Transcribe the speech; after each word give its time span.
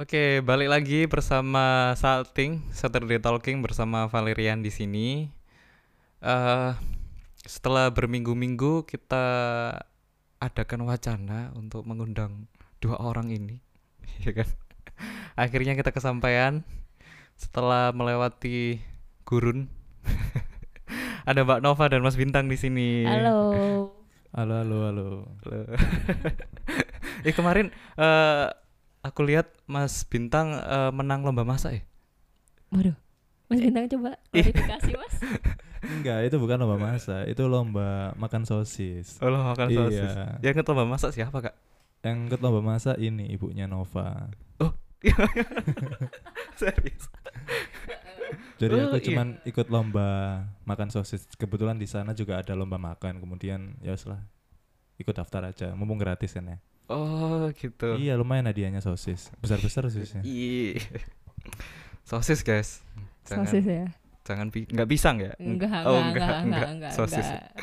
Oke, 0.00 0.40
balik 0.40 0.72
lagi 0.72 1.04
bersama 1.04 1.92
Salting, 1.92 2.64
Saturday 2.72 3.20
Talking 3.20 3.60
bersama 3.60 4.08
Valerian 4.08 4.64
di 4.64 4.72
sini. 4.72 5.28
Eh, 6.24 6.72
setelah 7.44 7.92
berminggu-minggu 7.92 8.88
kita 8.88 9.20
adakan 10.40 10.88
wacana 10.88 11.52
untuk 11.52 11.84
mengundang 11.84 12.48
dua 12.80 12.96
orang 12.96 13.28
ini, 13.28 13.60
ya 14.24 14.32
kan? 14.32 14.48
Akhirnya 15.36 15.76
kita 15.76 15.92
kesampaian 15.92 16.64
setelah 17.36 17.92
melewati 17.92 18.80
gurun. 19.28 19.68
Ada 21.28 21.44
Mbak 21.44 21.60
Nova 21.60 21.92
dan 21.92 22.00
Mas 22.00 22.16
Bintang 22.16 22.48
di 22.48 22.56
sini. 22.56 23.04
Halo. 23.04 23.52
Halo, 24.32 24.64
halo, 24.64 24.76
halo. 24.80 25.04
Halo. 25.44 25.60
eh 27.28 27.36
kemarin 27.36 27.68
eh 28.00 28.48
aku 29.00 29.20
lihat 29.24 29.48
Mas 29.64 30.04
Bintang 30.04 30.52
eh, 30.54 30.90
menang 30.92 31.24
lomba 31.24 31.42
masak 31.42 31.80
ya. 31.80 31.82
Waduh. 32.70 32.96
Mas 33.50 33.60
Bintang 33.60 33.86
coba 33.90 34.10
klarifikasi, 34.30 34.90
Mas. 34.94 35.14
Enggak, 35.80 36.18
itu 36.28 36.36
bukan 36.36 36.60
lomba 36.60 36.78
masak, 36.92 37.24
itu 37.26 37.42
lomba 37.48 38.12
makan 38.14 38.44
sosis. 38.44 39.16
Oh, 39.18 39.32
lo 39.32 39.42
makan 39.42 39.68
sosis. 39.72 40.12
Iya. 40.12 40.38
Yang 40.44 40.52
ikut 40.60 40.66
lomba 40.70 40.84
masak 40.86 41.10
siapa, 41.16 41.38
Kak? 41.40 41.54
Yang 42.04 42.16
ikut 42.30 42.40
lomba 42.40 42.60
masak 42.62 42.96
ini 43.00 43.26
ibunya 43.32 43.64
Nova. 43.66 44.28
Serius. 46.60 47.08
Jadi 48.60 48.76
Oh, 48.76 48.92
aku 48.92 49.00
iya. 49.00 49.06
cuman 49.08 49.28
ikut 49.48 49.66
lomba 49.72 50.08
makan 50.68 50.92
sosis. 50.92 51.24
Kebetulan 51.40 51.80
di 51.80 51.88
sana 51.88 52.12
juga 52.12 52.44
ada 52.44 52.52
lomba 52.52 52.76
makan. 52.76 53.16
Kemudian 53.16 53.80
ya 53.80 53.96
lah, 54.04 54.20
ikut 55.00 55.14
daftar 55.16 55.48
aja. 55.48 55.72
Mumpung 55.72 55.96
gratis 55.96 56.36
kan 56.36 56.44
ya. 56.44 56.58
Oh, 56.90 57.46
gitu. 57.54 57.94
Iya, 57.94 58.18
lumayan 58.18 58.44
hadiahnya 58.44 58.82
sosis. 58.82 59.30
Besar-besar 59.38 59.86
sosisnya. 59.86 60.20
Iya. 60.20 60.82
Sosis, 62.02 62.42
guys. 62.42 62.82
Jangan 63.22 63.46
Sosis 63.46 63.64
ya? 63.64 63.86
jangan 64.20 64.46
pi- 64.46 64.62
nggak 64.66 64.86
pisang 64.86 65.18
ya? 65.18 65.34
Enggak, 65.38 65.82
Oh, 65.82 65.96
enggak, 65.96 66.22
enggak, 66.22 66.38
enggak, 66.44 66.68
enggak, 66.70 66.92
Sosis. 66.92 67.24
enggak. 67.24 67.50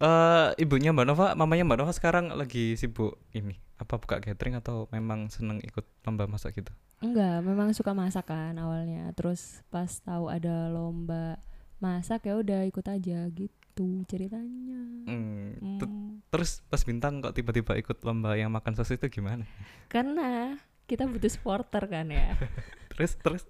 Eh, 0.00 0.48
ibunya 0.56 0.96
Mbak 0.96 1.04
Nova, 1.04 1.36
mamanya 1.36 1.60
Mbak 1.60 1.76
Nova 1.76 1.92
sekarang 1.92 2.32
lagi 2.32 2.72
sibuk 2.72 3.20
ini. 3.36 3.60
Apa 3.76 4.00
buka 4.00 4.16
catering 4.16 4.56
atau 4.56 4.88
memang 4.88 5.28
seneng 5.28 5.60
ikut 5.60 5.84
lomba 6.08 6.24
masak 6.24 6.56
gitu? 6.56 6.72
Enggak, 7.04 7.44
memang 7.44 7.76
suka 7.76 7.92
masak 7.92 8.32
kan 8.32 8.56
awalnya. 8.56 9.12
Terus 9.12 9.60
pas 9.68 9.92
tahu 10.00 10.32
ada 10.32 10.72
lomba 10.72 11.36
masak 11.84 12.24
ya 12.24 12.40
udah 12.40 12.64
ikut 12.64 12.86
aja 12.88 13.28
gitu 13.28 13.59
ceritanya. 14.06 14.80
Hmm, 15.08 15.56
Hmm, 15.60 16.22
Terus 16.30 16.62
pas 16.70 16.80
bintang 16.86 17.18
kok 17.18 17.34
tiba-tiba 17.34 17.74
ikut 17.74 17.98
lomba 18.06 18.38
yang 18.38 18.54
makan 18.54 18.78
sosis 18.78 19.00
itu 19.00 19.20
gimana? 19.20 19.44
Karena 19.90 20.54
kita 20.86 21.06
butuh 21.06 21.30
supporter 21.30 21.86
kan 21.86 22.06
ya. 22.08 22.34
Terus 22.94 23.12
terus 23.18 23.42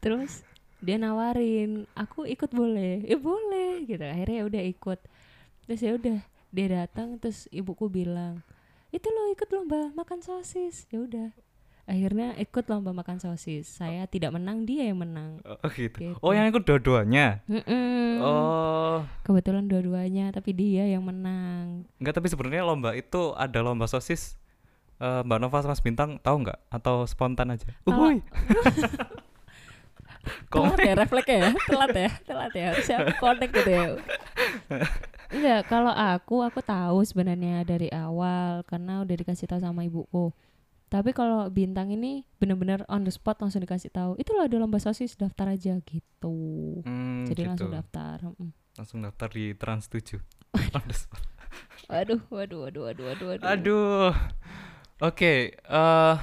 Terus 0.00 0.32
dia 0.80 0.96
nawarin, 0.96 1.84
aku 1.92 2.24
ikut 2.24 2.50
boleh? 2.50 3.04
Ya 3.04 3.20
boleh 3.20 3.84
gitu. 3.84 4.00
Akhirnya 4.00 4.36
ya 4.40 4.44
udah 4.48 4.62
ikut. 4.64 5.00
Terus 5.68 5.80
ya 5.84 5.92
udah 5.96 6.18
dia 6.50 6.66
datang 6.66 7.20
terus 7.20 7.46
ibuku 7.52 7.86
bilang, 7.86 8.42
itu 8.90 9.06
lo 9.06 9.30
ikut 9.30 9.48
lomba 9.52 9.92
makan 9.92 10.24
sosis. 10.24 10.88
Ya 10.88 11.04
udah. 11.04 11.28
Akhirnya 11.88 12.36
ikut 12.38 12.64
lomba 12.70 12.92
makan 12.92 13.18
sosis. 13.18 13.66
Saya 13.66 14.06
tidak 14.06 14.36
menang, 14.36 14.64
dia 14.64 14.88
yang 14.88 15.00
menang. 15.00 15.40
oh 15.44 15.70
gitu. 15.72 15.96
Gitu. 16.00 16.14
Oh, 16.20 16.30
yang 16.30 16.46
ikut 16.48 16.62
dua-duanya. 16.62 17.42
Oh, 18.20 19.02
Kebetulan 19.24 19.66
dua-duanya, 19.66 20.30
tapi 20.30 20.52
dia 20.52 20.84
yang 20.86 21.02
menang. 21.02 21.88
enggak 21.96 22.14
tapi 22.20 22.28
sebenarnya 22.28 22.62
lomba 22.62 22.92
itu 22.92 23.32
ada 23.34 23.58
lomba 23.64 23.88
sosis. 23.88 24.40
Eh, 25.00 25.20
Mbak 25.24 25.38
Nova 25.40 25.64
sama 25.64 25.72
Mas 25.72 25.80
Bintang 25.80 26.20
tahu 26.20 26.44
nggak 26.44 26.60
atau 26.68 27.08
spontan 27.08 27.56
aja? 27.56 27.64
Uhuy. 27.88 28.20
Telat 30.52 30.76
ya 30.84 30.92
refleksnya 30.92 31.36
ya, 31.40 31.50
telat 31.64 31.96
ya, 31.96 32.10
telat 32.28 32.52
ya. 32.52 32.64
Harusnya 32.76 32.96
connect 33.16 33.52
gitu 33.56 33.70
ya. 33.72 33.86
Enggak, 35.32 35.60
kalau 35.72 35.88
aku 35.94 36.44
aku 36.44 36.60
tahu 36.60 37.00
sebenarnya 37.08 37.64
dari 37.64 37.88
awal 37.88 38.60
karena 38.68 39.00
udah 39.00 39.16
dikasih 39.16 39.48
tahu 39.48 39.64
sama 39.64 39.88
ibuku. 39.88 40.28
Tapi 40.90 41.14
kalau 41.14 41.46
bintang 41.48 41.88
ini 41.88 42.26
bener-bener 42.36 42.82
on 42.90 43.06
the 43.06 43.14
spot 43.14 43.38
langsung 43.38 43.62
dikasih 43.62 43.94
tahu. 43.94 44.18
Itu 44.18 44.34
loh 44.34 44.42
ada 44.44 44.58
lomba 44.58 44.76
sosis, 44.76 45.14
daftar 45.14 45.54
aja 45.54 45.78
gitu. 45.80 46.34
Hmm, 46.82 47.30
Jadi 47.30 47.40
gitu. 47.40 47.48
langsung 47.48 47.70
daftar. 47.70 48.16
Langsung 48.74 48.98
daftar 49.00 49.30
di 49.30 49.54
Trans 49.54 49.86
7. 49.86 50.18
Waduh, 51.86 52.20
waduh, 52.28 52.58
waduh, 52.66 52.82
waduh, 52.90 53.04
waduh, 53.06 53.26
waduh. 53.30 53.46
Aduh. 53.46 54.10
Oke, 55.00 55.54
eh 55.56 56.16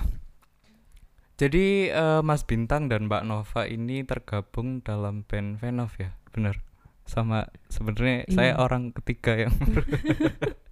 jadi 1.38 1.66
eh, 1.90 2.22
Mas 2.22 2.44
Bintang 2.44 2.90
dan 2.90 3.08
Mbak 3.08 3.24
Nova 3.24 3.64
ini 3.66 4.04
tergabung 4.04 4.82
dalam 4.82 5.24
band 5.24 5.58
Venov 5.58 5.96
ya, 5.96 6.12
bener? 6.30 6.60
Sama 7.08 7.48
sebenarnya 7.72 8.28
saya 8.28 8.52
Iya. 8.54 8.60
orang 8.60 8.92
ketiga 8.92 9.48
yang 9.48 9.54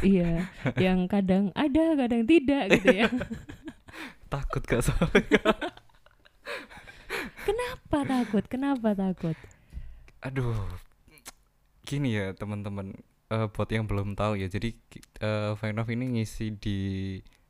Iya, 0.00 0.48
yang 0.78 1.06
kadang 1.06 1.52
ada, 1.54 1.94
kadang 1.96 2.24
tidak 2.24 2.62
gitu 2.76 2.88
ya. 3.04 3.08
takut 4.32 4.62
gak 4.64 4.84
soalnya. 4.84 5.40
Kenapa 7.46 7.98
takut? 8.04 8.44
Kenapa 8.48 8.96
takut? 8.96 9.36
Aduh, 10.24 10.56
gini 11.84 12.16
ya 12.16 12.32
teman-teman, 12.32 12.96
eh, 13.28 13.46
buat 13.52 13.68
yang 13.68 13.84
belum 13.84 14.16
tahu 14.16 14.40
ya, 14.40 14.48
jadi 14.48 14.72
ki- 14.88 15.04
eh, 15.20 15.52
Venov 15.60 15.88
ini 15.92 16.18
ngisi 16.18 16.56
di 16.56 16.78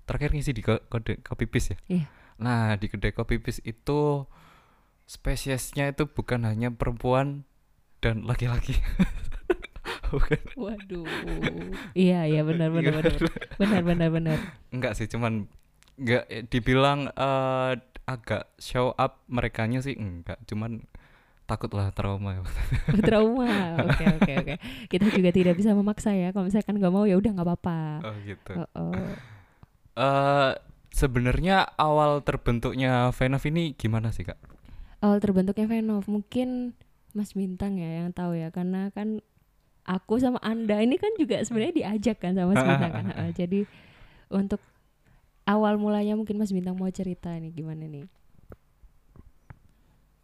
terakhir 0.04 0.34
ngisi 0.34 0.52
di 0.52 0.60
ko- 0.60 0.82
kode 0.90 1.22
kopi 1.22 1.46
pis 1.46 1.72
ya. 1.72 1.76
Iya. 1.88 2.06
Nah 2.36 2.74
di 2.74 2.90
kedai 2.90 3.14
kopi 3.14 3.38
pis 3.38 3.62
itu 3.62 4.26
spesiesnya 5.06 5.94
itu 5.94 6.10
bukan 6.10 6.44
hanya 6.44 6.74
perempuan 6.74 7.46
dan 8.02 8.26
laki-laki. 8.26 8.74
bukan. 10.14 10.40
Waduh. 10.54 11.06
Iya, 11.92 12.30
iya 12.30 12.42
benar 12.46 12.70
benar 12.70 13.02
benar. 13.02 13.14
Benar 13.58 13.82
benar 13.82 14.08
benar. 14.14 14.38
Enggak 14.70 14.94
sih, 14.94 15.10
cuman 15.10 15.50
enggak 15.98 16.24
eh, 16.30 16.46
dibilang 16.46 17.10
eh, 17.10 17.72
agak 18.04 18.52
show 18.60 18.92
up 18.94 19.24
merekanya 19.26 19.82
sih 19.82 19.96
enggak, 19.98 20.38
cuman 20.46 20.84
takut 21.44 21.68
lah 21.76 21.92
trauma. 21.92 22.40
Trauma. 23.04 23.76
Oke 23.84 24.04
oke 24.08 24.32
oke. 24.40 24.54
Kita 24.88 25.06
juga 25.12 25.30
tidak 25.30 25.54
bisa 25.60 25.76
memaksa 25.76 26.16
ya. 26.16 26.32
Kalau 26.32 26.48
misalkan 26.48 26.80
nggak 26.80 26.92
mau 26.92 27.04
ya 27.04 27.20
udah 27.20 27.30
nggak 27.36 27.46
apa-apa. 27.46 27.80
oh 28.00 28.16
gitu. 28.24 28.52
Oh, 28.56 28.68
oh. 28.80 29.12
Eh 29.94 30.52
sebenarnya 30.94 31.74
awal 31.74 32.22
terbentuknya 32.22 33.10
Venov 33.10 33.42
ini 33.50 33.74
gimana 33.74 34.14
sih 34.14 34.24
kak? 34.24 34.38
Awal 35.02 35.18
terbentuknya 35.20 35.66
Venov 35.68 36.06
mungkin 36.06 36.72
Mas 37.12 37.34
Bintang 37.34 37.76
ya 37.78 38.02
yang 38.02 38.10
tahu 38.14 38.38
ya 38.38 38.48
karena 38.54 38.88
kan 38.94 39.20
aku 39.84 40.16
sama 40.16 40.40
Anda 40.40 40.80
ini 40.80 40.96
kan 40.96 41.12
juga 41.20 41.44
sebenarnya 41.44 41.74
diajak 41.76 42.16
kan 42.20 42.32
sama 42.34 42.56
Mas 42.56 42.64
Bintang 42.64 42.92
kan. 42.92 43.06
Heeh, 43.12 43.30
Jadi 43.36 43.60
untuk 44.32 44.60
awal 45.44 45.76
mulanya 45.76 46.16
mungkin 46.16 46.40
Mas 46.40 46.50
Bintang 46.50 46.76
mau 46.80 46.88
cerita 46.88 47.30
nih 47.36 47.52
gimana 47.52 47.84
nih? 47.84 48.08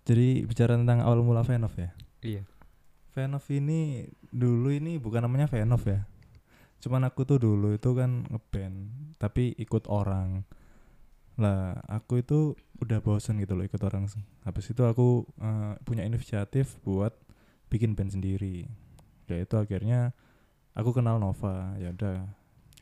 Jadi 0.09 0.43
bicara 0.49 0.75
tentang 0.75 1.05
awal 1.05 1.21
mula 1.23 1.45
Venov 1.45 1.77
ya. 1.77 1.93
Iya. 2.25 2.43
Venov 3.15 3.45
ini 3.53 4.09
dulu 4.33 4.73
ini 4.73 4.97
bukan 4.97 5.23
namanya 5.23 5.47
Venov 5.47 5.85
ya. 5.87 6.09
Cuman 6.81 7.05
aku 7.05 7.29
tuh 7.29 7.37
dulu 7.37 7.77
itu 7.77 7.93
kan 7.93 8.25
ngeband, 8.33 8.89
tapi 9.21 9.53
ikut 9.61 9.85
orang. 9.93 10.49
Lah, 11.37 11.77
aku 11.89 12.25
itu 12.25 12.57
udah 12.81 13.05
bosen 13.05 13.37
gitu 13.45 13.53
loh 13.53 13.69
ikut 13.69 13.81
orang. 13.85 14.09
Habis 14.43 14.73
itu 14.73 14.83
aku 14.89 15.29
eh, 15.37 15.77
punya 15.85 16.09
inisiatif 16.09 16.81
buat 16.81 17.13
bikin 17.69 17.93
band 17.93 18.17
sendiri. 18.17 18.67
Ya 19.31 19.47
itu 19.47 19.55
akhirnya 19.57 20.13
aku 20.75 20.91
kenal 20.95 21.23
Nova. 21.23 21.75
Ya 21.79 21.95
udah, 21.95 22.27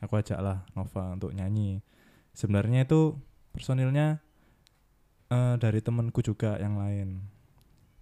aku 0.01 0.19
ajak 0.19 0.39
lah 0.41 0.65
Nova 0.73 1.13
untuk 1.13 1.31
nyanyi. 1.31 1.85
Sebenarnya 2.33 2.85
itu 2.85 3.17
personilnya 3.53 4.21
eh, 5.29 5.55
dari 5.61 5.79
temenku 5.79 6.25
juga 6.25 6.57
yang 6.57 6.77
lain. 6.77 7.21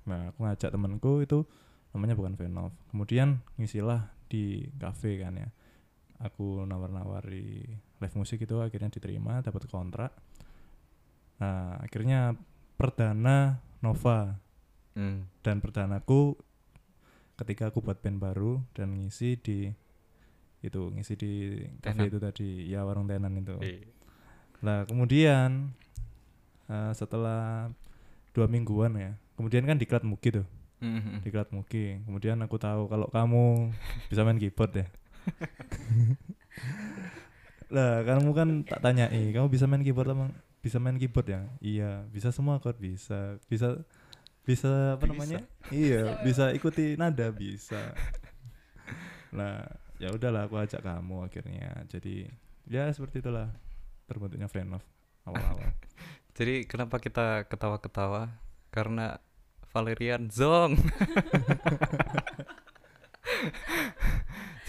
Nah, 0.07 0.31
aku 0.31 0.47
ngajak 0.47 0.71
temenku 0.71 1.19
itu 1.19 1.43
namanya 1.91 2.15
bukan 2.15 2.39
Venov. 2.39 2.71
Kemudian 2.91 3.43
ngisilah 3.59 4.11
di 4.31 4.67
cafe 4.79 5.19
kan 5.19 5.35
ya. 5.35 5.49
Aku 6.23 6.65
nawar-nawari 6.65 7.67
live 8.01 8.15
musik 8.17 8.41
itu 8.41 8.57
akhirnya 8.63 8.89
diterima, 8.89 9.43
dapat 9.45 9.69
kontrak. 9.69 10.11
Nah, 11.37 11.77
akhirnya 11.83 12.33
perdana 12.77 13.61
Nova 13.81 14.47
Hmm. 14.97 15.29
dan 15.45 15.61
perdanaku 15.61 16.33
ketika 17.37 17.69
aku 17.69 17.85
buat 17.85 18.01
band 18.01 18.17
baru 18.17 18.57
dan 18.73 18.97
ngisi 18.97 19.37
di 19.37 19.69
itu 20.65 20.89
ngisi 20.89 21.13
di 21.13 21.33
cafe 21.85 22.09
itu 22.09 22.17
tadi. 22.17 22.65
Ya 22.67 22.81
warung 22.83 23.05
tenan 23.05 23.37
itu. 23.37 23.55
Iya. 23.61 23.85
lah 24.57 24.89
kemudian 24.89 25.69
eh, 26.65 26.91
setelah 26.97 27.69
dua 28.33 28.49
mingguan 28.49 28.97
ya 28.97 29.13
kemudian 29.37 29.69
kan 29.69 29.77
diklat 29.77 30.01
muki 30.01 30.41
tuh. 30.41 30.47
Mhm. 30.77 31.25
diklat 31.25 31.49
muki 31.49 32.05
kemudian 32.05 32.37
aku 32.45 32.61
tahu 32.61 32.85
kalau 32.85 33.09
kamu 33.09 33.73
bisa 34.09 34.25
main 34.25 34.41
keyboard 34.41 34.81
ya. 34.81 34.85
Lah 37.75 38.05
kamu 38.05 38.29
kan 38.31 38.49
tak 38.63 38.79
tanya 38.81 39.09
eh 39.09 39.33
kamu 39.33 39.49
bisa 39.49 39.65
main 39.65 39.83
keyboard 39.85 40.13
emang 40.13 40.31
bisa 40.61 40.77
main 40.77 40.97
keyboard 40.97 41.27
ya? 41.29 41.41
Iya 41.61 42.05
bisa 42.13 42.29
semua 42.33 42.61
chord 42.61 42.77
bisa 42.77 43.41
bisa 43.49 43.81
bisa 44.47 44.95
apa 44.95 45.03
Bisa. 45.03 45.11
namanya 45.11 45.39
iya 45.69 46.23
bisa 46.23 46.55
ikuti 46.55 46.95
nada 46.95 47.27
bisa 47.35 47.91
nah 49.35 49.67
ya 49.99 50.07
udahlah 50.15 50.47
aku 50.47 50.55
ajak 50.63 50.79
kamu 50.79 51.27
akhirnya 51.27 51.83
jadi 51.91 52.31
ya 52.63 52.87
seperti 52.95 53.19
itulah 53.19 53.51
terbentuknya 54.07 54.47
fan 54.47 54.71
of 54.71 54.83
awal-awal 55.27 55.67
Jadi 56.37 56.69
kenapa 56.69 57.01
kita 57.01 57.49
ketawa-ketawa? 57.49 58.29
Karena 58.69 59.17
Valerian 59.73 60.29
Zong. 60.29 60.77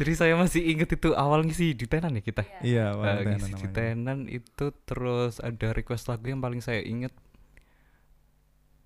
Jadi 0.01 0.13
saya 0.17 0.33
masih 0.33 0.65
inget 0.65 0.97
itu 0.97 1.13
awal 1.13 1.45
ngisi 1.45 1.77
di 1.77 1.85
tenan 1.85 2.17
ya 2.17 2.25
kita. 2.25 2.41
iya 2.65 2.89
Eh, 2.89 2.97
awal 2.97 3.21
ngisi 3.37 3.53
di 3.53 3.69
tenan 3.69 4.25
itu 4.33 4.73
terus 4.89 5.45
ada 5.45 5.77
request 5.77 6.09
lagu 6.09 6.25
yang 6.33 6.41
paling 6.41 6.65
saya 6.65 6.81
inget. 6.81 7.13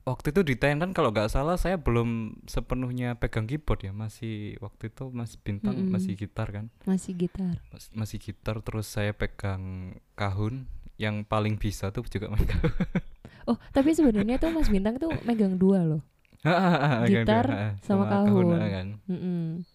Waktu 0.02 0.34
itu 0.34 0.42
di 0.42 0.54
tenan 0.58 0.90
kalau 0.90 1.14
nggak 1.14 1.30
salah 1.30 1.54
saya 1.54 1.78
belum 1.78 2.42
sepenuhnya 2.50 3.14
pegang 3.14 3.46
keyboard 3.46 3.86
ya 3.86 3.94
masih 3.94 4.58
waktu 4.58 4.90
itu 4.90 5.14
mas 5.14 5.38
bintang 5.38 5.78
Mm-mm. 5.78 5.94
masih 5.94 6.18
gitar 6.18 6.50
kan 6.50 6.66
Masih 6.82 7.14
gitar. 7.14 7.54
Mas- 7.70 7.92
masih 7.94 8.18
gitar 8.18 8.58
terus 8.66 8.90
saya 8.90 9.14
pegang 9.14 9.94
kahun 10.18 10.66
yang 10.98 11.22
paling 11.22 11.54
bisa 11.54 11.94
tuh 11.94 12.02
juga 12.10 12.26
main 12.34 12.42
kahun 12.42 12.74
Oh, 13.50 13.58
tapi 13.74 13.90
sebenarnya 13.90 14.38
tuh 14.38 14.54
Mas 14.54 14.70
Bintang 14.70 15.02
tuh 15.02 15.10
megang 15.26 15.58
dua 15.58 15.82
loh. 15.82 16.02
Gitar 17.10 17.46
Heeh, 17.46 17.72
sama 17.82 18.06
kahun. 18.06 18.54
heeh, 18.54 18.70
kan. 18.70 18.86
Mm-mm. 19.10 19.66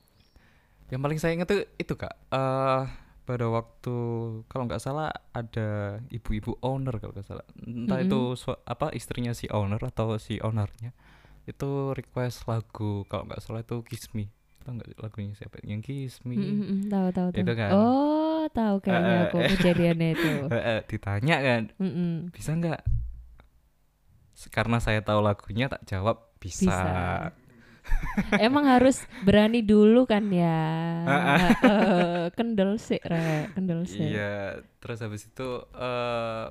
Yang 0.87 1.01
paling 1.03 1.19
saya 1.19 1.31
ingat 1.35 1.47
tuh 1.51 1.61
itu 1.75 1.93
kak. 1.95 2.15
eh 2.31 2.83
pada 3.27 3.45
waktu 3.51 3.95
kalau 4.47 4.63
nggak 4.67 4.79
salah 4.79 5.11
ada 5.35 5.99
ibu-ibu 6.09 6.55
owner 6.63 6.95
kalau 7.01 7.11
nggak 7.15 7.27
salah. 7.27 7.45
Entah 7.59 7.99
Mm-mm. 7.99 8.07
itu 8.07 8.19
su- 8.39 8.61
apa 8.63 8.87
istrinya 8.95 9.33
si 9.35 9.45
owner 9.51 9.81
atau 9.83 10.15
si 10.17 10.39
ownernya 10.39 10.91
itu 11.51 11.69
request 11.95 12.47
lagu 12.47 13.03
kalau 13.11 13.23
nggak 13.27 13.41
salah 13.43 13.61
itu 13.63 13.75
Kiss 13.83 14.07
Me. 14.15 14.25
Tahu 14.63 14.71
nggak 14.79 14.89
lagunya 14.99 15.33
siapa? 15.35 15.59
Yang 15.63 15.81
Kiss 15.87 16.15
Me. 16.27 16.35
Mm-mm, 16.37 16.79
tahu 16.91 17.07
tahu 17.15 17.29
tahu. 17.35 17.41
Itu 17.43 17.53
kan. 17.59 17.71
Oh, 17.75 18.41
tahu 18.51 18.75
kayaknya 18.83 19.15
Eh, 19.17 19.23
aku 19.27 19.37
eh. 19.43 19.49
kejadiannya 19.51 20.07
itu. 20.15 20.31
Heeh, 20.51 20.79
ditanya 20.91 21.35
kan 21.43 21.61
Mm-mm. 21.83 22.31
bisa 22.31 22.51
nggak? 22.55 22.81
Karena 24.53 24.77
saya 24.77 25.01
tahu 25.01 25.19
lagunya 25.25 25.65
tak 25.65 25.81
jawab 25.89 26.29
bisa. 26.37 26.69
Bisa. 26.69 26.87
Emang 28.47 28.65
harus 28.65 29.05
berani 29.21 29.61
dulu 29.61 30.09
kan 30.09 30.25
ya. 30.31 30.59
Heeh, 31.05 32.25
kendel 32.33 32.81
sih, 32.81 32.99
re, 33.03 33.51
kendel 33.53 33.85
sih. 33.85 34.15
Iya, 34.15 34.63
terus 34.81 34.99
habis 35.03 35.27
itu 35.27 35.49
eh 35.77 36.47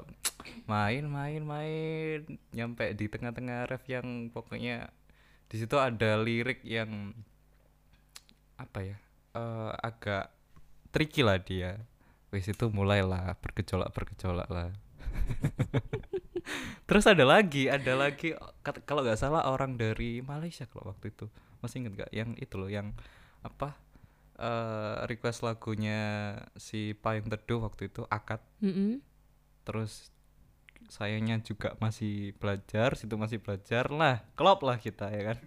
main 0.71 1.05
main 1.11 1.43
main 1.43 2.21
nyampe 2.55 2.94
di 2.94 3.11
tengah-tengah 3.11 3.67
ref 3.67 3.83
yang 3.91 4.31
pokoknya 4.31 4.91
di 5.47 5.56
situ 5.59 5.75
ada 5.79 6.19
lirik 6.19 6.62
yang 6.62 7.15
apa 8.56 8.79
ya? 8.82 8.97
eh 9.37 9.73
agak 9.85 10.32
tricky 10.94 11.21
lah 11.21 11.37
dia. 11.43 11.77
Wis 12.32 12.49
itu 12.50 12.67
mulailah 12.73 13.39
bergejolak-bergejolak 13.39 14.49
lah. 14.50 14.71
Terus 16.88 17.04
ada 17.10 17.25
lagi, 17.26 17.66
ada 17.66 17.93
lagi 17.98 18.32
kalau 18.87 19.02
nggak 19.02 19.19
salah 19.19 19.50
orang 19.50 19.75
dari 19.75 20.22
Malaysia 20.22 20.64
kalau 20.70 20.94
waktu 20.94 21.10
itu. 21.10 21.26
Masih 21.60 21.82
inget 21.82 22.06
gak 22.06 22.12
yang 22.14 22.31
itu 22.38 22.54
loh 22.54 22.70
yang 22.70 22.94
apa? 23.43 23.75
eh 24.37 24.96
request 25.08 25.40
lagunya 25.40 26.37
si 26.60 26.93
Payung 26.93 27.32
Teduh 27.32 27.64
waktu 27.64 27.88
itu 27.88 28.04
akad 28.12 28.44
Mm-mm. 28.60 29.00
terus 29.64 30.12
sayangnya 30.93 31.40
juga 31.40 31.72
masih 31.81 32.37
belajar 32.37 32.94
situ 33.00 33.16
masih 33.16 33.40
belajar 33.40 33.88
lah 33.88 34.20
klop 34.37 34.60
lah 34.60 34.76
kita 34.76 35.08
ya 35.08 35.32
kan 35.32 35.38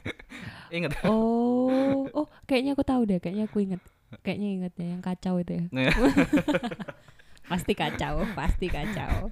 inget 0.76 0.94
Oh, 1.02 2.06
oh, 2.14 2.26
kayaknya 2.48 2.72
aku 2.72 2.84
tahu 2.86 3.04
deh, 3.04 3.20
kayaknya 3.20 3.44
aku 3.44 3.60
inget. 3.60 3.82
Kayaknya 4.24 4.48
inget 4.48 4.72
ya 4.80 4.86
yang 4.96 5.02
kacau 5.04 5.36
itu 5.38 5.52
ya. 5.60 5.64
Pasti 7.50 7.76
kacau, 7.76 8.24
pasti 8.32 8.66
kacau. 8.72 9.28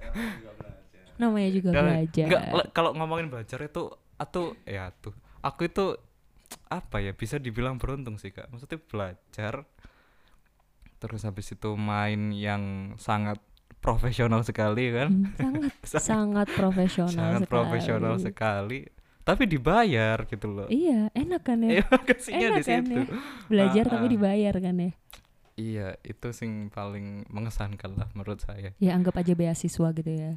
Namanya 1.21 1.51
juga 1.53 1.69
Nggak- 1.71 1.85
belajar. 1.87 2.27
nggak, 2.27 2.43
le- 2.57 2.71
kalau 2.73 2.91
ngomongin 2.93 3.29
belajar 3.29 3.61
itu 3.61 3.83
atau 4.17 4.57
ya 4.65 4.89
tuh 4.95 5.13
aku 5.41 5.61
itu 5.65 5.87
apa 6.67 6.99
ya 6.99 7.13
bisa 7.13 7.37
dibilang 7.37 7.77
beruntung 7.77 8.17
sih 8.17 8.33
kak 8.33 8.49
maksudnya 8.49 8.81
belajar 8.83 9.69
terus 10.97 11.23
habis 11.23 11.49
itu 11.49 11.71
main 11.75 12.29
yang 12.31 12.63
sangat 12.97 13.41
profesional 13.79 14.43
sekali 14.43 14.93
kan 14.93 15.09
Hmm, 15.09 15.33
sangat 15.39 15.73
sangat 16.11 16.49
profesional 16.53 17.13
sangat 17.15 17.41
sekali. 17.41 17.49
profesional 17.51 18.15
sekali 18.19 18.81
tapi 19.21 19.45
dibayar 19.47 20.19
gitu 20.27 20.47
loh 20.51 20.67
Iya, 20.67 21.09
enak 21.15 21.43
kan 21.43 21.61
ya? 21.61 21.81
Enak 21.81 22.03
di 22.03 22.13
kan 22.61 22.83
situ 22.83 22.93
ya? 22.99 23.05
Belajar 23.47 23.85
Ah, 23.87 23.91
tapi 23.91 24.05
ah. 24.05 24.11
dibayar 24.11 24.55
kan 24.57 24.77
ya? 24.77 24.91
Iya, 25.55 25.99
itu 26.03 26.29
sing 26.33 26.69
paling 26.69 27.27
mengesankan 27.29 27.93
lah 27.93 28.09
menurut 28.13 28.41
saya. 28.41 28.73
Ya 28.79 28.95
anggap 28.95 29.17
aja 29.17 29.35
beasiswa 29.35 29.89
gitu 29.93 30.11
ya. 30.11 30.31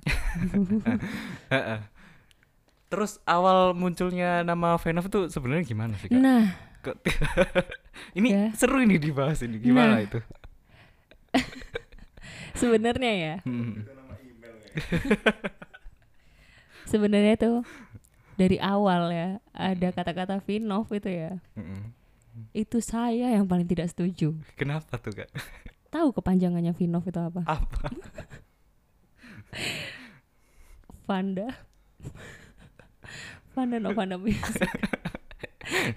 Heeh. 1.54 1.80
Terus 2.88 3.18
awal 3.24 3.74
munculnya 3.74 4.42
nama 4.42 4.78
Venov 4.78 5.08
itu 5.08 5.26
sebenarnya 5.28 5.64
gimana 5.64 5.94
sih 5.98 6.08
kak? 6.08 6.20
Nah, 6.20 6.54
Kok- 6.84 7.00
ini 8.20 8.30
ya. 8.30 8.46
seru 8.54 8.78
ini 8.80 9.00
dibahas 9.00 9.40
ini 9.42 9.58
gimana 9.58 9.98
Nah. 9.98 10.02
itu? 10.04 10.20
sebenarnya 12.60 13.12
ya, 13.16 13.36
Hmm. 13.42 13.82
sebenarnya 16.86 17.36
tuh 17.38 17.56
dari 18.36 18.58
awal 18.58 19.10
ya 19.10 19.30
ada 19.54 19.88
kata-kata 19.90 20.42
Vinov 20.42 20.90
itu 20.92 21.10
ya. 21.10 21.38
Mm-mm. 21.56 21.94
Itu 22.54 22.82
saya 22.82 23.34
yang 23.34 23.46
paling 23.46 23.70
tidak 23.70 23.94
setuju. 23.94 24.34
Kenapa 24.58 24.98
tuh 24.98 25.14
kak? 25.14 25.30
Tahu 25.94 26.10
kepanjangannya 26.16 26.74
Vinov 26.74 27.06
itu 27.06 27.22
apa? 27.22 27.46
Apa? 27.46 27.94
Vanda. 31.06 31.54
Vanda 33.54 33.78
Novanda 33.78 34.18
Music. 34.18 34.66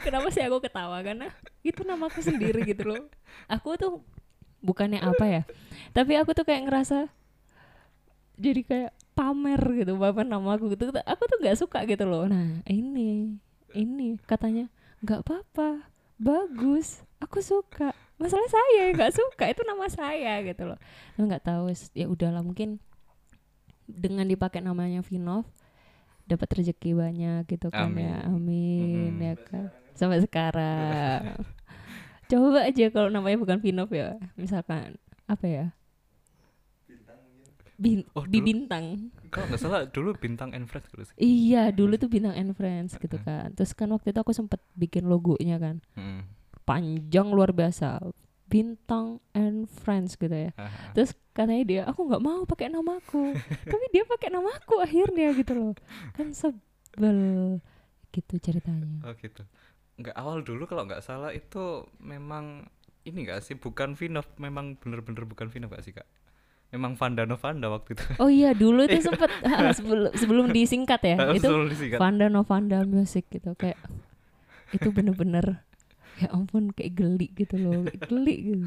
Kenapa 0.04 0.28
sih 0.30 0.44
aku 0.44 0.60
ketawa 0.62 1.00
karena 1.02 1.32
itu 1.64 1.82
namaku 1.82 2.20
sendiri 2.22 2.62
gitu 2.68 2.86
loh. 2.86 3.08
Aku 3.48 3.74
tuh 3.80 4.04
bukannya 4.62 5.02
apa 5.02 5.24
ya, 5.26 5.42
tapi 5.94 6.14
aku 6.18 6.34
tuh 6.34 6.46
kayak 6.46 6.66
ngerasa 6.66 7.06
jadi 8.36 8.60
kayak 8.62 8.90
pamer 9.16 9.58
gitu 9.80 9.96
pamer 9.96 10.26
nama 10.28 10.54
aku 10.54 10.70
gitu. 10.74 10.92
Aku 10.92 11.22
tuh 11.26 11.38
nggak 11.40 11.58
suka 11.58 11.82
gitu 11.88 12.04
loh. 12.06 12.28
Nah 12.28 12.60
ini 12.68 13.40
ini 13.74 14.20
katanya 14.28 14.68
nggak 15.02 15.24
apa-apa, 15.26 15.86
bagus, 16.16 17.04
aku 17.20 17.40
suka. 17.44 17.92
Masalah 18.16 18.48
saya 18.48 18.96
nggak 18.96 19.12
suka 19.12 19.44
itu 19.52 19.60
nama 19.68 19.86
saya 19.92 20.40
gitu 20.40 20.64
loh. 20.64 20.78
Tapi 21.14 21.24
nggak 21.28 21.44
tahu 21.44 21.68
ya 21.92 22.06
udahlah 22.08 22.40
mungkin 22.40 22.80
dengan 23.86 24.26
dipakai 24.26 24.60
namanya 24.60 25.00
Vinov 25.00 25.46
dapat 26.26 26.58
rezeki 26.58 26.98
banyak 26.98 27.46
gitu 27.46 27.70
kan 27.70 27.94
ya 27.94 28.26
amin 28.26 29.14
Mm-mm. 29.14 29.22
ya 29.22 29.34
kan 29.38 29.70
sampai 29.94 30.18
sekarang 30.26 31.38
coba 32.30 32.66
aja 32.66 32.90
kalau 32.90 33.08
namanya 33.14 33.38
bukan 33.38 33.62
Vinov 33.62 33.86
ya 33.94 34.18
misalkan 34.34 34.98
apa 35.30 35.46
ya 35.46 35.66
Bin, 37.76 38.08
Oh, 38.12 38.24
dulu- 38.24 38.40
bintang. 38.42 39.12
Kalau 39.28 39.46
nggak 39.46 39.60
salah 39.60 39.84
dulu 39.84 40.14
bintang 40.14 40.50
and 40.50 40.64
friends 40.64 40.88
gitu 40.88 41.04
sih. 41.04 41.14
iya 41.18 41.68
dulu 41.68 41.94
tuh 41.94 42.08
bintang 42.08 42.32
and 42.32 42.52
friends 42.52 42.96
gitu 42.96 43.20
kan. 43.20 43.52
Terus 43.52 43.70
kan 43.70 43.88
waktu 43.90 44.10
itu 44.10 44.18
aku 44.18 44.32
sempet 44.32 44.58
bikin 44.72 45.04
logonya 45.04 45.56
kan. 45.56 45.84
Mm. 45.94 46.24
panjang 46.62 47.28
luar 47.28 47.52
biasa. 47.52 48.02
Bintang 48.44 49.18
and 49.32 49.66
friends 49.68 50.14
gitu 50.14 50.30
ya. 50.30 50.50
Haha. 50.52 50.90
terus 50.92 51.12
katanya 51.30 51.62
dia 51.62 51.82
aku 51.84 52.04
nggak 52.04 52.18
mau 52.20 52.42
pakai 52.42 52.66
namaku 52.68 53.34
tapi 53.70 53.84
dia 53.88 54.02
pakai 54.04 54.30
namaku 54.30 54.74
akhirnya 54.78 55.30
gitu 55.32 55.52
loh. 55.52 55.72
Kan 56.12 56.32
sebel 56.32 57.18
gitu 58.10 58.34
ceritanya. 58.36 59.04
Oh 59.04 59.14
gitu. 59.14 59.44
Nggak 59.96 60.14
awal 60.14 60.40
dulu 60.40 60.64
kalau 60.64 60.84
nggak 60.84 61.00
salah 61.00 61.30
itu 61.30 61.62
memang 61.98 62.66
ini 63.02 63.18
nggak 63.22 63.40
sih? 63.40 63.54
Bukan 63.54 63.94
Vinov 63.94 64.26
memang 64.36 64.74
bener-bener 64.74 65.22
bukan 65.22 65.46
Vinov 65.46 65.70
gak 65.70 65.82
sih 65.82 65.92
kak? 65.92 66.06
Memang 66.74 66.98
Vanda 66.98 67.22
Novanda 67.24 67.70
waktu 67.70 67.94
itu. 67.94 68.04
oh 68.18 68.26
iya 68.26 68.50
dulu 68.52 68.84
itu 68.84 68.98
sempet 69.08 69.30
sebelum 69.72 70.10
sebelum 70.12 70.44
disingkat 70.50 71.00
ya 71.06 71.16
itu 71.38 71.48
disingkat. 71.70 71.98
Vanda 72.02 72.26
Novanda 72.26 72.82
Music 72.84 73.26
gitu 73.30 73.54
kayak 73.54 73.78
itu 74.74 74.90
bener-bener 74.90 75.62
ya 76.18 76.32
ampun 76.34 76.74
kayak 76.74 76.96
geli 76.98 77.30
gitu 77.36 77.54
loh 77.60 77.86
kayak 77.86 78.02
geli 78.10 78.36
gitu 78.42 78.66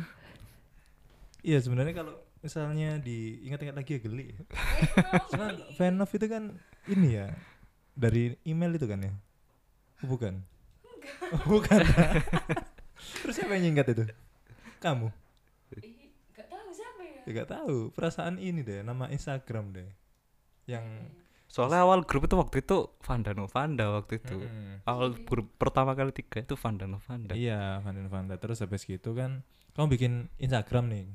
Iya 1.39 1.63
sebenarnya 1.63 1.96
kalau 1.96 2.20
misalnya 2.44 3.00
diingat-ingat 3.00 3.75
lagi 3.75 3.96
ya 3.96 4.01
geli. 4.03 4.36
Cuman 5.32 5.56
Venov 5.79 6.12
itu 6.12 6.27
kan 6.27 6.44
ini 6.88 7.15
ya 7.15 7.32
dari 7.96 8.36
email 8.44 8.75
itu 8.75 8.84
kan 8.84 9.00
ya? 9.00 9.15
Bukan. 10.03 10.44
Oh, 11.32 11.41
bukan. 11.48 11.79
Terus 13.24 13.36
siapa 13.39 13.56
yang 13.56 13.72
nyingkat 13.72 13.96
itu? 13.96 14.03
Kamu. 14.84 15.08
Ya 17.28 17.32
gak 17.44 17.50
tahu 17.52 17.92
perasaan 17.92 18.40
ini 18.40 18.64
deh 18.64 18.84
nama 18.84 19.10
Instagram 19.12 19.76
deh 19.76 19.90
yang 20.70 20.86
Soalnya 21.50 21.82
awal 21.82 22.06
grup 22.06 22.30
itu 22.30 22.38
waktu 22.38 22.62
itu 22.62 22.94
Vanda 23.02 23.34
Novanda 23.34 23.90
waktu 23.90 24.22
itu. 24.22 24.38
Mm-mm. 24.38 24.86
Awal 24.86 25.18
grup 25.26 25.50
pertama 25.58 25.98
kali 25.98 26.14
tiga 26.14 26.46
itu 26.46 26.54
Vanda 26.54 26.86
Novanda. 26.86 27.34
iya 27.34 27.82
Vanda 27.82 28.06
Vanda 28.06 28.38
terus 28.38 28.62
habis 28.62 28.86
gitu 28.86 29.18
kan 29.18 29.42
kamu 29.74 29.88
bikin 29.98 30.14
Instagram 30.38 30.94
nih 30.94 31.06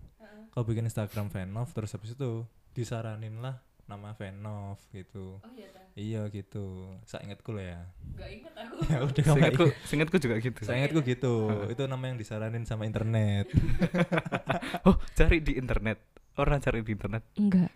kau 0.51 0.63
bikin 0.67 0.87
Instagram 0.87 1.31
Venov 1.31 1.71
terus 1.75 1.95
habis 1.95 2.15
itu 2.15 2.47
disaranin 2.75 3.43
lah 3.43 3.63
nama 3.85 4.13
Venov 4.13 4.81
gitu 4.91 5.37
Oh 5.39 5.51
iya 5.53 5.69
dah. 5.69 5.85
iya 5.95 6.23
gitu 6.29 6.65
saya 7.03 7.25
ingatku 7.25 7.51
loh 7.51 7.61
ya 7.61 7.85
Gak 8.15 8.31
inget 8.31 8.55
aku. 8.55 8.75
ya 8.91 8.99
udah 9.01 9.25
Seingatku, 9.27 9.65
seingatku 9.85 10.17
juga 10.19 10.35
gitu. 10.39 10.61
saya 10.61 10.77
ingatku 10.81 11.01
gitu 11.03 11.35
itu 11.69 11.83
nama 11.85 12.05
yang 12.07 12.17
disaranin 12.17 12.65
sama 12.65 12.85
internet 12.85 13.53
Oh, 14.85 14.97
cari 15.13 15.41
di 15.41 15.55
internet. 15.55 16.01
Orang 16.35 16.59
cari 16.59 16.81
di 16.81 16.93
internet. 16.93 17.23
Enggak. 17.35 17.71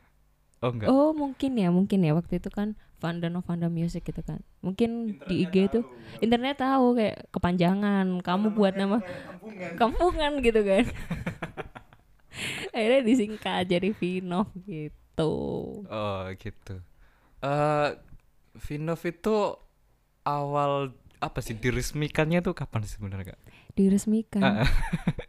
Oh 0.59 0.69
enggak. 0.69 0.89
Oh 0.89 1.11
mungkin 1.13 1.55
ya, 1.55 1.71
mungkin 1.71 2.03
ya 2.03 2.13
waktu 2.13 2.37
itu 2.37 2.51
kan 2.51 2.75
Vanda 2.99 3.31
Novanda 3.31 3.71
Music 3.71 4.03
gitu 4.03 4.21
kan. 4.21 4.43
Mungkin 4.59 5.23
di 5.25 5.47
IG 5.47 5.71
itu 5.71 5.81
internet 6.19 6.59
tahu 6.59 6.99
kayak 6.99 7.31
kepanjangan. 7.31 8.19
Kamu 8.21 8.51
buat 8.51 8.75
nama 8.75 8.99
kampungan 9.77 10.43
gitu 10.43 10.61
kan. 10.61 10.85
Akhirnya 12.75 13.01
disingkat 13.03 13.67
jadi 13.67 13.89
Vino 13.93 14.51
gitu. 14.61 14.95
Oh, 15.25 16.29
gitu. 16.39 16.81
Eh 17.43 17.91
Vinov 18.59 19.01
itu 19.07 19.37
awal 20.27 20.93
apa 21.19 21.39
sih 21.43 21.59
diresmikannya 21.59 22.43
tuh 22.43 22.55
kapan 22.55 22.87
sih 22.87 22.99
sebenarnya 22.99 23.35
kak? 23.35 23.41
Diresmikan. 23.75 24.43
Ah, 24.43 24.63
ah. 24.67 24.71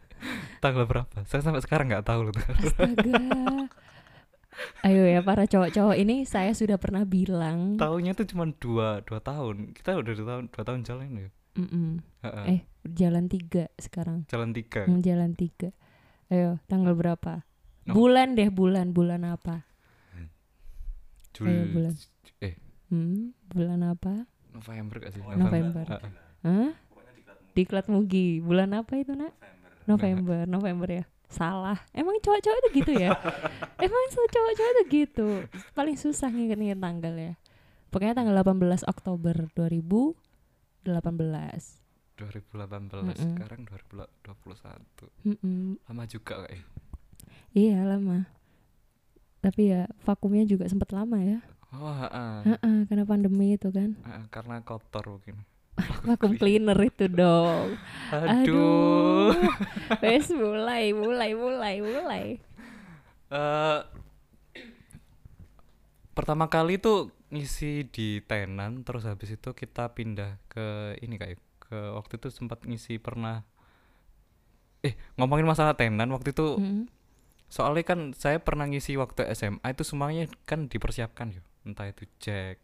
Tanggal 0.63 0.85
berapa? 0.85 1.23
Saya 1.25 1.41
sampai 1.41 1.63
sekarang 1.63 1.89
nggak 1.89 2.05
tahu 2.05 2.29
loh. 2.29 2.33
Astaga. 2.35 3.15
Ayo 4.83 5.07
ya 5.07 5.23
para 5.23 5.47
cowok-cowok 5.47 5.95
ini 5.95 6.27
saya 6.27 6.51
sudah 6.51 6.75
pernah 6.75 7.07
bilang. 7.07 7.79
Tahunnya 7.79 8.11
tuh 8.11 8.27
cuma 8.27 8.49
dua 8.59 8.99
dua 9.07 9.23
tahun. 9.23 9.71
Kita 9.71 9.95
udah 9.95 10.13
dua 10.13 10.27
tahun 10.27 10.43
dua 10.51 10.63
tahun 10.67 10.81
jalan 10.83 11.09
ya. 11.15 11.29
Mm-mm. 11.59 11.89
Heeh. 12.27 12.45
Eh 12.45 12.61
jalan 12.83 13.31
tiga 13.31 13.71
sekarang. 13.79 14.27
Jalan 14.27 14.51
tiga. 14.51 14.83
Hmm, 14.83 14.99
Jalan 14.99 15.31
tiga. 15.33 15.71
Ayo 16.29 16.59
tanggal 16.67 16.93
berapa? 16.93 17.47
No. 17.87 17.95
Bulan 17.95 18.35
deh 18.35 18.51
bulan 18.51 18.91
bulan 18.91 19.23
apa? 19.25 19.68
Jul 21.39 21.47
Ayo, 21.47 21.63
bulan. 21.71 21.93
eh 22.41 22.53
Hmm, 22.89 23.31
bulan 23.47 23.79
apa? 23.85 24.25
November 24.49 24.95
gak 24.99 25.13
sih? 25.13 25.21
November. 25.23 25.85
Heeh. 25.87 26.11
Hah? 26.41 26.71
Diklat 27.53 27.87
Mugi. 27.87 28.39
Bulan 28.39 28.73
apa 28.73 28.93
itu, 28.93 29.13
Nak? 29.13 29.33
November. 29.85 30.45
November 30.45 30.89
ya. 30.91 31.03
Salah. 31.25 31.77
Emang 31.91 32.17
cowok-cowok 32.17 32.57
itu 32.59 32.69
gitu 32.81 32.91
ya? 32.93 33.13
Emang 33.79 34.03
cowok-cowok 34.09 34.49
itu 34.51 34.63
gitu. 34.91 35.27
Paling 35.71 35.95
susah 35.95 36.27
nginget-nginget 36.27 36.77
tanggal 36.77 37.13
ya. 37.13 37.33
Pokoknya 37.87 38.15
tanggal 38.15 38.35
18 38.35 38.83
Oktober 38.83 39.47
2018. 39.53 40.83
2018 40.83 41.79
Mm-mm. 42.99 43.15
sekarang 43.15 43.63
2021 43.63 44.11
Mm-mm. 45.23 45.79
lama 45.87 46.03
juga 46.03 46.43
kayak 46.43 46.67
Iya 47.49 47.81
lama. 47.87 48.27
Tapi 49.39 49.71
ya 49.71 49.87
vakumnya 50.03 50.43
juga 50.43 50.67
sempat 50.67 50.91
lama 50.91 51.19
ya. 51.19 51.39
oh 51.71 51.93
heeh. 51.95 52.33
Heeh, 52.55 52.77
karena 52.89 53.03
pandemi 53.05 53.55
itu 53.55 53.69
kan. 53.69 53.95
Heeh, 53.95 54.23
karena 54.29 54.59
kotor 54.61 55.05
mungkin 55.07 55.45
Vakum 56.07 56.35
cleaner 56.35 56.75
itu 56.83 57.07
dong. 57.07 57.79
aduh, 58.11 59.31
Wes 60.03 60.27
mulai, 60.27 60.91
mulai, 60.91 61.31
mulai, 61.31 61.75
mulai. 61.79 62.25
Eh, 63.31 63.79
pertama 66.11 66.51
kali 66.51 66.75
tuh 66.81 67.15
ngisi 67.31 67.87
di 67.87 68.19
tenan 68.25 68.83
terus 68.83 69.05
habis 69.07 69.31
itu 69.31 69.53
kita 69.53 69.93
pindah 69.93 70.41
ke 70.51 70.97
ini 70.99 71.15
kayak 71.15 71.39
ke 71.61 71.79
waktu 71.95 72.17
itu 72.17 72.27
sempat 72.33 72.65
ngisi 72.65 72.97
pernah 72.97 73.45
eh 74.81 74.97
ngomongin 75.15 75.45
masalah 75.45 75.77
tenan 75.77 76.09
waktu 76.09 76.33
itu 76.33 76.57
Mm. 76.57 76.83
Soalnya 77.49 77.83
kan 77.83 77.99
saya 78.13 78.37
pernah 78.37 78.69
ngisi 78.69 78.93
waktu 78.95 79.25
SMA 79.33 79.65
itu 79.65 79.83
semuanya 79.83 80.29
kan 80.45 80.69
dipersiapkan 80.69 81.33
ya 81.33 81.41
entah 81.65 81.89
itu 81.89 82.05
jack 82.21 82.61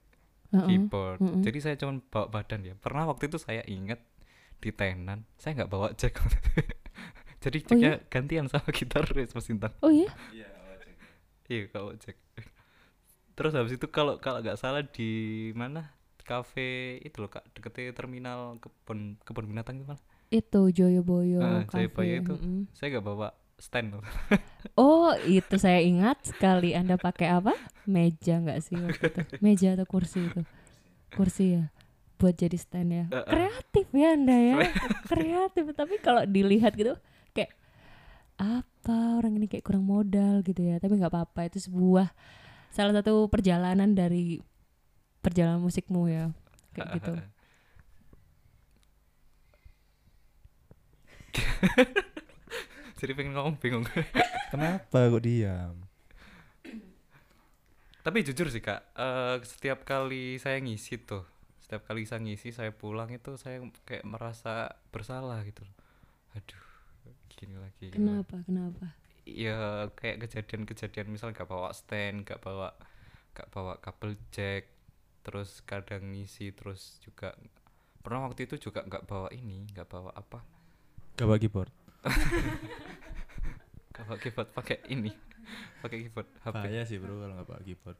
Heeh. 0.53 0.65
keyboard 0.69 1.19
Mm-mm. 1.19 1.41
jadi 1.41 1.57
saya 1.59 1.75
cuma 1.75 1.99
bawa 2.07 2.29
badan 2.31 2.61
ya 2.63 2.73
pernah 2.77 3.09
waktu 3.09 3.27
itu 3.27 3.41
saya 3.41 3.65
inget 3.65 3.97
di 4.61 4.69
tenan 4.71 5.25
saya 5.35 5.57
nggak 5.57 5.71
bawa 5.73 5.91
jack 5.97 6.21
jadi 7.43 7.57
Oh 7.59 7.67
jacknya 7.67 7.91
gantian 8.07 8.45
sama 8.47 8.69
gitaris 8.77 9.33
Mas 9.33 9.49
Intan 9.49 9.73
Oh 9.81 9.89
iya? 9.89 10.09
iya 10.31 11.69
bawa 11.69 11.93
jack 11.97 12.17
terus 13.35 13.51
habis 13.51 13.75
itu 13.75 13.85
kalau 13.91 14.15
kalau 14.17 14.39
nggak 14.39 14.55
salah 14.55 14.81
di 14.81 15.51
mana 15.53 15.91
kafe 16.25 16.97
itu 17.05 17.21
loh 17.21 17.29
kak 17.29 17.45
deketnya 17.53 17.93
terminal 17.93 18.57
kebun 18.57 19.19
kebun 19.21 19.45
binatang 19.45 19.77
itu 19.77 19.85
mana 19.85 20.01
Itu 20.33 20.73
Joyoboyo 20.73 21.37
Cafe. 21.69 21.85
Joyoboyo 21.85 22.13
itu. 22.17 22.33
mm-mm. 22.33 22.65
saya 22.73 22.97
nggak 22.97 23.05
bawa 23.05 23.29
stand 23.65 23.97
Oh, 24.77 25.09
itu 25.25 25.55
saya 25.57 25.81
ingat 25.81 26.21
sekali 26.21 26.77
Anda 26.77 27.01
pakai 27.01 27.33
apa? 27.33 27.57
Meja 27.89 28.37
nggak 28.37 28.59
sih 28.61 28.77
waktu 28.77 29.09
itu? 29.09 29.21
Meja 29.41 29.73
atau 29.73 29.89
kursi 29.89 30.29
itu? 30.29 30.45
Kursi 31.09 31.57
ya. 31.57 31.73
Buat 32.21 32.37
jadi 32.37 32.57
stand 32.61 32.89
ya. 32.93 33.05
Kreatif 33.25 33.87
ya 33.89 34.13
Anda 34.13 34.37
ya. 34.37 34.55
Kreatif, 35.09 35.73
tapi 35.73 35.97
kalau 35.97 36.21
dilihat 36.29 36.77
gitu 36.77 36.93
kayak 37.33 37.57
apa 38.35 39.17
orang 39.17 39.39
ini 39.39 39.49
kayak 39.49 39.65
kurang 39.65 39.87
modal 39.89 40.45
gitu 40.45 40.61
ya. 40.61 40.77
Tapi 40.77 41.01
nggak 41.01 41.11
apa-apa, 41.11 41.49
itu 41.49 41.65
sebuah 41.65 42.13
salah 42.69 42.93
satu 43.01 43.25
perjalanan 43.31 43.95
dari 43.95 44.37
perjalanan 45.25 45.63
musikmu 45.63 46.05
ya. 46.11 46.29
Kayak 46.75 46.87
gitu. 47.01 47.11
jadi 53.05 53.13
pengen 53.13 53.37
ngomong 53.37 53.55
bingung 53.61 53.85
kenapa 54.51 55.13
kok 55.13 55.21
diam 55.21 55.77
tapi 58.01 58.25
jujur 58.25 58.49
sih 58.49 58.65
kak 58.65 58.81
eh, 58.97 59.37
setiap 59.45 59.85
kali 59.85 60.41
saya 60.41 60.57
ngisi 60.57 61.05
tuh 61.05 61.25
setiap 61.61 61.85
kali 61.85 62.09
saya 62.09 62.21
ngisi 62.25 62.49
saya 62.49 62.73
pulang 62.73 63.13
itu 63.13 63.37
saya 63.37 63.61
kayak 63.85 64.05
merasa 64.05 64.73
bersalah 64.89 65.45
gitu 65.45 65.61
aduh 66.33 66.65
gini 67.35 67.55
lagi 67.61 67.91
gini 67.93 67.97
lagi. 67.97 67.97
Kenapa? 67.99 68.35
Kenapa? 68.47 68.85
ya 69.25 69.89
kayak 69.97 70.29
kejadian-kejadian 70.29 71.09
misal 71.09 71.33
gak 71.33 71.49
bawa 71.49 71.73
stand 71.73 72.29
gak 72.29 72.39
bawa 72.45 72.77
gak 73.33 73.49
bawa 73.49 73.81
kabel 73.81 74.13
jack 74.29 74.69
terus 75.25 75.65
kadang 75.65 76.13
ngisi 76.13 76.53
terus 76.53 77.01
juga 77.01 77.33
pernah 78.05 78.29
waktu 78.29 78.45
itu 78.45 78.69
juga 78.69 78.85
nggak 78.85 79.09
bawa 79.09 79.33
ini 79.33 79.65
nggak 79.73 79.89
bawa 79.89 80.13
apa 80.13 80.45
gak 81.17 81.25
bawa 81.25 81.41
keyboard 81.41 81.73
bawa 83.95 84.15
keyboard 84.19 84.49
pakai 84.51 84.77
ini 84.87 85.09
pakai 85.81 85.97
keyboard 86.03 86.29
HP 86.41 86.53
bahaya 86.53 86.81
sih 86.83 86.97
bro 86.97 87.17
kalau 87.17 87.33
nggak 87.33 87.47
bawa 87.47 87.61
keyboard. 87.61 87.97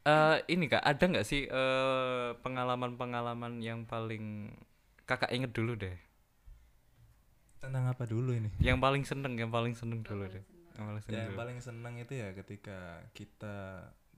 Eh, 0.00 0.36
ini 0.48 0.64
kak 0.64 0.80
ada 0.80 1.04
nggak 1.04 1.26
sih 1.28 1.44
eh, 1.44 2.28
pengalaman-pengalaman 2.40 3.60
yang 3.60 3.84
paling 3.84 4.48
kakak 5.04 5.28
inget 5.28 5.52
dulu 5.52 5.76
deh? 5.76 5.92
Tentang 7.60 7.84
apa 7.84 8.08
dulu 8.08 8.32
ini? 8.32 8.48
Yang 8.64 8.78
paling 8.80 9.04
seneng 9.04 9.36
yang 9.36 9.52
paling 9.52 9.76
seneng 9.76 10.00
dulu 10.00 10.24
deh. 10.24 10.40
yang 10.72 10.88
paling 10.88 11.02
seneng 11.04 11.12
Ya, 11.12 11.20
yang 11.20 11.28
dulu. 11.28 11.40
paling 11.44 11.58
seneng 11.60 11.94
itu 12.00 12.12
ya 12.16 12.28
ketika 12.32 12.78
kita 13.12 13.56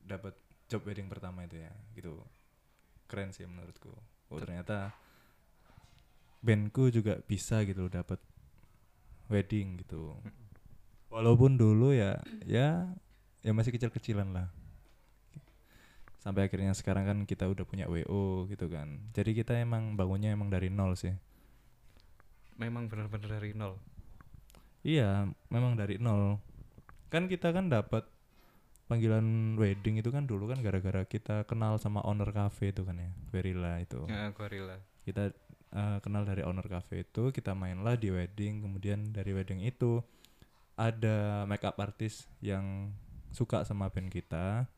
dapat 0.06 0.38
job 0.70 0.86
wedding 0.86 1.10
pertama 1.10 1.42
itu 1.42 1.58
ya 1.58 1.74
gitu. 1.98 2.22
Keren 3.10 3.34
sih 3.34 3.42
menurutku. 3.42 3.90
Oh 4.30 4.38
ternyata 4.38 4.94
bandku 6.42 6.90
juga 6.90 7.22
bisa 7.24 7.62
gitu 7.62 7.86
loh 7.86 7.92
dapat 7.92 8.18
wedding 9.30 9.80
gitu. 9.80 10.18
Walaupun 11.08 11.54
dulu 11.54 11.94
ya 11.94 12.18
ya 12.44 12.90
ya 13.40 13.50
masih 13.54 13.70
kecil-kecilan 13.72 14.34
lah. 14.34 14.48
Sampai 16.22 16.46
akhirnya 16.46 16.70
sekarang 16.74 17.06
kan 17.06 17.18
kita 17.26 17.50
udah 17.50 17.66
punya 17.66 17.86
WO 17.90 18.46
gitu 18.50 18.66
kan. 18.70 19.10
Jadi 19.14 19.42
kita 19.42 19.58
emang 19.58 19.98
bangunnya 19.98 20.30
emang 20.34 20.50
dari 20.50 20.70
nol 20.70 20.94
sih. 20.94 21.14
Memang 22.58 22.86
benar-benar 22.86 23.42
dari 23.42 23.54
nol? 23.58 23.74
Iya, 24.86 25.30
memang 25.50 25.74
dari 25.74 25.98
nol. 25.98 26.38
Kan 27.10 27.26
kita 27.26 27.50
kan 27.50 27.66
dapat 27.66 28.06
panggilan 28.86 29.58
wedding 29.58 29.98
itu 29.98 30.14
kan 30.14 30.28
dulu 30.28 30.50
kan 30.52 30.62
gara-gara 30.62 31.02
kita 31.06 31.42
kenal 31.48 31.80
sama 31.82 32.04
owner 32.06 32.30
cafe 32.30 32.70
itu 32.70 32.86
kan 32.86 32.98
ya, 32.98 33.10
Verilla 33.34 33.82
itu. 33.82 34.06
ya 34.06 34.30
gorilla 34.30 34.78
Kita 35.02 35.34
eh, 35.72 35.98
kenal 36.04 36.22
dari 36.28 36.44
owner 36.44 36.64
cafe 36.68 37.04
itu, 37.04 37.32
kita 37.32 37.56
mainlah 37.56 37.96
di 37.96 38.12
wedding, 38.12 38.62
kemudian 38.64 39.10
dari 39.10 39.32
wedding 39.32 39.64
itu 39.64 40.04
ada 40.76 41.44
makeup 41.48 41.76
artist 41.80 42.28
yang 42.44 42.92
suka 43.32 43.64
sama 43.64 43.88
band 43.88 44.12
kita. 44.12 44.68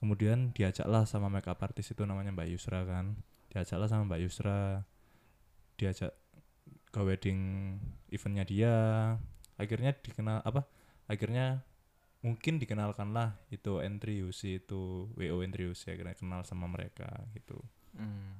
Kemudian 0.00 0.56
diajaklah 0.56 1.04
sama 1.04 1.28
makeup 1.28 1.60
artist 1.60 1.92
itu 1.92 2.08
namanya 2.08 2.32
Mbak 2.32 2.48
Yusra 2.56 2.84
kan. 2.88 3.20
Diajaklah 3.52 3.88
sama 3.88 4.08
Mbak 4.08 4.20
Yusra. 4.24 4.88
Diajak 5.76 6.16
ke 6.90 7.00
wedding 7.06 7.40
eventnya 8.10 8.44
dia 8.44 8.74
akhirnya 9.54 9.94
dikenal 9.94 10.42
apa 10.42 10.66
akhirnya 11.06 11.62
mungkin 12.20 12.58
dikenalkanlah 12.58 13.38
itu 13.54 13.78
entry 13.80 14.20
UC 14.26 14.66
itu 14.66 15.08
WO 15.14 15.40
entry 15.46 15.70
UC 15.70 15.94
akhirnya 15.96 16.18
kenal 16.18 16.42
sama 16.42 16.66
mereka 16.66 17.08
gitu 17.32 17.62
Hmm. 17.90 18.38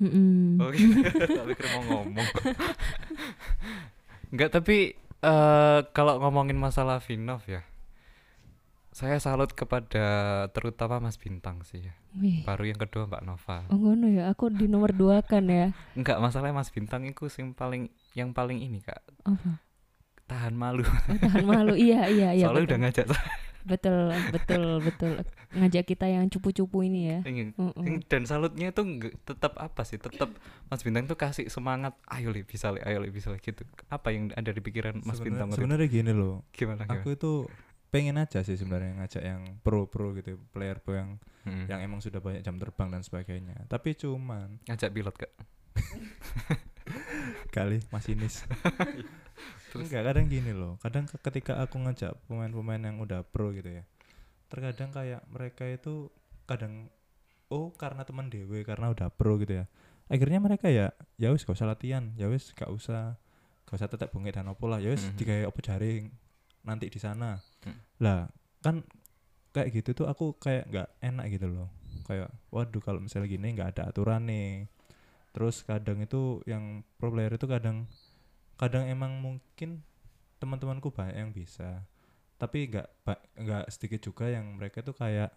Mm-mm. 0.00 0.56
Oh 0.58 0.72
gitu. 0.72 0.96
Tak 1.36 1.44
pikir 1.44 1.66
mau 1.76 1.82
ngomong. 1.84 2.28
Enggak, 4.32 4.50
tapi 4.56 4.96
eh 5.20 5.80
kalau 5.92 6.16
ngomongin 6.24 6.56
masalah 6.56 6.98
Vinov 7.04 7.44
ya. 7.44 7.60
Saya 8.90 9.22
salut 9.22 9.54
kepada 9.54 10.02
terutama 10.50 10.98
Mas 10.98 11.14
Bintang 11.14 11.62
sih 11.62 11.86
ya. 11.86 11.94
Wih. 12.18 12.42
Baru 12.42 12.66
yang 12.66 12.80
kedua 12.80 13.06
Mbak 13.06 13.22
Nova. 13.22 13.62
Oh 13.70 13.78
ngono 13.78 14.10
ya, 14.10 14.26
aku 14.32 14.50
di 14.50 14.66
nomor 14.66 14.90
dua 14.90 15.22
kan 15.22 15.46
ya. 15.46 15.70
Enggak, 15.94 16.18
masalahnya 16.18 16.58
Mas 16.58 16.74
Bintang 16.74 17.06
itu 17.06 17.30
yang 17.38 17.54
paling 17.54 17.86
yang 18.18 18.34
paling 18.34 18.58
ini 18.58 18.82
Kak, 18.82 18.98
Apa? 19.24 19.62
Tahan 20.30 20.54
malu. 20.54 20.80
Oh, 20.80 20.94
tahan 21.26 21.42
malu. 21.42 21.74
Iya, 21.74 22.06
iya, 22.06 22.28
iya. 22.30 22.46
Soalnya 22.46 22.62
betul. 22.62 22.68
udah 22.68 22.78
ngajak 22.80 23.06
betul, 23.60 24.00
betul, 24.32 24.64
betul. 24.80 25.12
Ngajak 25.52 25.84
kita 25.84 26.06
yang 26.06 26.24
cupu-cupu 26.26 26.80
ini 26.80 27.00
ya. 27.06 27.18
Ingin- 27.22 27.52
Mm-mm. 27.52 28.00
Dan 28.06 28.24
salutnya 28.24 28.70
itu 28.70 28.80
tetap 29.20 29.58
apa 29.58 29.82
sih? 29.82 29.98
Tetap 29.98 30.32
Mas 30.64 30.80
Bintang 30.80 31.04
tuh 31.04 31.14
kasih 31.14 31.44
semangat, 31.46 31.92
ayo 32.08 32.30
li 32.30 32.40
bisa 32.40 32.70
li, 32.70 32.80
ayo 32.80 32.98
li 32.98 33.10
bisa 33.10 33.28
li 33.28 33.36
gitu. 33.36 33.60
Apa 33.88 34.10
yang 34.10 34.32
ada 34.32 34.48
di 34.48 34.58
pikiran 34.58 35.02
Mas 35.02 35.18
Sebenar- 35.18 35.44
Bintang 35.44 35.48
sebenarnya 35.52 35.88
gini 35.88 36.10
loh 36.10 36.46
Gimana 36.50 36.86
gimana? 36.86 36.94
aku 36.96 37.12
itu 37.12 37.32
pengen 37.90 38.16
aja 38.16 38.40
sih 38.40 38.54
sebenarnya 38.54 38.96
ngajak 38.96 39.18
yang 39.20 39.42
pro 39.60 39.84
pro 39.84 40.14
gitu 40.14 40.38
player 40.48 40.78
pro 40.78 40.94
yang 40.94 41.18
Hmm. 41.40 41.64
yang 41.66 41.80
emang 41.80 41.98
sudah 41.98 42.18
banyak 42.18 42.40
jam 42.40 42.54
terbang 42.54 42.88
dan 42.88 43.00
sebagainya 43.00 43.64
tapi 43.66 43.92
cuman 43.94 44.60
ngajak 44.62 44.88
pilot 44.90 45.16
Kak. 45.16 45.32
kali. 47.50 47.78
Masinis 47.88 48.44
enggak 49.72 50.02
kadang 50.04 50.26
gini 50.26 50.50
loh. 50.50 50.76
Kadang 50.78 51.04
ke- 51.04 51.20
ketika 51.22 51.58
aku 51.58 51.78
ngajak 51.78 52.18
pemain-pemain 52.26 52.82
yang 52.82 52.98
udah 52.98 53.22
pro 53.22 53.50
gitu 53.50 53.70
ya 53.72 53.84
terkadang 54.46 54.90
kayak 54.90 55.22
mereka 55.30 55.62
itu 55.62 56.10
kadang 56.42 56.90
oh 57.48 57.70
karena 57.72 58.02
teman 58.02 58.26
dewe 58.26 58.60
karena 58.60 58.90
udah 58.90 59.06
pro 59.08 59.38
gitu 59.38 59.62
ya. 59.62 59.70
Akhirnya 60.06 60.38
mereka 60.38 60.66
ya 60.66 60.90
ya 61.14 61.30
wis 61.30 61.42
gak 61.42 61.54
usah 61.54 61.70
latihan 61.70 62.10
ya 62.14 62.26
wis 62.26 62.50
gak 62.50 62.66
usah 62.66 63.14
gak 63.62 63.76
usah 63.76 63.86
tetap 63.86 64.10
bungit 64.10 64.34
dan 64.34 64.50
opo 64.50 64.66
lah 64.66 64.82
ya 64.82 64.90
wis 64.90 65.06
Mhm. 65.06 65.14
digawe 65.14 65.42
opo 65.46 65.60
jaring 65.60 66.10
nanti 66.60 66.86
di 66.86 66.98
sana. 66.98 67.38
Hmm. 67.62 67.78
lah 68.00 68.26
kan 68.58 68.82
kayak 69.52 69.70
gitu 69.72 69.94
tuh 69.94 70.06
aku 70.06 70.34
kayak 70.34 70.66
nggak 70.66 70.88
enak 70.98 71.26
gitu 71.30 71.46
loh. 71.46 71.68
Kayak 72.02 72.34
waduh 72.48 72.80
kalau 72.80 72.98
misalnya 72.98 73.28
gini 73.28 73.54
nggak 73.54 73.78
ada 73.78 73.82
aturan 73.86 74.26
nih 74.26 74.66
terus 75.30 75.62
kadang 75.62 76.02
itu 76.02 76.42
yang 76.44 76.82
pro 76.98 77.10
player 77.10 77.30
itu 77.30 77.46
kadang 77.46 77.86
kadang 78.56 78.86
emang 78.86 79.18
mungkin 79.18 79.80
teman-temanku 80.36 80.90
banyak 80.90 81.16
yang 81.16 81.30
bisa 81.30 81.84
tapi 82.36 82.66
nggak 82.66 82.88
nggak 83.36 83.64
sedikit 83.68 84.00
juga 84.00 84.26
yang 84.26 84.56
mereka 84.56 84.80
tuh 84.80 84.96
kayak 84.96 85.30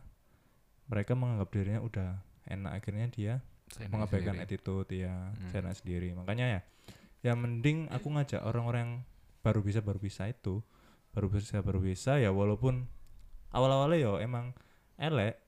mereka 0.87 1.13
menganggap 1.13 1.49
dirinya 1.51 1.81
udah 1.83 2.09
enak 2.47 2.71
akhirnya 2.79 3.07
dia 3.07 3.33
mengabaikan 3.87 4.35
sendiri. 4.37 4.45
attitude 4.47 4.89
ya 4.91 5.13
Hmm. 5.31 5.49
saya 5.51 5.59
enak 5.63 5.75
sendiri 5.79 6.09
makanya 6.13 6.45
ya 6.47 6.61
ya 7.23 7.33
mending 7.35 7.87
aku 7.89 8.11
ngajak 8.11 8.43
orang-orang 8.43 8.81
yang 8.83 8.93
baru 9.43 9.59
bisa 9.63 9.79
baru 9.79 9.99
bisa 9.99 10.27
itu 10.27 10.59
baru 11.11 11.27
bisa 11.31 11.59
baru 11.59 11.79
bisa 11.79 12.19
ya 12.19 12.31
walaupun 12.31 12.87
awal-awalnya 13.51 13.99
yo 13.99 14.13
emang 14.19 14.51
elek 14.97 15.39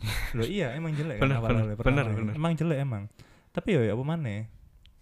lo 0.38 0.42
iya 0.46 0.72
emang 0.74 0.94
jelek 0.94 1.18
kan 1.20 1.26
Bener, 1.28 1.38
awal-awalnya 1.38 1.76
bener, 1.76 2.06
bener. 2.10 2.34
emang 2.34 2.52
jelek 2.56 2.78
emang 2.80 3.04
tapi 3.50 3.74
yo 3.74 3.80
ya 3.82 3.92
apa 3.94 4.04
mana 4.06 4.46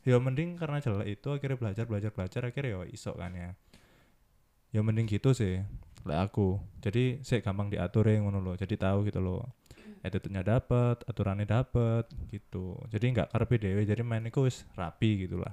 ya 0.04 0.16
mending 0.16 0.56
karena 0.56 0.80
jelek 0.80 1.20
itu 1.20 1.28
akhirnya 1.28 1.58
belajar 1.60 1.84
belajar 1.84 2.10
belajar 2.12 2.40
akhirnya 2.48 2.70
yo 2.76 2.80
iso 2.88 3.12
kan 3.12 3.32
ya 3.36 3.50
ya 4.72 4.80
mending 4.80 5.08
gitu 5.08 5.36
sih 5.36 5.60
lah 6.08 6.24
aku 6.24 6.56
jadi 6.80 7.20
saya 7.20 7.44
gampang 7.44 7.68
diatur 7.68 8.08
ya 8.08 8.20
ngono 8.24 8.40
loh 8.40 8.54
jadi 8.56 8.74
tahu 8.80 9.04
gitu 9.04 9.20
loh 9.20 9.44
attitude-nya 10.00 10.46
dapet 10.46 11.04
aturannya 11.04 11.44
dapet 11.44 12.08
gitu 12.32 12.78
jadi 12.88 13.04
nggak 13.12 13.28
karpe 13.34 13.60
dewe 13.60 13.82
jadi 13.84 14.00
main 14.00 14.24
iku 14.24 14.46
wis 14.46 14.64
rapi 14.78 15.28
gitu 15.28 15.42
lah 15.42 15.52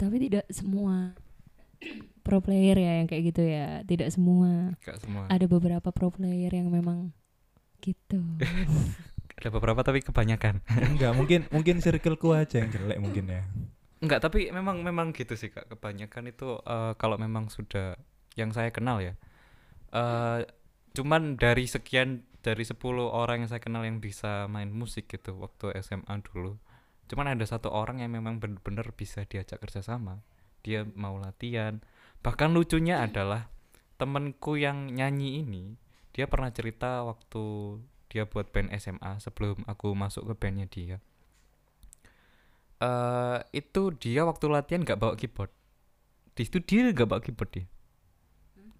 Tapi 0.00 0.16
tidak 0.16 0.48
semua 0.48 1.12
pro 2.24 2.40
player 2.40 2.76
ya 2.76 2.92
yang 3.02 3.08
kayak 3.08 3.22
gitu 3.32 3.42
ya. 3.44 3.84
Tidak 3.84 4.08
semua. 4.12 4.76
Gak 4.80 5.00
semua. 5.02 5.28
Ada 5.28 5.44
beberapa 5.44 5.88
pro 5.92 6.08
player 6.08 6.52
yang 6.52 6.72
memang 6.72 7.12
gitu. 7.84 8.20
Ada 9.40 9.48
beberapa 9.48 9.80
tapi 9.80 10.04
kebanyakan. 10.04 10.60
enggak 10.94 11.12
mungkin 11.16 11.40
mungkin 11.48 11.80
circleku 11.80 12.36
aja 12.36 12.60
yang 12.60 12.70
jelek 12.70 13.00
mungkin 13.00 13.24
ya 13.32 13.42
Enggak, 14.00 14.24
tapi 14.24 14.48
memang 14.48 14.80
memang 14.80 15.12
gitu 15.12 15.36
sih 15.36 15.52
Kak. 15.52 15.68
Kebanyakan 15.76 16.32
itu 16.32 16.56
eh, 16.64 16.92
kalau 16.96 17.20
memang 17.20 17.52
sudah 17.52 18.00
yang 18.36 18.52
saya 18.52 18.72
kenal 18.72 19.00
ya. 19.00 19.16
eh 19.92 20.40
cuman 20.90 21.36
dari 21.38 21.66
sekian 21.70 22.24
dari 22.40 22.64
10 22.64 22.80
orang 23.04 23.44
yang 23.44 23.50
saya 23.52 23.60
kenal 23.60 23.84
yang 23.84 24.00
bisa 24.00 24.48
main 24.48 24.72
musik 24.72 25.08
gitu 25.12 25.36
waktu 25.36 25.76
SMA 25.84 26.20
dulu. 26.24 26.56
Cuman 27.12 27.36
ada 27.36 27.44
satu 27.44 27.68
orang 27.68 28.00
yang 28.00 28.16
memang 28.16 28.40
bener-bener 28.40 28.88
bisa 28.96 29.28
diajak 29.28 29.60
kerjasama. 29.60 30.24
Dia 30.64 30.88
mau 30.96 31.20
latihan. 31.20 31.84
Bahkan 32.24 32.56
lucunya 32.56 33.04
adalah 33.04 33.52
temenku 34.00 34.56
yang 34.56 34.88
nyanyi 34.88 35.44
ini, 35.44 35.76
dia 36.16 36.24
pernah 36.24 36.48
cerita 36.48 37.04
waktu 37.04 37.76
dia 38.10 38.26
buat 38.26 38.50
band 38.50 38.74
SMA 38.74 39.22
sebelum 39.22 39.62
aku 39.64 39.94
masuk 39.94 40.26
ke 40.26 40.34
bandnya 40.36 40.66
dia. 40.66 40.98
eh 42.80 43.38
itu 43.52 43.92
dia 43.94 44.24
waktu 44.24 44.44
latihan 44.48 44.82
nggak 44.82 44.98
bawa 44.98 45.14
keyboard. 45.14 45.52
Di 46.32 46.42
situ 46.48 46.58
dia 46.64 46.90
nggak 46.90 47.08
bawa 47.08 47.20
keyboard 47.20 47.50
dia. 47.52 47.64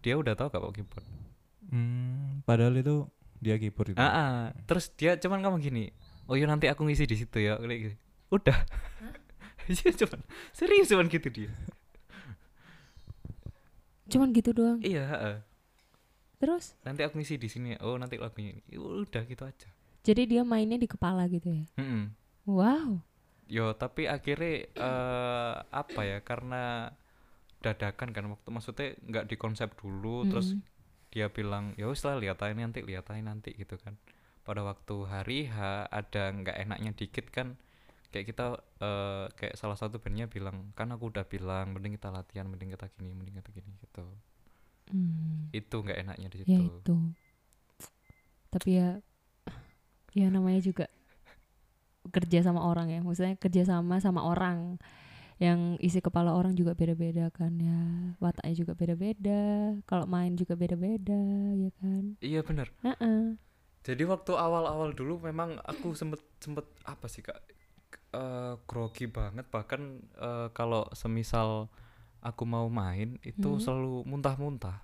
Dia 0.01 0.17
udah 0.17 0.33
tahu 0.35 0.49
nggak 0.49 0.63
bawa 0.65 0.75
keyboard. 0.75 1.07
hmm, 1.71 2.43
padahal 2.43 2.75
itu 2.75 3.07
dia 3.39 3.55
keyboard 3.57 3.95
itu 3.95 4.01
Ah, 4.01 4.11
ah. 4.11 4.41
terus 4.67 4.91
dia 4.97 5.15
cuman 5.15 5.39
ngomong 5.41 5.61
gini, 5.63 5.93
oh 6.27 6.35
iya 6.35 6.49
nanti 6.49 6.67
aku 6.67 6.83
ngisi 6.85 7.07
di 7.07 7.15
situ 7.15 7.39
ya, 7.39 7.61
kayak 7.61 7.79
gitu. 7.87 7.97
Udah. 8.33 8.59
Dia 9.71 9.93
cuman 10.01 10.21
serius 10.51 10.89
cuman 10.91 11.07
gitu 11.07 11.29
dia. 11.31 11.51
Cuman 14.11 14.35
gitu 14.35 14.51
doang. 14.51 14.83
Iya, 14.83 15.05
heeh. 15.07 15.37
Terus 16.41 16.73
nanti 16.83 17.05
aku 17.05 17.21
ngisi 17.21 17.37
di 17.37 17.49
sini. 17.53 17.77
Oh 17.85 18.01
nanti 18.01 18.17
lagunya 18.17 18.57
ini. 18.57 18.63
Udah 18.81 19.23
gitu 19.29 19.45
aja. 19.45 19.69
jadi 20.01 20.25
dia 20.25 20.43
mainnya 20.49 20.81
di 20.81 20.89
kepala 20.89 21.29
gitu 21.29 21.53
ya. 21.53 21.69
Mm-mm. 21.77 22.09
Wow. 22.49 23.05
Yo 23.45 23.77
tapi 23.77 24.09
akhirnya 24.09 24.65
eh 24.73 25.55
apa 25.69 26.01
ya 26.09 26.19
karena 26.25 26.89
dadakan 27.61 28.17
kan 28.17 28.25
waktu 28.33 28.49
maksudnya 28.49 28.89
nggak 29.05 29.29
dikonsep 29.29 29.69
dulu 29.77 30.25
terus 30.25 30.57
Mm-mm. 30.57 30.65
dia 31.13 31.29
bilang 31.29 31.77
ya 31.77 31.85
wis 31.93 32.01
lah 32.09 32.17
lihat 32.17 32.41
aja 32.41 32.57
nanti 32.57 32.81
lihat 32.81 33.05
aja 33.13 33.21
nanti 33.21 33.53
gitu 33.53 33.77
kan 33.77 34.01
pada 34.41 34.65
waktu 34.65 34.97
hari 35.05 35.39
H 35.53 35.57
ada 35.93 36.33
nggak 36.33 36.57
enaknya 36.57 36.91
dikit 36.97 37.29
kan 37.29 37.61
kayak 38.09 38.33
kita 38.33 38.47
eh, 38.81 39.27
kayak 39.37 39.55
salah 39.61 39.77
satu 39.77 40.01
bandnya 40.01 40.25
bilang 40.27 40.73
kan 40.73 40.89
aku 40.91 41.13
udah 41.13 41.29
bilang 41.29 41.77
mending 41.77 42.01
kita 42.01 42.09
latihan 42.09 42.49
mending 42.49 42.73
kita 42.73 42.89
gini 42.97 43.13
mending 43.13 43.37
kita 43.45 43.51
gini 43.53 43.71
gitu 43.85 44.05
Hmm. 44.91 45.51
itu 45.55 45.77
nggak 45.85 45.99
enaknya 46.07 46.29
di 46.35 46.39
ya 46.47 46.59
situ. 46.61 46.63
itu. 46.63 46.97
Tapi 48.51 48.69
ya 48.79 48.89
ya 50.15 50.27
namanya 50.31 50.61
juga 50.63 50.87
kerja 52.11 52.39
sama 52.47 52.61
orang 52.71 52.89
ya. 52.91 53.01
Maksudnya 53.05 53.37
kerja 53.39 53.63
sama 53.69 54.01
sama 54.03 54.25
orang. 54.27 54.81
Yang 55.41 55.61
isi 55.81 56.01
kepala 56.05 56.37
orang 56.37 56.53
juga 56.59 56.73
beda-beda 56.77 57.33
kan 57.33 57.53
ya. 57.61 57.81
Wataknya 58.21 58.55
juga 58.61 58.73
beda-beda. 58.77 59.41
Kalau 59.89 60.07
main 60.09 60.37
juga 60.37 60.55
beda-beda 60.59 61.21
ya 61.57 61.71
kan? 61.81 62.17
Iya 62.21 62.41
bener. 62.45 62.69
Heeh. 62.85 63.37
jadi 63.81 64.05
waktu 64.05 64.37
awal-awal 64.37 64.93
dulu 64.93 65.25
memang 65.25 65.57
aku 65.65 65.97
sempet 65.97 66.21
sempet 66.45 66.69
apa 66.85 67.07
sih 67.09 67.25
kak? 67.25 67.41
Eh 68.13 68.55
grogi 68.69 69.07
banget. 69.09 69.47
Bahkan 69.49 69.81
eh, 70.21 70.49
kalau 70.53 70.85
semisal 70.93 71.71
aku 72.21 72.45
mau 72.45 72.67
main 72.67 73.17
itu 73.21 73.49
Hmm. 73.49 73.61
selalu 73.61 74.05
muntah-muntah. 74.05 74.81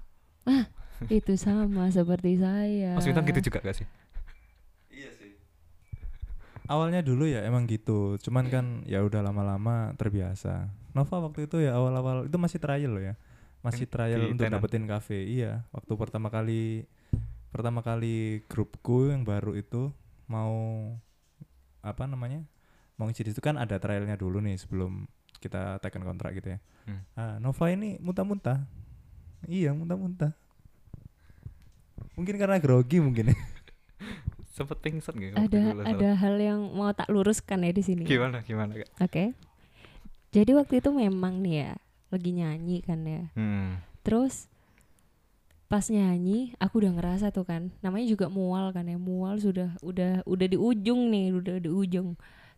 Itu 1.07 1.37
sama 1.37 1.88
seperti 1.88 2.37
saya. 2.37 2.96
Mas 2.96 3.05
Bintang 3.05 3.27
gitu 3.27 3.46
juga 3.46 3.61
gak 3.61 3.77
sih? 3.77 3.87
Awalnya 6.66 6.99
dulu 6.99 7.31
ya 7.31 7.46
emang 7.46 7.62
gitu 7.64 8.18
cuman 8.18 8.51
kan 8.51 8.64
ya 8.85 8.99
udah 9.01 9.22
lama-lama 9.22 9.94
terbiasa. 9.94 10.66
Nova 10.92 11.22
waktu 11.22 11.46
itu 11.46 11.62
ya 11.62 11.79
awal-awal 11.79 12.27
itu 12.27 12.35
masih 12.37 12.59
trial 12.59 12.90
loh 12.90 13.05
ya. 13.05 13.14
Masih 13.62 13.87
Yang 13.87 13.92
trial 13.92 14.20
di 14.20 14.27
untuk 14.33 14.44
tenan. 14.44 14.55
dapetin 14.59 14.85
kafe 14.85 15.18
iya. 15.22 15.62
Waktu 15.70 15.92
pertama 15.94 16.27
kali 16.27 16.83
pertama 17.55 17.81
kali 17.81 18.42
grupku 18.51 19.14
yang 19.14 19.22
baru 19.22 19.55
itu 19.55 19.94
mau 20.27 20.90
apa 21.81 22.03
namanya 22.05 22.42
mau 22.96 23.07
ngisi 23.07 23.22
di 23.22 23.31
situ 23.31 23.38
kan 23.38 23.55
ada 23.55 23.79
trialnya 23.79 24.18
dulu 24.18 24.42
nih 24.42 24.59
sebelum 24.59 25.07
kita 25.46 25.78
tekan 25.78 26.02
kontrak 26.02 26.35
gitu 26.35 26.54
ya. 26.54 26.59
Hmm. 26.87 27.02
ah 27.14 27.37
Nova 27.38 27.64
ini 27.70 27.98
muntah-muntah. 28.02 28.66
Iya 29.46 29.70
muntah-muntah. 29.72 30.35
Mungkin 32.18 32.35
karena 32.37 32.59
grogi 32.59 32.98
mungkin. 32.98 33.30
Ya 33.32 33.37
sempet 34.56 34.80
pingsan 34.80 35.12
gak 35.20 35.37
ada 35.37 35.62
ada 35.85 36.11
hal 36.16 36.40
yang 36.40 36.72
mau 36.72 36.88
tak 36.96 37.12
luruskan 37.12 37.61
ya 37.61 37.76
di 37.76 37.85
sini. 37.85 38.09
Gimana 38.09 38.40
gimana 38.40 38.72
kak? 38.72 38.88
Oke. 39.04 39.37
Jadi 40.32 40.50
waktu 40.56 40.80
itu 40.80 40.88
memang 40.96 41.44
nih 41.44 41.54
ya 41.68 41.72
lagi 42.09 42.30
nyanyi 42.32 42.80
kan 42.80 43.04
ya. 43.04 43.28
Hmm. 43.37 43.85
Terus 44.00 44.48
pas 45.68 45.85
nyanyi 45.92 46.56
aku 46.56 46.80
udah 46.80 46.92
ngerasa 46.96 47.37
tuh 47.37 47.44
kan. 47.44 47.68
Namanya 47.85 48.09
juga 48.09 48.32
mual 48.32 48.72
kan 48.72 48.88
ya 48.88 48.96
mual 48.96 49.37
sudah 49.37 49.76
udah 49.85 50.24
udah 50.24 50.46
di 50.48 50.56
ujung 50.56 51.12
nih 51.12 51.37
udah 51.37 51.56
di 51.61 51.68
ujung 51.68 52.16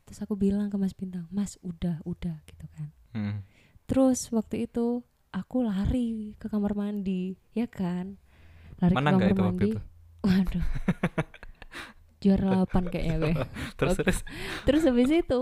terus 0.09 0.19
aku 0.19 0.35
bilang 0.35 0.67
ke 0.67 0.77
Mas 0.77 0.93
Bintang 0.93 1.29
Mas 1.29 1.61
udah 1.61 2.01
udah 2.03 2.41
gitu 2.45 2.65
kan 2.73 2.89
Hmm. 3.09 3.41
terus 3.85 4.29
waktu 4.29 4.65
itu 4.65 5.01
aku 5.31 5.61
lari 5.61 6.33
ke 6.37 6.47
kamar 6.47 6.73
mandi 6.73 7.37
ya 7.53 7.65
kan 7.65 8.17
lari 8.79 8.93
Mana 8.93 9.11
ke 9.11 9.15
kamar 9.15 9.29
itu 9.29 9.37
waktu 9.39 9.45
mandi 9.45 9.71
itu? 9.71 9.81
waduh 10.27 10.65
juara 12.19 12.47
8 12.65 12.89
kayaknya 12.89 13.17
gue 13.19 13.35
Terus 13.79 13.95
Oke. 13.95 14.01
terus. 14.03 14.19
terus 14.65 14.83
habis 14.85 15.11
itu 15.11 15.41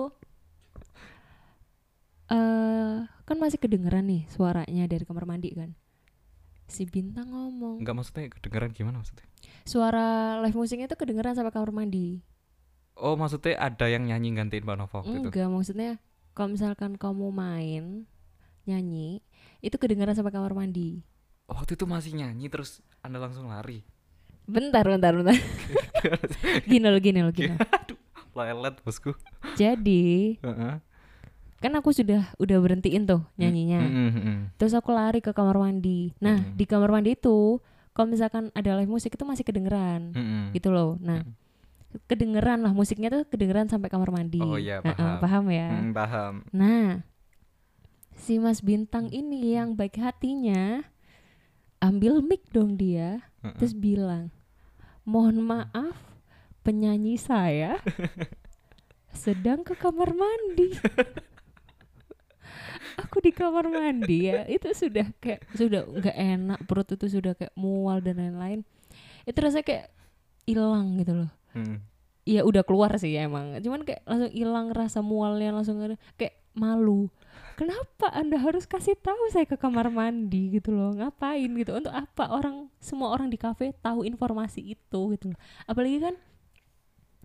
eh 2.27 2.97
kan 3.23 3.37
masih 3.37 3.57
kedengeran 3.57 4.03
nih 4.05 4.27
suaranya 4.29 4.85
dari 4.85 5.03
kamar 5.03 5.25
mandi 5.25 5.51
kan 5.53 5.71
si 6.67 6.83
bintang 6.85 7.31
ngomong 7.31 7.79
Enggak 7.79 7.95
maksudnya 7.95 8.27
kedengeran 8.29 8.71
gimana 8.73 8.99
maksudnya? 8.99 9.23
suara 9.63 10.07
live 10.43 10.55
musiknya 10.55 10.87
tuh 10.87 10.99
kedengeran 10.99 11.35
sampai 11.35 11.51
kamar 11.51 11.71
mandi 11.71 12.23
Oh 12.97 13.15
maksudnya 13.15 13.55
ada 13.57 13.87
yang 13.87 14.05
nyanyi 14.05 14.33
gantiin 14.35 14.63
Mbak 14.63 14.77
Nova 14.77 14.95
waktu 14.99 15.13
itu? 15.15 15.29
enggak 15.29 15.49
maksudnya 15.49 15.91
kalau 16.33 16.49
misalkan 16.51 16.93
kamu 16.95 17.29
main 17.29 17.85
nyanyi 18.65 19.21
itu 19.61 19.77
kedengeran 19.77 20.13
sampai 20.13 20.31
kamar 20.31 20.53
mandi 20.53 21.05
waktu 21.47 21.75
itu 21.75 21.85
masih 21.85 22.13
nyanyi 22.15 22.49
terus 22.49 22.81
anda 23.01 23.17
langsung 23.17 23.47
lari. 23.47 23.85
bentar 24.45 24.83
bentar 24.83 25.13
bentar 25.13 25.35
gini 26.71 26.87
loh 26.87 26.99
gini 26.99 27.21
loh 27.21 27.31
gini 27.31 27.51
loh. 27.51 27.61
Lelet 28.37 28.77
bosku. 28.81 29.13
jadi 29.55 30.37
Heeh. 30.39 30.75
kan 31.57 31.73
aku 31.75 31.91
sudah 31.91 32.31
udah 32.37 32.57
berhentiin 32.59 33.05
tuh 33.05 33.25
nyanyinya 33.35 33.81
Mm, 33.83 33.91
mm, 33.91 34.11
mm, 34.11 34.23
mm. 34.23 34.39
terus 34.57 34.73
aku 34.73 34.91
lari 34.91 35.19
ke 35.19 35.31
kamar 35.31 35.57
mandi 35.59 36.13
nah 36.17 36.37
Mm. 36.39 36.55
di 36.55 36.65
kamar 36.65 36.91
mandi 36.91 37.13
itu 37.13 37.59
kalau 37.91 38.07
misalkan 38.07 38.53
ada 38.53 38.77
live 38.77 38.89
musik 38.89 39.11
itu 39.11 39.23
masih 39.23 39.43
kedengeran 39.43 40.13
Mm, 40.13 40.21
mm. 40.21 40.45
gitu 40.53 40.69
loh 40.69 40.95
nah 40.99 41.25
kedengeran 42.05 42.61
lah 42.61 42.71
musiknya 42.71 43.09
tuh 43.09 43.23
kedengeran 43.25 43.67
sampai 43.67 43.89
kamar 43.89 44.11
mandi 44.11 44.39
Oh 44.39 44.55
iya, 44.55 44.79
Nah, 44.81 44.91
eh, 44.91 44.97
paham. 44.97 45.17
paham 45.19 45.45
ya 45.49 45.69
Mm, 45.73 45.93
paham. 45.93 46.35
nah 46.51 46.89
si 48.13 48.37
Mas 48.37 48.61
Bintang 48.61 49.09
ini 49.09 49.53
yang 49.53 49.73
baik 49.73 49.97
hatinya 49.97 50.85
ambil 51.79 52.21
mic 52.21 52.45
dong 52.51 52.75
dia 52.75 53.21
Heeh. 53.41 53.55
terus 53.57 53.73
bilang 53.73 54.33
mohon 55.03 55.39
maaf 55.39 55.95
penyanyi 56.61 57.15
saya 57.15 57.77
sedang 59.13 59.61
ke 59.61 59.73
kamar 59.73 60.11
mandi 60.11 60.73
aku 62.97 63.21
di 63.21 63.31
kamar 63.31 63.69
mandi 63.69 64.27
ya 64.27 64.45
itu 64.47 64.73
sudah 64.73 65.09
kayak 65.19 65.45
sudah 65.53 65.85
nggak 65.85 66.17
enak 66.17 66.59
perut 66.65 66.89
itu 66.89 67.07
sudah 67.11 67.33
kayak 67.33 67.53
mual 67.55 68.01
dan 68.01 68.17
lain-lain 68.17 68.61
itu 69.23 69.37
rasanya 69.37 69.65
kayak 69.65 69.87
hilang 70.45 70.97
gitu 70.97 71.13
loh 71.15 71.31
Mm. 71.57 71.77
ya 72.27 72.43
udah 72.43 72.63
keluar 72.67 72.91
sih 72.99 73.15
emang 73.17 73.57
cuman 73.63 73.87
kayak 73.87 74.03
langsung 74.05 74.33
hilang 74.35 74.69
rasa 74.75 74.99
mualnya 75.01 75.55
langsung 75.55 75.79
kayak 76.19 76.35
malu 76.57 77.07
kenapa 77.57 78.13
anda 78.13 78.37
harus 78.37 78.67
kasih 78.67 78.99
tahu 78.99 79.31
saya 79.33 79.47
ke 79.47 79.57
kamar 79.57 79.89
mandi 79.89 80.53
gitu 80.53 80.75
loh 80.75 80.93
ngapain 80.93 81.49
gitu 81.57 81.73
untuk 81.77 81.95
apa 81.95 82.29
orang 82.29 82.69
semua 82.83 83.15
orang 83.15 83.31
di 83.31 83.39
kafe 83.39 83.73
tahu 83.79 84.03
informasi 84.03 84.75
itu 84.75 85.01
gitu 85.15 85.33
loh 85.33 85.39
apalagi 85.71 86.03
kan 86.03 86.15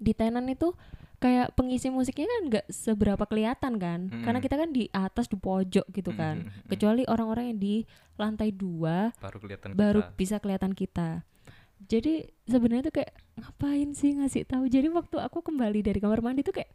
di 0.02 0.14
tenan 0.14 0.50
itu 0.50 0.74
kayak 1.22 1.54
pengisi 1.54 1.94
musiknya 1.94 2.26
kan 2.26 2.42
nggak 2.50 2.66
seberapa 2.74 3.24
kelihatan 3.30 3.78
kan 3.78 4.10
karena 4.10 4.42
Mm-mm. 4.42 4.46
kita 4.50 4.56
kan 4.58 4.70
di 4.74 4.90
atas 4.90 5.30
di 5.30 5.38
pojok 5.38 5.86
gitu 5.94 6.12
kan 6.18 6.42
Mm, 6.42 6.50
mm, 6.50 6.58
mm. 6.66 6.70
kecuali 6.74 7.04
orang-orang 7.06 7.54
yang 7.54 7.60
di 7.62 7.76
lantai 8.18 8.50
dua 8.50 9.14
baru 9.22 9.38
kelihatan 9.38 9.78
baru 9.78 10.02
kita. 10.02 10.18
bisa 10.18 10.36
kelihatan 10.42 10.74
kita. 10.74 11.22
Jadi 11.90 12.30
sebenarnya 12.46 12.92
tuh 12.92 12.96
kayak 13.02 13.14
ngapain 13.40 13.90
sih 13.98 14.14
ngasih 14.18 14.46
tahu. 14.46 14.70
Jadi 14.70 14.92
waktu 14.94 15.18
aku 15.18 15.42
kembali 15.42 15.82
dari 15.82 15.98
kamar 15.98 16.22
mandi 16.22 16.46
tuh 16.46 16.54
kayak 16.54 16.70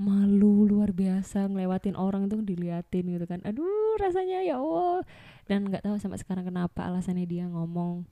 malu 0.00 0.64
luar 0.64 0.96
biasa 0.96 1.44
ngelewatin 1.52 1.92
orang 1.92 2.28
tuh 2.28 2.40
diliatin 2.40 3.04
gitu 3.08 3.24
kan. 3.28 3.40
Aduh 3.44 3.96
rasanya 4.00 4.44
ya 4.44 4.60
Allah. 4.60 5.04
Dan 5.48 5.68
nggak 5.68 5.84
tahu 5.84 5.96
sampai 6.00 6.20
sekarang 6.20 6.48
kenapa 6.48 6.88
alasannya 6.88 7.28
dia 7.28 7.44
ngomong 7.48 8.04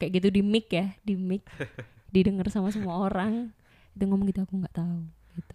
kayak 0.00 0.20
gitu 0.20 0.28
di 0.32 0.42
mic 0.44 0.68
ya, 0.72 0.92
di 1.04 1.14
mic 1.16 1.44
didengar 2.14 2.48
sama 2.48 2.72
semua 2.72 3.00
orang. 3.08 3.52
Itu 3.92 4.08
ngomong 4.08 4.28
gitu 4.28 4.44
aku 4.44 4.60
nggak 4.60 4.76
tahu 4.76 5.00
gitu. 5.36 5.54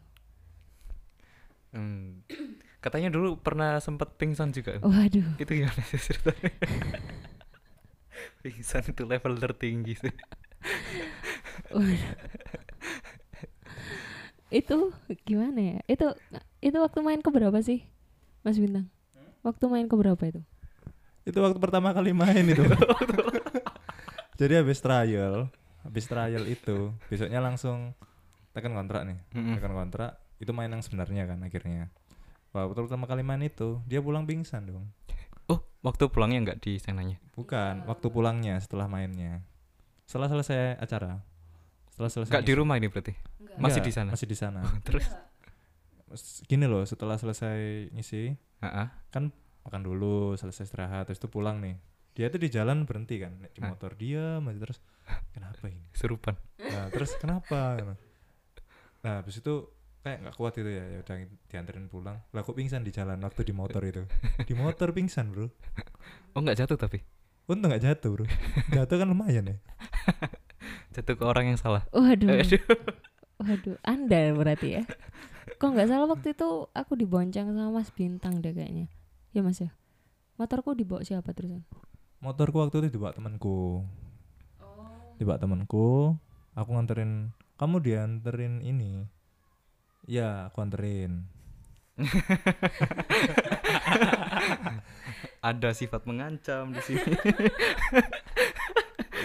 Hmm. 1.70 2.26
Katanya 2.80 3.12
dulu 3.12 3.38
pernah 3.38 3.78
sempet 3.84 4.16
pingsan 4.16 4.56
juga. 4.56 4.80
Waduh. 4.80 5.36
Itu 5.38 5.52
gimana 5.52 5.82
sih 5.84 6.00
ceritanya? 6.00 6.54
pingsan 8.44 8.84
itu 8.88 9.04
level 9.04 9.36
tertinggi 9.36 9.94
sih. 10.00 10.14
Itu 14.50 14.91
gimana 15.30 15.78
ya? 15.78 15.80
Itu 15.86 16.06
itu 16.60 16.78
waktu 16.78 17.00
main 17.06 17.22
ke 17.22 17.30
berapa 17.30 17.60
sih? 17.62 17.86
Mas 18.41 18.58
Bintang. 18.58 18.89
Waktu 19.45 19.65
main 19.69 19.86
ke 19.86 19.95
berapa 19.95 20.19
itu? 20.26 20.41
itu 21.28 21.36
waktu 21.45 21.62
pertama 21.62 21.93
kali 21.93 22.10
main 22.10 22.41
itu 22.41 22.63
jadi 24.39 24.65
habis 24.65 24.82
trial 24.82 25.45
habis 25.86 26.10
trial 26.10 26.41
itu 26.50 26.89
besoknya 27.06 27.38
langsung 27.38 27.93
tekan 28.50 28.74
kontrak 28.74 29.06
nih 29.06 29.19
Mm-mm. 29.38 29.62
tekan 29.62 29.78
kontrak 29.78 30.17
itu 30.41 30.50
main 30.58 30.74
yang 30.74 30.82
sebenarnya 30.82 31.30
kan 31.30 31.45
akhirnya 31.45 31.93
Wah, 32.50 32.65
waktu 32.65 32.82
pertama 32.82 33.06
kali 33.06 33.22
main 33.22 33.45
itu 33.45 33.78
dia 33.86 34.02
pulang 34.02 34.26
pingsan 34.26 34.74
dong 34.74 34.89
Oh, 35.45 35.62
waktu 35.86 36.10
pulangnya 36.10 36.50
nggak 36.50 36.60
di 36.65 36.82
sananya? 36.82 37.22
bukan 37.38 37.86
waktu 37.86 38.10
pulangnya 38.10 38.58
setelah 38.58 38.89
mainnya 38.89 39.45
setelah 40.10 40.26
selesai 40.28 40.82
acara 40.82 41.22
setelah 41.93 42.10
selesai 42.10 42.34
Nggak 42.34 42.45
di 42.45 42.54
rumah 42.58 42.76
ini 42.76 42.89
berarti? 42.89 43.13
Masih 43.62 43.86
di 43.86 43.93
sana? 43.93 44.10
masih 44.10 44.26
di 44.26 44.34
sana 44.34 44.65
Terus? 44.88 45.06
gini 46.50 46.65
loh 46.65 46.82
setelah 46.82 47.22
selesai 47.22 47.93
ngisi 47.93 48.34
Heeh. 48.65 48.88
kan 49.13 49.30
makan 49.62 49.82
dulu 49.86 50.34
selesai 50.34 50.65
istirahat 50.65 51.06
terus 51.06 51.22
itu 51.22 51.30
pulang 51.30 51.62
nih 51.62 51.78
dia 52.17 52.28
tuh 52.28 52.41
di 52.41 52.50
jalan 52.50 52.89
berhenti 52.89 53.22
kan 53.22 53.38
naik 53.38 53.54
di 53.54 53.62
motor 53.62 53.93
dia 53.93 54.41
masih 54.41 54.58
terus 54.60 54.82
kenapa 55.30 55.69
ini 55.69 55.86
Serupan. 55.93 56.34
nah 56.58 56.89
terus 56.89 57.13
kenapa 57.15 57.78
nah 59.00 59.22
habis 59.22 59.38
itu 59.38 59.69
kayak 60.02 60.26
nggak 60.26 60.36
kuat 60.36 60.58
itu 60.58 60.69
ya 60.74 60.84
ya 60.89 61.00
udah 61.06 61.15
dianterin 61.45 61.86
pulang 61.86 62.17
lah 62.34 62.41
kok 62.41 62.58
pingsan 62.58 62.82
di 62.82 62.89
jalan 62.89 63.22
waktu 63.22 63.45
di 63.45 63.54
motor 63.54 63.86
itu 63.86 64.02
di 64.41 64.54
motor 64.58 64.89
pingsan 64.89 65.30
bro 65.30 65.45
Oh, 66.34 66.41
nggak 66.41 66.58
jatuh 66.58 66.78
tapi? 66.78 67.02
Untung 67.50 67.74
nggak 67.74 67.82
jatuh 67.82 68.10
bro 68.14 68.26
jatuh 68.72 68.96
kan 69.02 69.08
lumayan 69.10 69.46
ya 69.50 69.58
Jatuh 70.90 71.16
ke 71.16 71.24
orang 71.24 71.54
yang 71.54 71.60
salah. 71.62 71.86
Waduh. 71.94 72.42
Aduh. 72.42 72.62
Waduh, 73.40 73.78
Anda 73.86 74.34
berarti 74.34 74.82
ya. 74.82 74.84
Kok 75.62 75.78
nggak 75.78 75.86
salah 75.86 76.10
waktu 76.10 76.34
itu 76.34 76.66
aku 76.74 76.98
dibonceng 76.98 77.54
sama 77.54 77.70
Mas 77.70 77.94
Bintang 77.94 78.42
deh 78.42 78.52
kayaknya. 78.52 78.90
Ya 79.32 79.46
Mas 79.46 79.62
ya. 79.62 79.70
Motorku 80.36 80.74
dibawa 80.74 81.06
siapa 81.06 81.30
terusan? 81.32 81.62
motorku 82.20 82.60
waktu 82.60 82.84
itu 82.84 83.00
dibawa 83.00 83.16
temanku 83.16 83.88
dibawa 85.16 85.40
temanku 85.40 86.20
aku 86.52 86.70
nganterin 86.76 87.32
kamu 87.56 87.80
dianterin 87.80 88.60
ini 88.60 89.08
ya 90.04 90.52
aku 90.52 90.60
anterin 90.60 91.24
Ada 95.39 95.71
sifat 95.71 96.04
mengancam 96.04 96.69
di 96.69 96.82
sini. 96.82 96.99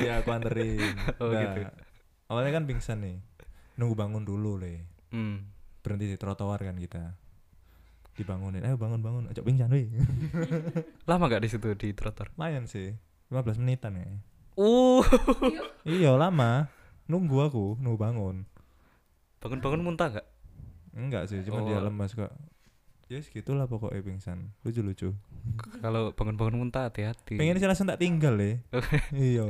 ya 0.01 0.19
aku 0.19 0.31
anterin 0.31 0.95
Oh, 1.17 1.31
Nah, 1.31 1.55
gitu. 1.55 1.61
awalnya 2.29 2.53
kan 2.53 2.65
pingsan 2.65 2.99
nih 2.99 3.17
nunggu 3.75 3.95
bangun 3.95 4.23
dulu 4.23 4.57
le 4.57 4.87
Hmm. 5.09 5.47
berhenti 5.81 6.07
di 6.07 6.17
trotoar 6.17 6.59
kan 6.59 6.75
kita 6.75 7.15
dibangunin 8.13 8.63
ayo 8.63 8.75
bangun 8.75 8.99
bangun 8.99 9.25
ajak 9.29 9.43
pingsan 9.43 9.71
weh 9.71 9.87
Lama 11.09 11.25
nggak 11.25 11.41
di 11.41 11.49
situ 11.49 11.71
di 11.73 11.91
trotoar? 11.93 12.31
lumayan 12.33 12.65
sih 12.65 12.95
15 13.29 13.59
menitan 13.59 13.95
ya 13.95 14.07
Uh. 14.55 15.03
iya 15.89 16.15
lama 16.15 16.71
nunggu 17.05 17.37
aku 17.41 17.65
nunggu 17.77 17.99
bangun 18.01 18.37
Bangun-bangun 19.39 19.83
muntah 19.83 20.09
nggak? 20.11 20.27
enggak 20.95 21.27
sih 21.27 21.43
cuma 21.43 21.63
dia 21.63 21.79
Oh. 21.79 21.85
lemas 21.85 22.15
kok 22.15 22.31
ya 23.07 23.21
segitulah 23.21 23.65
pokoknya 23.65 24.01
pingsan 24.01 24.53
lucu 24.61 24.81
lucu 24.81 25.09
Kalau 25.79 26.11
bangun-bangun 26.11 26.57
muntah 26.59 26.89
hati-hati. 26.89 27.37
pengen 27.37 27.55
sih 27.55 27.65
langsung 27.65 27.85
tak 27.85 27.99
tinggal 27.99 28.33
le 28.33 28.65
iya 29.15 29.45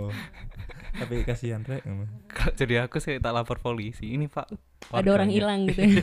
tapi 0.93 1.23
kasihan 1.23 1.62
rek 1.62 1.87
Kalau 2.29 2.53
jadi 2.53 2.85
aku 2.85 2.99
sih 2.99 3.17
tak 3.17 3.31
lapor 3.31 3.59
polisi. 3.59 4.11
Ini 4.11 4.27
Pak. 4.27 4.47
Ada 4.93 5.11
orang 5.12 5.27
hilang 5.29 5.67
gitu 5.67 5.83
ya. 5.83 6.03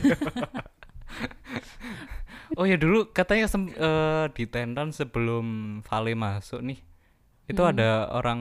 Oh 2.52 2.64
ya 2.64 2.76
dulu 2.76 3.08
katanya 3.10 3.48
sem- 3.48 3.72
eh, 3.72 4.26
di 4.30 4.44
tendan 4.44 4.92
sebelum 4.92 5.44
Vale 5.80 6.12
masuk 6.12 6.60
nih. 6.60 6.76
Itu 7.46 7.64
Hmm. 7.64 7.72
ada 7.72 7.88
orang 8.10 8.40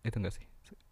itu 0.00 0.16
enggak 0.16 0.34
sih? 0.34 0.44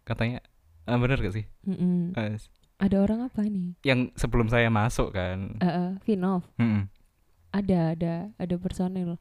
Katanya 0.03 0.45
eh, 0.85 0.93
bener 0.95 1.17
gak 1.17 1.33
sih? 1.33 1.45
Mm-mm. 1.63 2.13
Eh, 2.13 2.37
Ada 2.77 2.97
orang 2.99 3.25
apa 3.25 3.41
nih? 3.43 3.73
yang 3.83 4.13
sebelum 4.13 4.47
saya 4.47 4.69
masuk 4.69 5.11
kan. 5.11 5.57
Eh, 5.57 5.65
eh, 5.65 5.89
Vinov. 6.03 6.45
Mm-mm. 6.55 6.85
Ada 7.53 7.93
ada 7.95 8.13
ada 8.37 8.55
personil 8.61 9.17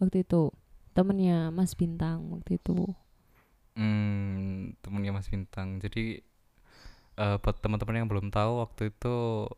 waktu 0.00 0.24
itu 0.24 0.52
temennya 0.96 1.52
Mas 1.52 1.72
Bintang 1.76 2.32
waktu 2.32 2.58
itu 2.60 2.76
Hmm, 3.76 4.72
temennya 4.80 5.12
Mas 5.12 5.28
Bintang. 5.28 5.76
Jadi 5.84 6.24
eh, 7.16 7.36
buat 7.42 7.56
teman-teman 7.60 7.96
yang 8.04 8.08
belum 8.08 8.28
tahu 8.32 8.52
waktu 8.64 8.82
itu 8.92 9.14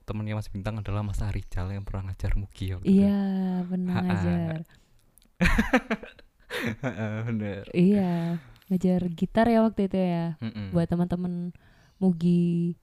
temennya 0.07 0.35
Mas 0.39 0.51
Bintang 0.51 0.79
adalah 0.83 1.03
Mas 1.07 1.23
Arijal 1.23 1.71
yang 1.71 1.87
pernah 1.87 2.11
ngajar 2.11 2.35
Mugi 2.39 2.75
waktu 2.75 2.87
iya 2.87 3.19
benar 3.71 3.95
Ha-ha. 3.95 4.07
ngajar 4.07 4.59
Bener. 7.29 7.65
iya 7.77 8.39
ngajar 8.69 9.01
gitar 9.13 9.47
ya 9.49 9.61
waktu 9.65 9.89
itu 9.89 9.97
ya 9.99 10.37
Mm-mm. 10.41 10.73
buat 10.75 10.87
teman-teman 10.89 11.53
Mugi 12.03 12.75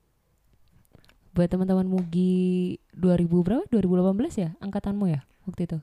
buat 1.36 1.52
teman-teman 1.52 1.84
Mugi 1.84 2.80
2000 2.96 3.28
berapa 3.44 3.62
2018 3.68 4.40
ya 4.40 4.50
angkatanmu 4.58 5.04
ya 5.06 5.20
waktu 5.44 5.68
itu 5.68 5.78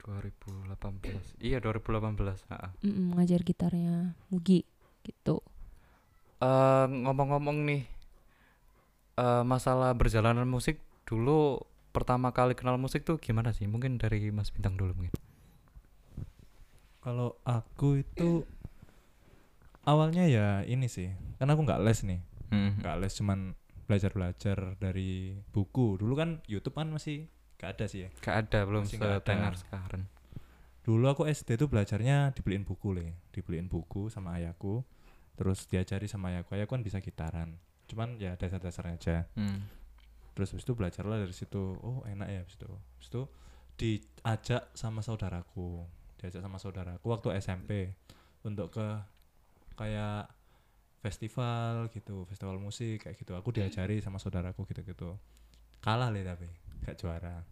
2018. 0.00 1.42
Iya 1.42 1.58
2018. 1.58 2.46
ha-ha. 2.46 2.70
Mm-mm, 2.80 3.18
ngajar 3.18 3.42
gitarnya 3.42 4.14
Mugi 4.30 4.62
gitu 5.02 5.42
Eh, 6.36 6.86
ngomong-ngomong 6.86 7.64
nih 7.64 7.82
eh, 9.16 9.42
masalah 9.42 9.92
perjalanan 9.92 10.44
musik 10.44 10.78
dulu 11.04 11.64
pertama 11.90 12.28
kali 12.28 12.52
kenal 12.52 12.76
musik 12.76 13.02
tuh 13.02 13.16
gimana 13.16 13.50
sih? 13.50 13.64
Mungkin 13.64 13.96
dari 13.96 14.28
Mas 14.28 14.52
Bintang 14.52 14.76
dulu 14.76 14.92
mungkin. 14.92 15.12
Kalau 17.00 17.40
aku 17.40 18.04
itu 18.04 18.44
awalnya 19.82 20.26
ya 20.26 20.46
ini 20.66 20.86
sih, 20.86 21.08
karena 21.38 21.54
aku 21.54 21.62
nggak 21.64 21.82
les 21.82 22.02
nih, 22.02 22.20
Mm. 22.46 22.82
nggak 22.82 22.96
les 23.00 23.12
cuman 23.14 23.38
belajar-belajar 23.86 24.76
dari 24.76 25.38
buku. 25.54 25.96
Dulu 25.96 26.14
kan 26.18 26.42
YouTube 26.50 26.76
kan 26.76 26.90
masih 26.90 27.30
gak 27.56 27.78
ada 27.78 27.84
sih 27.86 28.06
ya. 28.06 28.08
Gak 28.20 28.36
ada 28.50 28.66
belum 28.66 28.84
setenar 28.84 29.54
sekarang. 29.54 30.04
Dulu 30.86 31.06
aku 31.10 31.26
SD 31.26 31.58
tuh 31.58 31.66
belajarnya 31.66 32.30
dibeliin 32.34 32.62
buku 32.62 32.94
le, 32.94 33.18
dibeliin 33.34 33.66
buku 33.66 34.06
sama 34.06 34.38
ayahku, 34.38 34.86
terus 35.34 35.66
diajari 35.66 36.06
sama 36.06 36.30
ayahku. 36.30 36.54
Ayahku 36.54 36.78
kan 36.78 36.84
bisa 36.86 37.02
gitaran, 37.02 37.58
cuman 37.90 38.22
ya 38.22 38.38
dasar-dasarnya 38.38 38.94
aja. 38.94 39.16
Hmm. 39.34 39.66
Terus 40.38 40.54
habis 40.54 40.62
itu 40.62 40.78
belajarlah 40.78 41.18
dari 41.18 41.34
situ. 41.34 41.74
Oh 41.82 42.06
enak 42.06 42.28
ya 42.30 42.38
habis 42.46 42.54
itu. 42.54 42.70
Habis 42.70 43.08
itu 43.10 43.22
diajak 43.76 44.62
sama 44.78 45.02
saudaraku, 45.02 45.82
diajak 46.22 46.38
sama 46.38 46.62
saudaraku 46.62 47.06
waktu 47.10 47.34
SMP 47.42 47.98
untuk 48.46 48.70
ke 48.70 48.86
kayak 49.74 50.30
festival 51.00 51.88
gitu, 51.92 52.24
festival 52.26 52.56
musik 52.58 53.06
kayak 53.06 53.16
gitu. 53.20 53.36
Aku 53.36 53.52
diajari 53.54 54.00
sama 54.00 54.18
saudaraku 54.18 54.64
gitu-gitu. 54.68 55.16
Kalah 55.80 56.10
le 56.10 56.24
tapi 56.26 56.48
gak 56.82 56.96
juara. 56.98 57.44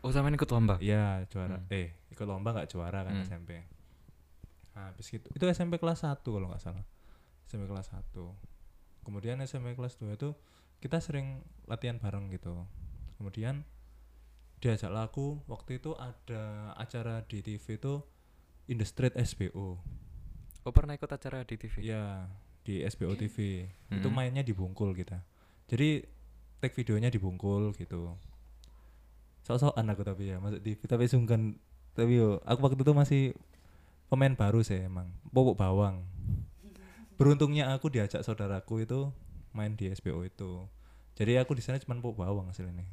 Oh 0.00 0.08
sama 0.14 0.32
ikut 0.32 0.48
lomba? 0.48 0.80
Iya 0.80 1.26
juara. 1.28 1.60
Hmm. 1.60 1.72
Eh 1.72 1.92
ikut 2.12 2.24
lomba 2.24 2.56
gak 2.56 2.70
juara 2.72 3.04
kan 3.04 3.20
Hmm. 3.20 3.26
SMP. 3.26 3.50
Nah, 4.72 4.94
habis 4.94 5.10
gitu 5.10 5.26
itu 5.34 5.44
SMP 5.50 5.76
kelas 5.76 6.06
1 6.06 6.22
kalau 6.22 6.46
nggak 6.48 6.62
salah. 6.62 6.86
SMP 7.50 7.66
kelas 7.66 7.90
1. 7.92 8.32
Kemudian 9.02 9.42
SMP 9.42 9.74
kelas 9.74 9.98
2 9.98 10.14
itu 10.14 10.32
kita 10.80 11.02
sering 11.02 11.42
latihan 11.68 11.98
bareng 12.00 12.30
gitu. 12.32 12.64
Kemudian 13.18 13.66
diajaklah 14.60 15.08
aku 15.08 15.40
waktu 15.48 15.80
itu 15.80 15.96
ada 15.96 16.72
acara 16.76 17.24
di 17.24 17.40
TV 17.40 17.80
itu 17.80 18.00
In 18.70 18.78
the 18.78 18.86
Street 18.86 19.16
SBO. 19.18 19.80
Oh 20.62 20.72
pernah 20.72 20.94
ikut 20.94 21.08
acara 21.08 21.42
di 21.42 21.56
TV? 21.56 21.90
Iya, 21.90 22.28
di 22.62 22.84
SBO 22.84 23.14
TV. 23.14 23.66
Itu 23.90 24.08
Hmm. 24.08 24.16
mainnya 24.16 24.44
di 24.44 24.52
Bungkul 24.52 24.92
kita. 24.92 25.24
Jadi 25.66 26.04
tag 26.60 26.72
videonya 26.74 27.08
di 27.08 27.16
Bungkul 27.16 27.72
gitu. 27.74 28.14
Sok-sokan 29.42 29.88
aku 29.88 30.04
tapi 30.04 30.30
ya 30.30 30.36
masuk 30.38 30.60
TV 30.60 30.80
tapi 30.84 31.08
sungkan 31.08 31.56
tapi 31.96 32.20
yo 32.20 32.38
aku 32.44 32.60
waktu 32.62 32.76
itu 32.78 32.92
masih 32.94 33.22
pemain 34.06 34.34
baru 34.36 34.60
sih 34.60 34.84
emang 34.84 35.10
popok 35.32 35.56
bawang. 35.56 36.04
Beruntungnya 37.16 37.72
aku 37.72 37.92
diajak 37.92 38.24
saudaraku 38.24 38.84
itu 38.84 39.10
main 39.52 39.74
di 39.74 39.90
SBO 39.90 40.22
itu. 40.22 40.64
Jadi 41.18 41.36
aku 41.36 41.52
di 41.52 41.62
sana 41.64 41.80
cuma 41.80 41.98
popok 41.98 42.24
bawang 42.24 42.46
hasilnya. 42.48 42.84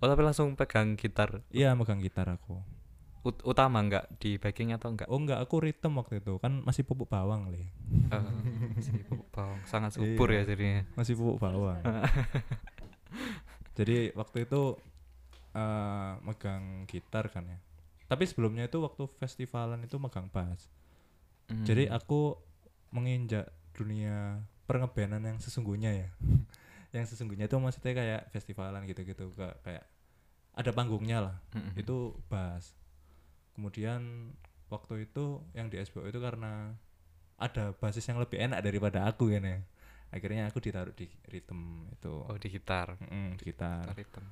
Oh 0.00 0.06
tapi 0.06 0.20
langsung 0.20 0.52
pegang 0.52 1.00
gitar 1.00 1.40
Iya 1.48 1.72
megang 1.72 2.00
gitar 2.00 2.28
aku. 2.28 2.60
Ut- 3.24 3.40
utama 3.42 3.80
enggak 3.80 4.04
di 4.20 4.36
backing 4.36 4.76
atau 4.76 4.92
enggak? 4.92 5.08
Oh 5.08 5.16
enggak, 5.16 5.40
aku 5.40 5.64
rhythm 5.64 5.96
waktu 5.96 6.20
itu 6.20 6.36
kan 6.36 6.60
masih 6.60 6.84
pupuk 6.84 7.08
bawang 7.08 7.48
le. 7.48 7.72
Eh, 8.12 8.22
si 8.84 8.92
pupuk 9.00 9.32
bawang 9.32 9.58
sangat 9.64 9.96
subur 9.96 10.28
Iya. 10.28 10.44
ya 10.44 10.52
jadinya. 10.52 10.82
Masih 10.92 11.16
pupuk 11.16 11.40
bawang. 11.40 11.80
Jadi 13.74 14.12
waktu 14.14 14.46
itu 14.46 14.62
eh 15.54 16.12
megang 16.20 16.84
gitar 16.84 17.30
kan 17.30 17.46
ya. 17.46 17.58
Tapi 18.04 18.28
sebelumnya 18.28 18.68
itu 18.68 18.78
waktu 18.78 19.08
festivalan 19.16 19.80
itu 19.82 19.96
megang 19.96 20.28
bass. 20.28 20.68
Hmm. 21.48 21.64
Jadi 21.64 21.88
aku 21.88 22.36
menginjak 22.92 23.48
dunia 23.72 24.38
pengebenan 24.66 25.24
yang 25.24 25.38
sesungguhnya 25.40 25.90
ya. 25.96 26.08
yang 26.94 27.08
sesungguhnya 27.08 27.48
itu 27.48 27.56
maksudnya 27.58 27.92
kayak 27.96 28.22
festivalan 28.30 28.86
gitu-gitu 28.86 29.32
kayak 29.34 29.82
ada 30.54 30.70
panggungnya 30.70 31.18
lah. 31.24 31.36
Mm-mm. 31.56 31.74
Itu 31.74 32.14
bass. 32.28 32.70
Kemudian 33.54 34.34
waktu 34.68 35.06
itu 35.06 35.40
yang 35.54 35.70
di 35.70 35.78
SBO 35.78 36.06
itu 36.10 36.18
karena 36.18 36.74
ada 37.38 37.74
basis 37.78 38.06
yang 38.06 38.18
lebih 38.18 38.38
enak 38.38 38.62
daripada 38.62 39.06
aku 39.06 39.30
kan 39.30 39.46
ya. 39.46 39.58
Akhirnya 40.14 40.46
aku 40.46 40.62
ditaruh 40.62 40.94
di 40.94 41.10
rhythm 41.30 41.90
itu. 41.90 42.14
Oh 42.26 42.38
di 42.38 42.48
gitar. 42.50 42.94
Mm, 42.98 43.34
di 43.38 43.42
gitar. 43.50 43.90
Gitar. 43.94 44.22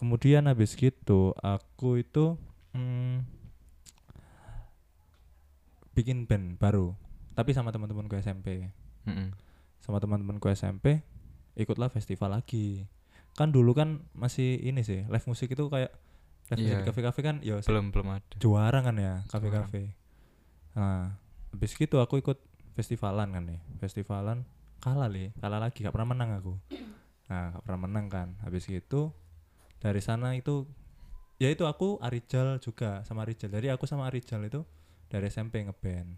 Kemudian 0.00 0.48
habis 0.48 0.72
gitu 0.76 1.36
aku 1.44 2.00
itu 2.00 2.40
mm, 2.72 3.20
bikin 5.92 6.24
band 6.24 6.56
baru, 6.56 6.96
tapi 7.36 7.52
sama 7.52 7.68
teman-temanku 7.68 8.16
SMP. 8.16 8.72
Mm-mm. 9.04 9.36
Sama 9.84 10.00
teman-temanku 10.00 10.48
SMP 10.48 11.04
ikutlah 11.52 11.92
festival 11.92 12.40
lagi. 12.40 12.88
Kan 13.36 13.52
dulu 13.52 13.76
kan 13.76 14.00
masih 14.16 14.56
ini 14.64 14.80
sih, 14.80 15.04
live 15.04 15.26
musik 15.28 15.52
itu 15.52 15.68
kayak 15.68 15.92
musik 16.50 16.66
Iya. 16.66 16.82
di 16.82 16.86
kafe-kafe 16.86 17.20
kan 17.22 17.36
ya 17.40 17.62
Belum 17.62 17.94
belum 17.94 18.08
ada. 18.10 18.34
juara 18.36 18.82
kan 18.82 18.96
ya 18.96 19.22
kafe-kafe. 19.26 19.94
Nah, 20.74 21.14
habis 21.50 21.72
gitu 21.72 21.98
aku 21.98 22.18
ikut 22.18 22.38
festivalan 22.74 23.30
kan 23.30 23.44
nih. 23.46 23.60
Festivalan 23.78 24.42
kalah 24.80 25.06
li, 25.06 25.30
kalah 25.38 25.60
lagi, 25.60 25.82
gak 25.82 25.92
pernah 25.92 26.10
menang 26.10 26.30
aku. 26.34 26.54
Nah, 27.28 27.54
gak 27.54 27.62
pernah 27.62 27.80
menang 27.86 28.06
kan. 28.08 28.28
Habis 28.40 28.66
gitu 28.66 29.14
dari 29.78 30.00
sana 30.00 30.34
itu 30.34 30.66
ya 31.36 31.48
itu 31.48 31.64
aku 31.64 31.96
Arijal 31.98 32.58
juga 32.58 33.02
sama 33.04 33.22
Arijal. 33.22 33.48
Jadi 33.48 33.70
aku 33.70 33.86
sama 33.86 34.10
Arijal 34.10 34.42
itu 34.42 34.66
dari 35.06 35.26
SMP 35.26 35.62
ngeband. 35.62 36.14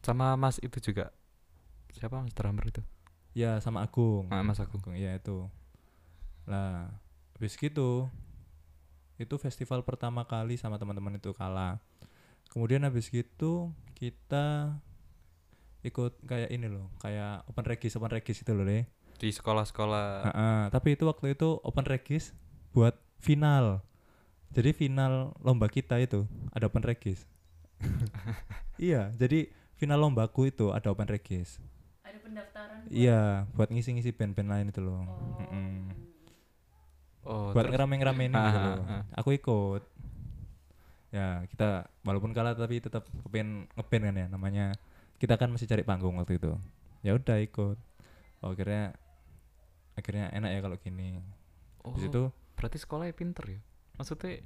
Sama 0.00 0.36
Mas 0.36 0.60
itu 0.60 0.80
juga. 0.80 1.08
Siapa 1.92 2.20
Mas 2.20 2.34
drummer 2.36 2.68
itu? 2.68 2.82
Ya 3.32 3.58
sama 3.58 3.80
Agung. 3.80 4.28
Ah, 4.28 4.44
Mas 4.44 4.60
Agung. 4.60 4.80
Agung, 4.80 4.94
iya 4.94 5.16
itu. 5.16 5.48
Lah, 6.44 6.92
habis 7.34 7.56
gitu 7.56 8.06
itu 9.14 9.34
festival 9.38 9.86
pertama 9.86 10.26
kali 10.26 10.58
sama 10.58 10.78
teman-teman 10.80 11.18
itu 11.18 11.30
kalah. 11.30 11.78
Kemudian 12.50 12.82
habis 12.86 13.10
gitu 13.10 13.70
kita 13.94 14.78
ikut 15.84 16.16
kayak 16.24 16.50
ini 16.50 16.66
loh, 16.66 16.88
kayak 16.98 17.44
open 17.46 17.64
regis, 17.68 17.94
open 17.94 18.10
regis 18.10 18.40
itu 18.40 18.50
loh, 18.56 18.64
Le. 18.64 18.88
Di 19.20 19.30
sekolah-sekolah. 19.30 20.32
Heeh, 20.32 20.60
tapi 20.72 20.96
itu 20.96 21.04
waktu 21.06 21.36
itu 21.36 21.60
open 21.62 21.86
regis 21.86 22.32
buat 22.72 22.96
final. 23.20 23.84
Jadi 24.54 24.70
final 24.72 25.34
lomba 25.42 25.66
kita 25.68 26.00
itu 26.00 26.24
ada 26.54 26.70
open 26.70 26.82
regis. 26.82 27.26
iya, 28.80 29.10
jadi 29.18 29.50
final 29.76 29.98
lombaku 30.00 30.48
itu 30.48 30.70
ada 30.70 30.90
open 30.90 31.10
regis. 31.10 31.58
ada 32.04 32.18
pendaftaran 32.22 32.78
Iya, 32.88 33.50
buat 33.52 33.68
ngisi-ngisi 33.68 34.14
band-band 34.14 34.50
lain 34.50 34.66
itu 34.70 34.80
loh. 34.80 35.02
Oh. 35.04 35.40
Mm-mm. 35.42 36.03
Oh, 37.24 37.50
buat 37.50 37.66
ngerame-ngeramein 37.66 38.32
Ah, 38.32 38.44
gitu 38.44 38.58
ah, 38.58 38.64
loh. 38.76 38.84
ah. 38.86 39.02
Aku 39.16 39.32
ikut. 39.32 39.82
Ya, 41.08 41.46
kita 41.48 41.88
walaupun 42.02 42.34
kalah 42.34 42.52
tapi 42.52 42.82
tetap 42.82 43.06
kepengen 43.24 43.70
ngeband 43.72 44.02
kan 44.04 44.16
ya 44.18 44.26
namanya. 44.28 44.66
Kita 45.16 45.38
kan 45.38 45.48
masih 45.48 45.64
cari 45.64 45.80
panggung 45.80 46.18
waktu 46.18 46.36
itu. 46.36 46.52
Ya 47.00 47.14
udah 47.14 47.38
ikut. 47.40 47.78
Oh, 48.42 48.52
akhirnya 48.52 48.92
akhirnya 49.94 50.28
enak 50.34 50.50
ya 50.52 50.60
kalau 50.60 50.76
gini. 50.76 51.22
oh, 51.80 51.94
Di 51.96 52.06
situ 52.06 52.28
berarti 52.54 52.76
sekolahnya 52.76 53.14
pinter 53.14 53.44
ya. 53.48 53.60
Maksudnya 53.96 54.42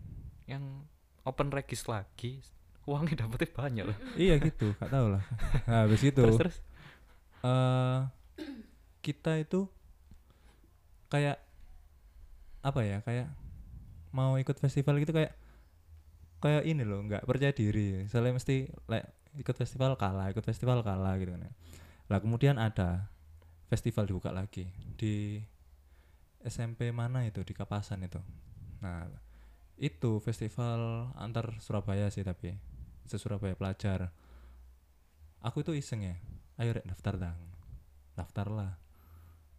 yang 0.47 0.85
open 1.25 1.49
regis 1.51 1.85
lagi 1.85 2.41
uangnya 2.89 3.25
dapetnya 3.25 3.49
banyak 3.53 3.85
loh. 3.85 3.99
iya 4.29 4.39
gitu, 4.39 4.73
gak 4.79 4.89
tahu 4.89 5.13
lah. 5.13 5.25
Nah, 5.69 5.85
habis 5.85 6.01
itu 6.01 6.21
Terus 6.21 6.37
terus. 6.41 6.57
eh 7.43 7.99
kita 9.01 9.41
itu 9.41 9.65
kayak 11.09 11.41
apa 12.63 12.81
ya 12.83 12.99
kayak 13.07 13.29
mau 14.11 14.35
ikut 14.41 14.57
festival 14.59 14.99
gitu 14.99 15.15
kayak 15.15 15.37
kayak 16.39 16.65
ini 16.67 16.87
loh 16.87 17.03
nggak 17.05 17.27
percaya 17.27 17.53
diri. 17.55 18.07
Soalnya 18.07 18.39
mesti 18.39 18.71
like, 18.87 19.07
ikut 19.39 19.55
festival 19.55 19.99
kalah 19.99 20.31
ikut 20.33 20.43
festival 20.43 20.83
kalah 20.83 21.19
gitu 21.19 21.35
kan 21.35 21.47
ya. 21.47 21.53
lah 22.09 22.19
kemudian 22.25 22.57
ada 22.57 23.13
festival 23.69 24.09
dibuka 24.09 24.33
lagi 24.33 24.65
di 24.97 25.39
SMP 26.41 26.89
mana 26.95 27.27
itu 27.29 27.45
di 27.45 27.53
Kapasan 27.53 28.07
itu. 28.07 28.23
Nah 28.81 29.05
itu 29.79 30.19
festival 30.19 31.13
antar 31.15 31.61
Surabaya 31.63 32.09
sih 32.11 32.25
tapi 32.25 32.57
se 33.05 33.21
Surabaya 33.21 33.55
pelajar. 33.55 34.11
Aku 35.45 35.63
itu 35.63 35.77
iseng 35.77 36.03
ya 36.03 36.17
ayo 36.59 36.75
rek 36.75 36.87
daftar 36.89 37.15
dang. 37.19 37.39
Daftar 38.17 38.49
lah 38.51 38.73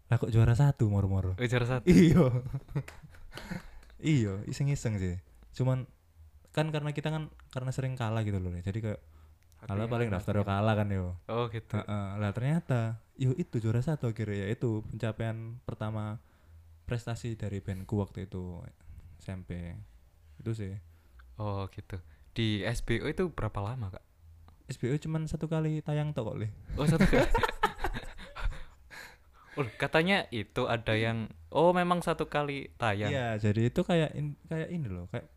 lah 0.09 0.17
kok 0.17 0.29
juara 0.29 0.53
satu 0.53 0.89
moro-moro 0.89 1.33
Oh, 1.33 1.45
juara 1.45 1.65
satu. 1.65 1.85
iyo 1.85 2.29
iyo 4.01 4.41
iseng-iseng 4.45 4.97
sih 4.97 5.15
cuman 5.53 5.85
kan 6.49 6.69
karena 6.69 6.91
kita 6.91 7.09
kan 7.09 7.29
karena 7.49 7.69
sering 7.69 7.93
kalah 7.93 8.23
gitu 8.23 8.39
loh 8.39 8.49
jadi 8.55 8.79
kayak 8.79 9.01
kalah 9.59 9.85
paling 9.85 10.07
daftar 10.07 10.33
yo 10.33 10.43
kalah 10.43 10.73
kan 10.73 10.87
yo 10.87 11.19
Oh 11.27 11.45
gitu. 11.47 11.75
Heeh, 11.75 12.05
lah 12.15 12.31
ternyata 12.31 13.03
yo 13.13 13.35
itu 13.35 13.59
juara 13.59 13.79
satu 13.79 14.09
akhirnya 14.09 14.47
ya 14.47 14.47
itu 14.49 14.81
pencapaian 14.83 15.59
pertama 15.61 16.17
prestasi 16.83 17.35
dari 17.35 17.59
bandku 17.59 17.99
waktu 17.99 18.25
itu 18.25 18.63
SMP 19.19 19.75
itu 20.39 20.51
sih 20.53 20.73
Oh 21.35 21.67
gitu. 21.69 21.99
Di 22.31 22.63
SBO 22.63 23.05
itu 23.05 23.29
berapa 23.29 23.59
lama 23.61 23.87
kak? 23.89 24.03
SBO 24.69 24.95
cuman 24.97 25.23
satu 25.23 25.47
kali 25.47 25.79
tayang 25.79 26.11
tok 26.11 26.29
kok 26.29 26.37
Le. 26.37 26.47
Oh 26.75 26.83
satu 26.83 27.03
kali. 27.03 27.23
oh, 29.59 29.67
katanya 29.75 30.23
itu 30.31 30.65
ada 30.65 30.95
yang 30.95 31.27
oh 31.51 31.75
memang 31.75 31.99
satu 31.99 32.25
kali 32.25 32.71
tayang. 32.79 33.11
Iya, 33.11 33.35
jadi 33.37 33.67
itu 33.67 33.83
kayak 33.83 34.15
in- 34.15 34.39
kayak 34.47 34.71
ini 34.71 34.87
loh, 34.87 35.11
kayak 35.11 35.27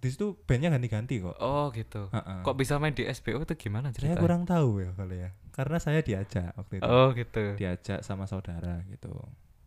di 0.00 0.08
situ 0.08 0.36
bandnya 0.44 0.68
ganti-ganti 0.68 1.20
kok. 1.20 1.36
Oh 1.40 1.72
gitu. 1.72 2.08
Heeh. 2.08 2.40
Kok 2.40 2.56
bisa 2.56 2.76
main 2.76 2.92
di 2.92 3.04
SBO 3.04 3.40
itu 3.40 3.56
gimana 3.56 3.88
saya 3.90 4.12
ceritanya? 4.12 4.20
kurang 4.20 4.42
tahu 4.44 4.80
ya 4.80 4.90
kali 4.92 5.16
ya, 5.24 5.30
karena 5.50 5.76
saya 5.76 6.00
diajak 6.00 6.52
waktu 6.56 6.80
itu, 6.80 6.84
Oh 6.84 7.08
gitu. 7.12 7.44
diajak 7.56 8.00
sama 8.00 8.24
saudara 8.24 8.80
gitu. 8.88 9.12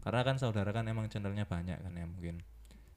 Karena 0.02 0.22
kan 0.22 0.36
saudara 0.38 0.70
kan 0.70 0.86
emang 0.86 1.10
channelnya 1.10 1.46
banyak 1.46 1.78
kan 1.80 1.94
ya 1.94 2.06
mungkin. 2.06 2.42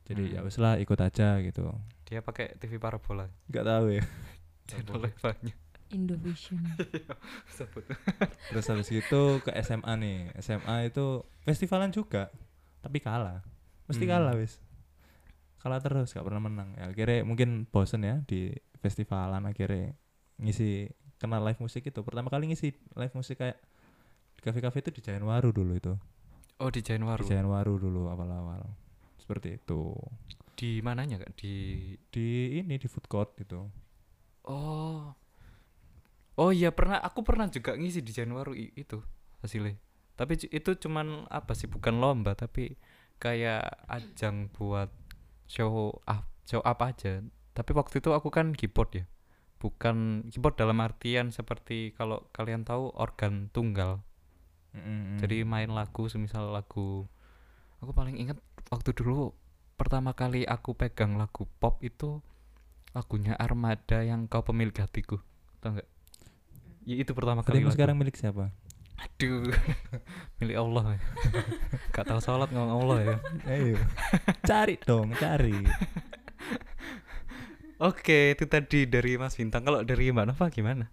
Jadi 0.06 0.32
ya 0.32 0.40
Hmm. 0.40 0.48
wes 0.48 0.56
lah 0.56 0.78
ikut 0.78 0.96
aja 0.96 1.42
gitu. 1.42 1.66
Dia 2.06 2.22
pakai 2.22 2.54
TV 2.56 2.78
parabola. 2.78 3.26
Nggak 3.50 3.64
tahu 3.66 3.86
ya. 3.90 4.04
Channelnya 4.70 5.14
banyak. 5.22 5.56
Indovision. 5.90 6.58
Sebut. 7.56 7.84
Terus 8.50 8.66
habis 8.66 8.90
itu 8.90 9.22
ke 9.40 9.50
SMA 9.62 9.92
nih. 9.98 10.18
SMA 10.42 10.90
itu 10.90 11.22
festivalan 11.46 11.90
juga, 11.90 12.30
tapi 12.82 12.98
kalah. 12.98 13.42
Mesti 13.86 14.02
Hmm. 14.02 14.12
kalah 14.12 14.34
wis. 14.34 14.58
Kalah 15.62 15.82
terus, 15.82 16.14
gak 16.14 16.22
pernah 16.22 16.42
menang. 16.42 16.74
Ya, 16.78 16.90
akhirnya 16.90 17.26
mungkin 17.26 17.66
bosen 17.66 18.06
ya 18.06 18.22
di 18.22 18.54
festivalan 18.78 19.42
akhirnya 19.46 19.98
ngisi 20.38 20.86
kenal 21.18 21.42
live 21.42 21.58
musik 21.58 21.82
itu. 21.82 22.00
Pertama 22.06 22.30
kali 22.30 22.50
ngisi 22.50 22.70
live 22.94 23.14
musik 23.14 23.42
kayak 23.42 23.58
di 24.38 24.42
kafe-kafe 24.46 24.78
itu 24.82 24.90
di 24.94 25.00
Jayanwaru 25.02 25.50
dulu 25.50 25.74
itu. 25.74 25.94
Oh 26.62 26.70
di 26.70 26.82
Januari. 26.86 27.22
Di 27.26 27.34
Jayanwaru 27.34 27.82
dulu 27.82 28.06
awal-awal. 28.06 28.62
Seperti 29.18 29.58
itu. 29.58 29.90
Di 30.54 30.78
mananya 30.86 31.18
kak? 31.26 31.34
Di 31.34 31.54
Di 32.10 32.58
ini 32.62 32.78
di 32.78 32.86
food 32.86 33.10
court 33.10 33.34
gitu. 33.34 33.66
Oh. 34.46 35.10
Oh 36.36 36.52
iya 36.52 36.68
pernah 36.68 37.00
aku 37.00 37.24
pernah 37.24 37.48
juga 37.48 37.72
ngisi 37.72 38.04
di 38.04 38.12
Januari 38.12 38.68
itu 38.76 39.00
hasilnya. 39.40 39.80
Tapi 40.16 40.48
itu 40.48 40.70
cuman 40.76 41.28
apa 41.32 41.52
sih 41.56 41.68
bukan 41.68 41.96
lomba 42.00 42.36
tapi 42.36 42.76
kayak 43.16 43.64
ajang 43.88 44.52
buat 44.52 44.92
show 45.48 45.96
up 46.04 46.28
show 46.44 46.60
up 46.60 46.80
aja. 46.84 47.24
Tapi 47.56 47.70
waktu 47.72 48.04
itu 48.04 48.12
aku 48.12 48.28
kan 48.28 48.52
keyboard 48.52 49.00
ya. 49.00 49.04
Bukan 49.56 50.28
keyboard 50.28 50.60
dalam 50.60 50.76
artian 50.84 51.32
seperti 51.32 51.96
kalau 51.96 52.28
kalian 52.36 52.68
tahu 52.68 52.92
organ 52.92 53.48
tunggal. 53.56 54.04
Mm-mm. 54.76 55.16
Jadi 55.16 55.40
main 55.48 55.72
lagu 55.72 56.04
semisal 56.12 56.52
lagu 56.52 57.08
aku 57.80 57.92
paling 57.96 58.20
ingat 58.20 58.36
waktu 58.68 58.92
dulu 58.92 59.32
pertama 59.80 60.12
kali 60.12 60.44
aku 60.44 60.76
pegang 60.76 61.16
lagu 61.16 61.48
pop 61.60 61.80
itu 61.80 62.20
lagunya 62.92 63.36
Armada 63.36 64.04
yang 64.04 64.28
kau 64.28 64.44
pemilik 64.44 64.76
hatiku. 64.76 65.16
Tahu 65.64 65.80
enggak? 65.80 65.88
Ya, 66.86 67.02
itu 67.02 67.10
pertama 67.18 67.42
kali 67.42 67.58
Hatimu 67.58 67.68
lagu. 67.68 67.74
sekarang 67.74 67.96
milik 67.98 68.14
siapa? 68.14 68.54
Aduh. 68.96 69.50
milik 70.38 70.56
Allah 70.56 70.94
ya. 70.94 71.02
Gak 71.98 72.06
tahu 72.06 72.20
sholat 72.22 72.48
ngomong 72.54 72.86
Allah 72.86 72.98
ya. 73.02 73.16
Ayo. 73.50 73.76
cari 74.46 74.78
dong, 74.86 75.10
cari. 75.18 75.58
Oke, 77.90 78.38
itu 78.38 78.46
tadi 78.48 78.86
dari 78.86 79.18
Mas 79.18 79.34
Bintang. 79.34 79.66
Kalau 79.66 79.82
dari 79.82 80.14
Mbak 80.14 80.26
Nova 80.32 80.46
gimana? 80.48 80.86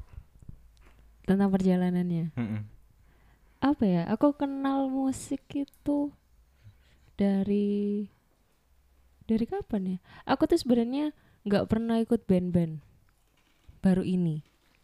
Tentang 1.23 1.47
perjalanannya. 1.47 2.35
Mm-mm. 2.35 2.61
Apa 3.63 3.83
ya? 3.87 4.03
Aku 4.11 4.35
kenal 4.35 4.91
musik 4.91 5.45
itu 5.55 6.11
dari 7.15 8.09
dari 9.23 9.45
kapan 9.47 9.95
ya? 9.95 9.97
Aku 10.27 10.43
tuh 10.49 10.59
sebenarnya 10.59 11.15
nggak 11.47 11.71
pernah 11.71 12.01
ikut 12.03 12.27
band-band. 12.27 12.83
Baru 13.79 14.03
ini. 14.03 14.43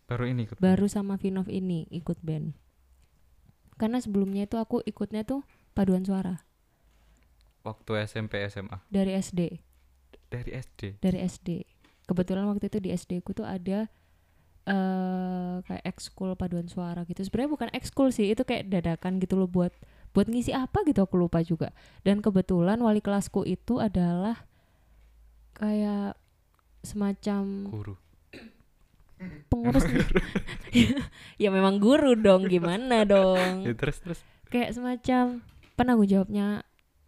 Baru 0.10 0.26
ini 0.26 0.50
ikut. 0.50 0.58
baru 0.58 0.90
sama 0.90 1.22
Vinov 1.22 1.46
ini 1.54 1.86
ikut 1.94 2.18
band. 2.26 2.58
Karena 3.78 4.02
sebelumnya 4.02 4.50
itu 4.50 4.58
aku 4.58 4.82
ikutnya 4.84 5.22
tuh 5.24 5.46
paduan 5.78 6.02
suara. 6.02 6.42
Waktu 7.62 8.10
SMP 8.10 8.42
SMA 8.50 8.82
dari 8.90 9.14
SD 9.14 9.62
dari 10.34 10.52
SD. 10.58 10.82
dari 10.98 11.20
SD 11.22 11.50
kebetulan 12.10 12.50
waktu 12.50 12.74
itu 12.74 12.82
di 12.82 12.90
SD 12.90 13.22
ku 13.22 13.38
tuh 13.38 13.46
ada 13.46 13.86
eh 14.70 15.56
kayak 15.66 15.86
ekskul 15.86 16.34
paduan 16.34 16.66
suara 16.66 17.06
gitu. 17.06 17.22
Sebenarnya 17.22 17.52
bukan 17.54 17.70
ekskul 17.74 18.10
sih 18.10 18.34
itu 18.34 18.42
kayak 18.42 18.70
dadakan 18.70 19.22
gitu 19.22 19.38
loh 19.38 19.50
buat 19.50 19.74
buat 20.14 20.26
ngisi 20.26 20.54
apa 20.54 20.82
gitu 20.90 21.06
aku 21.06 21.22
lupa 21.22 21.46
juga. 21.46 21.70
Dan 22.02 22.22
kebetulan 22.26 22.82
wali 22.82 23.02
kelasku 23.02 23.46
itu 23.46 23.78
adalah 23.78 24.46
kayak 25.58 26.18
semacam 26.82 27.70
Guru. 27.70 27.94
Pengurus 29.46 29.84
ya 31.36 31.50
memang 31.50 31.78
guru 31.78 32.14
dong 32.14 32.46
gimana 32.46 33.04
dong 33.04 33.64
Ya, 33.64 33.74
terus 33.74 34.00
terus. 34.00 34.20
kayak 34.48 34.72
semacam 34.72 35.44
penanggung 35.74 36.08
jawabnya 36.08 36.64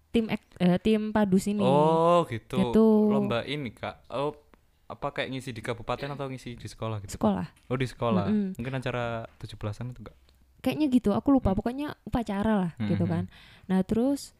tim 0.09 0.27
ek- 0.27 0.55
eh, 0.57 0.77
tim 0.77 1.09
padus 1.09 1.47
ini 1.47 1.59
Oh, 1.59 2.23
gitu. 2.25 2.59
Gitu. 2.61 2.85
Lomba 3.07 3.43
ini, 3.43 3.71
Kak. 3.71 4.11
Oh, 4.11 4.35
apa 4.85 5.07
kayak 5.09 5.31
ngisi 5.31 5.49
di 5.49 5.59
kabupaten 5.59 6.03
atau 6.09 6.27
ngisi 6.27 6.53
di 6.53 6.67
sekolah 6.67 6.99
gitu? 6.99 7.15
sekolah 7.15 7.47
Oh, 7.67 7.75
di 7.75 7.87
sekolah. 7.87 8.27
Mm-mm. 8.27 8.59
Mungkin 8.59 8.73
acara 8.75 9.23
17-an 9.37 9.87
itu 9.89 10.01
enggak? 10.01 10.17
kayaknya 10.59 10.87
gitu 10.89 11.09
aku 11.09 11.31
lupa 11.31 11.49
Hmm. 11.49 11.57
pokoknya 11.57 11.97
upacara 12.03 12.53
lah 12.53 12.71
gitu 12.77 13.01
Mhm. 13.01 13.09
kan 13.09 13.23
nah 13.65 13.81
terus 13.81 14.37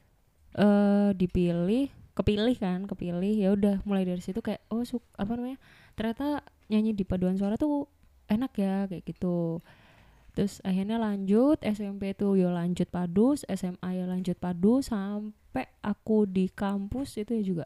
eh 0.53 1.10
dipilih 1.12 1.89
kepilih 2.13 2.53
kan 2.55 2.86
kepilih 2.86 3.34
ya 3.34 3.49
udah 3.49 3.81
mulai 3.81 4.05
dari 4.05 4.21
situ 4.21 4.38
kayak 4.38 4.62
oh 4.69 4.84
suk 4.84 5.01
apa 5.15 5.34
namanya 5.34 5.57
ternyata 5.93 6.45
nyanyi 6.71 6.95
di 6.95 7.04
paduan 7.04 7.36
suara 7.36 7.60
tuh 7.60 7.88
enak 8.32 8.51
ya 8.56 8.75
kayak 8.88 9.04
gitu. 9.04 9.60
Terus 10.32 10.63
akhirnya 10.63 10.95
lanjut 10.95 11.60
SMP 11.60 12.15
tuh 12.15 12.39
ya 12.39 12.47
lanjut 12.47 12.88
padus 12.88 13.43
SMA 13.51 13.99
ya 13.99 14.08
lanjut 14.08 14.39
padus 14.39 14.88
sampai 14.88 15.67
aku 15.84 16.23
di 16.23 16.47
kampus 16.47 17.19
itu 17.19 17.32
ya 17.36 17.43
juga 17.43 17.65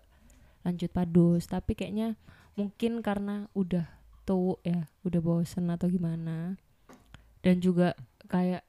lanjut 0.65 0.89
padus. 0.89 1.45
Tapi 1.45 1.77
kayaknya 1.77 2.17
mungkin 2.57 3.05
karena 3.05 3.45
udah 3.53 3.85
tuh 4.25 4.57
ya 4.65 4.89
udah 5.05 5.21
bosen 5.21 5.69
atau 5.69 5.85
gimana. 5.85 6.57
Dan 7.45 7.61
juga 7.61 7.93
kayak 8.25 8.65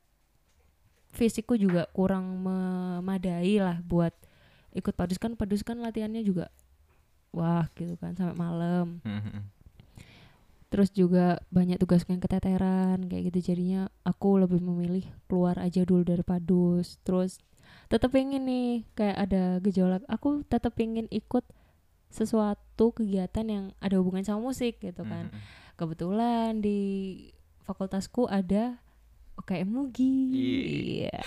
fisikku 1.16 1.56
juga 1.56 1.88
kurang 1.96 2.44
memadai 2.44 3.56
lah 3.56 3.80
buat 3.80 4.12
ikut 4.76 4.92
padus. 4.92 5.16
Kan 5.16 5.40
padus 5.40 5.64
kan 5.64 5.80
latihannya 5.80 6.20
juga 6.20 6.52
wah 7.36 7.68
gitu 7.74 7.92
kan 7.94 8.12
sampai 8.12 8.32
malam 8.34 9.04
Mhm. 9.04 9.44
terus 10.66 10.90
juga 10.90 11.38
banyak 11.48 11.76
tugas 11.76 12.02
yang 12.04 12.18
keteteran 12.18 13.06
kayak 13.06 13.30
gitu 13.30 13.52
jadinya 13.52 13.86
aku 14.02 14.40
lebih 14.40 14.58
memilih 14.58 15.04
keluar 15.26 15.56
aja 15.56 15.84
dulu 15.84 16.02
dari 16.02 16.24
padus 16.24 16.98
terus 17.00 17.38
tetap 17.86 18.10
pengen 18.10 18.42
nih 18.44 18.82
kayak 18.92 19.16
ada 19.20 19.42
gejolak 19.60 20.02
aku 20.06 20.42
tetap 20.42 20.74
pengen 20.74 21.06
ikut 21.08 21.46
sesuatu 22.08 22.90
kegiatan 22.90 23.46
yang 23.46 23.64
ada 23.78 24.00
hubungan 24.00 24.22
sama 24.22 24.40
musik 24.42 24.80
gitu 24.80 25.04
kan 25.04 25.28
Mhm. 25.28 25.38
kebetulan 25.76 26.58
di 26.58 26.80
fakultasku 27.62 28.26
ada 28.26 28.80
UKM 29.36 29.68
Mugi 29.68 30.18
Iya. 31.04 31.20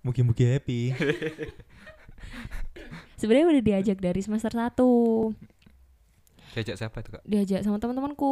Mugi-mugi 0.00 0.44
happy. 0.48 0.80
sebenarnya 3.20 3.46
udah 3.52 3.64
diajak 3.64 3.98
dari 4.00 4.20
semester 4.20 4.50
1 4.50 4.74
Diajak 6.50 6.76
siapa 6.82 6.96
itu, 6.98 7.10
Kak? 7.14 7.22
diajak 7.22 7.60
sama 7.62 7.78
teman-temanku 7.78 8.30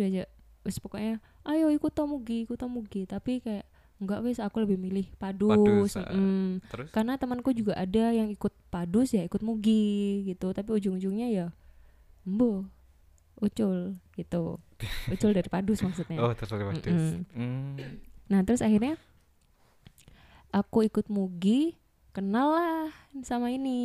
diajak 0.00 0.30
wis 0.64 0.80
pokoknya 0.80 1.20
ayo 1.44 1.68
ikut 1.68 1.92
Tomugi 1.92 2.48
ikut 2.48 2.56
Tomugi 2.56 3.04
tapi 3.04 3.40
kayak 3.40 3.68
enggak 3.98 4.22
wis 4.22 4.38
aku 4.38 4.62
lebih 4.62 4.78
milih 4.78 5.10
padus, 5.18 5.50
Padus, 5.50 5.92
mm. 5.98 6.62
Terus? 6.70 6.88
karena 6.94 7.18
temanku 7.18 7.50
juga 7.50 7.74
ada 7.74 8.14
yang 8.14 8.30
ikut 8.30 8.54
padus 8.70 9.10
ya 9.10 9.26
ikut 9.26 9.42
mugi 9.42 10.22
gitu 10.22 10.54
tapi 10.54 10.70
ujung-ujungnya 10.70 11.28
ya 11.28 11.46
mbo 12.22 12.62
ucul 13.38 13.98
gitu 14.14 14.62
ucul 15.10 15.30
dari 15.34 15.48
padus 15.50 15.82
maksudnya 15.82 16.18
Oh, 16.20 16.30
terus 16.30 16.50
lewat 16.54 16.78
Mm-mm. 16.84 17.26
Hmm. 17.34 17.74
nah 18.30 18.46
terus 18.46 18.62
akhirnya 18.62 18.94
aku 20.54 20.86
ikut 20.86 21.10
mugi 21.10 21.74
kenal 22.18 22.50
lah 22.50 22.90
sama 23.22 23.54
ini 23.54 23.78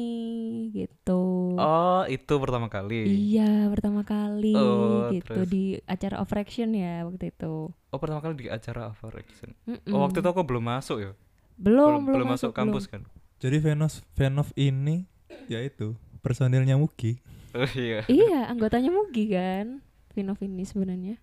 gitu 0.74 1.54
Oh, 1.54 2.02
itu 2.10 2.34
pertama 2.42 2.66
kali. 2.66 3.06
iya 3.30 3.70
pertama 3.70 4.02
kali 4.02 4.58
Oh, 4.58 5.14
gitu 5.14 5.46
terus? 5.46 5.50
di 5.54 5.78
acara 5.86 6.18
of 6.18 6.26
Fraction 6.26 6.74
ya 6.74 7.06
waktu 7.06 7.30
itu 7.30 7.70
Oh, 7.94 8.00
pertama 8.02 8.26
kali 8.26 8.34
di 8.42 8.48
acara 8.50 8.90
Action. 8.90 9.54
Mm-mm. 9.70 9.94
Oh, 9.94 10.02
waktu 10.02 10.26
itu 10.26 10.30
aku 10.34 10.42
belum 10.42 10.66
masuk 10.66 10.98
ya. 10.98 11.14
belum 11.62 12.10
belum, 12.10 12.34
masuk, 12.34 12.50
kampus 12.50 12.90
kan. 12.90 13.06
Jadi 13.38 13.62
Venus 13.62 14.02
Venov 14.18 14.50
ini 14.58 15.06
yaitu 15.46 15.94
personilnya 16.26 16.74
Mugi. 16.74 17.22
Oh 17.54 17.70
iya. 17.78 18.02
iya 18.10 18.50
anggotanya 18.50 18.90
Mugi 18.90 19.30
kan 19.30 19.86
Vinov 20.18 20.42
ini 20.42 20.66
sebenarnya 20.66 21.22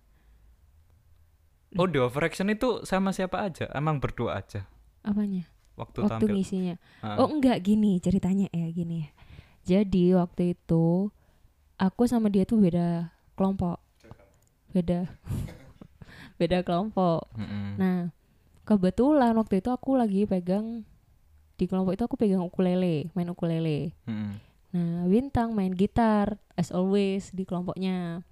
Oh, 1.75 1.87
di 1.91 1.99
Action 1.99 2.47
itu 2.47 2.87
sama 2.87 3.11
siapa 3.11 3.43
aja? 3.43 3.67
Emang 3.75 3.99
berdua 3.99 4.39
aja 4.39 4.63
apanya 5.03 5.50
waktu, 5.79 6.03
waktu 6.03 6.25
tampil. 6.25 6.35
ngisinya 6.37 6.75
Ah. 7.01 7.21
Oh 7.21 7.29
enggak 7.31 7.63
gini 7.63 7.97
ceritanya 8.03 8.47
ya 8.51 8.67
gini. 8.71 9.07
Jadi 9.61 10.13
waktu 10.17 10.57
itu 10.57 11.09
aku 11.77 12.05
sama 12.09 12.29
dia 12.29 12.45
tuh 12.45 12.61
beda 12.61 13.13
kelompok. 13.37 13.77
Beda. 14.73 15.09
beda 16.39 16.65
kelompok. 16.65 17.29
Mm-mm. 17.37 17.77
Nah, 17.77 17.99
kebetulan 18.65 19.37
waktu 19.37 19.61
itu 19.61 19.69
aku 19.69 19.97
lagi 19.97 20.25
pegang 20.25 20.81
di 21.61 21.69
kelompok 21.69 21.93
itu 21.93 22.03
aku 22.05 22.17
pegang 22.17 22.41
ukulele, 22.41 23.13
main 23.13 23.29
ukulele. 23.29 23.93
Mm-mm. 24.09 24.33
Nah, 24.71 25.05
Bintang 25.05 25.53
main 25.53 25.75
gitar 25.75 26.41
as 26.57 26.73
always 26.73 27.29
di 27.29 27.45
kelompoknya. 27.45 28.25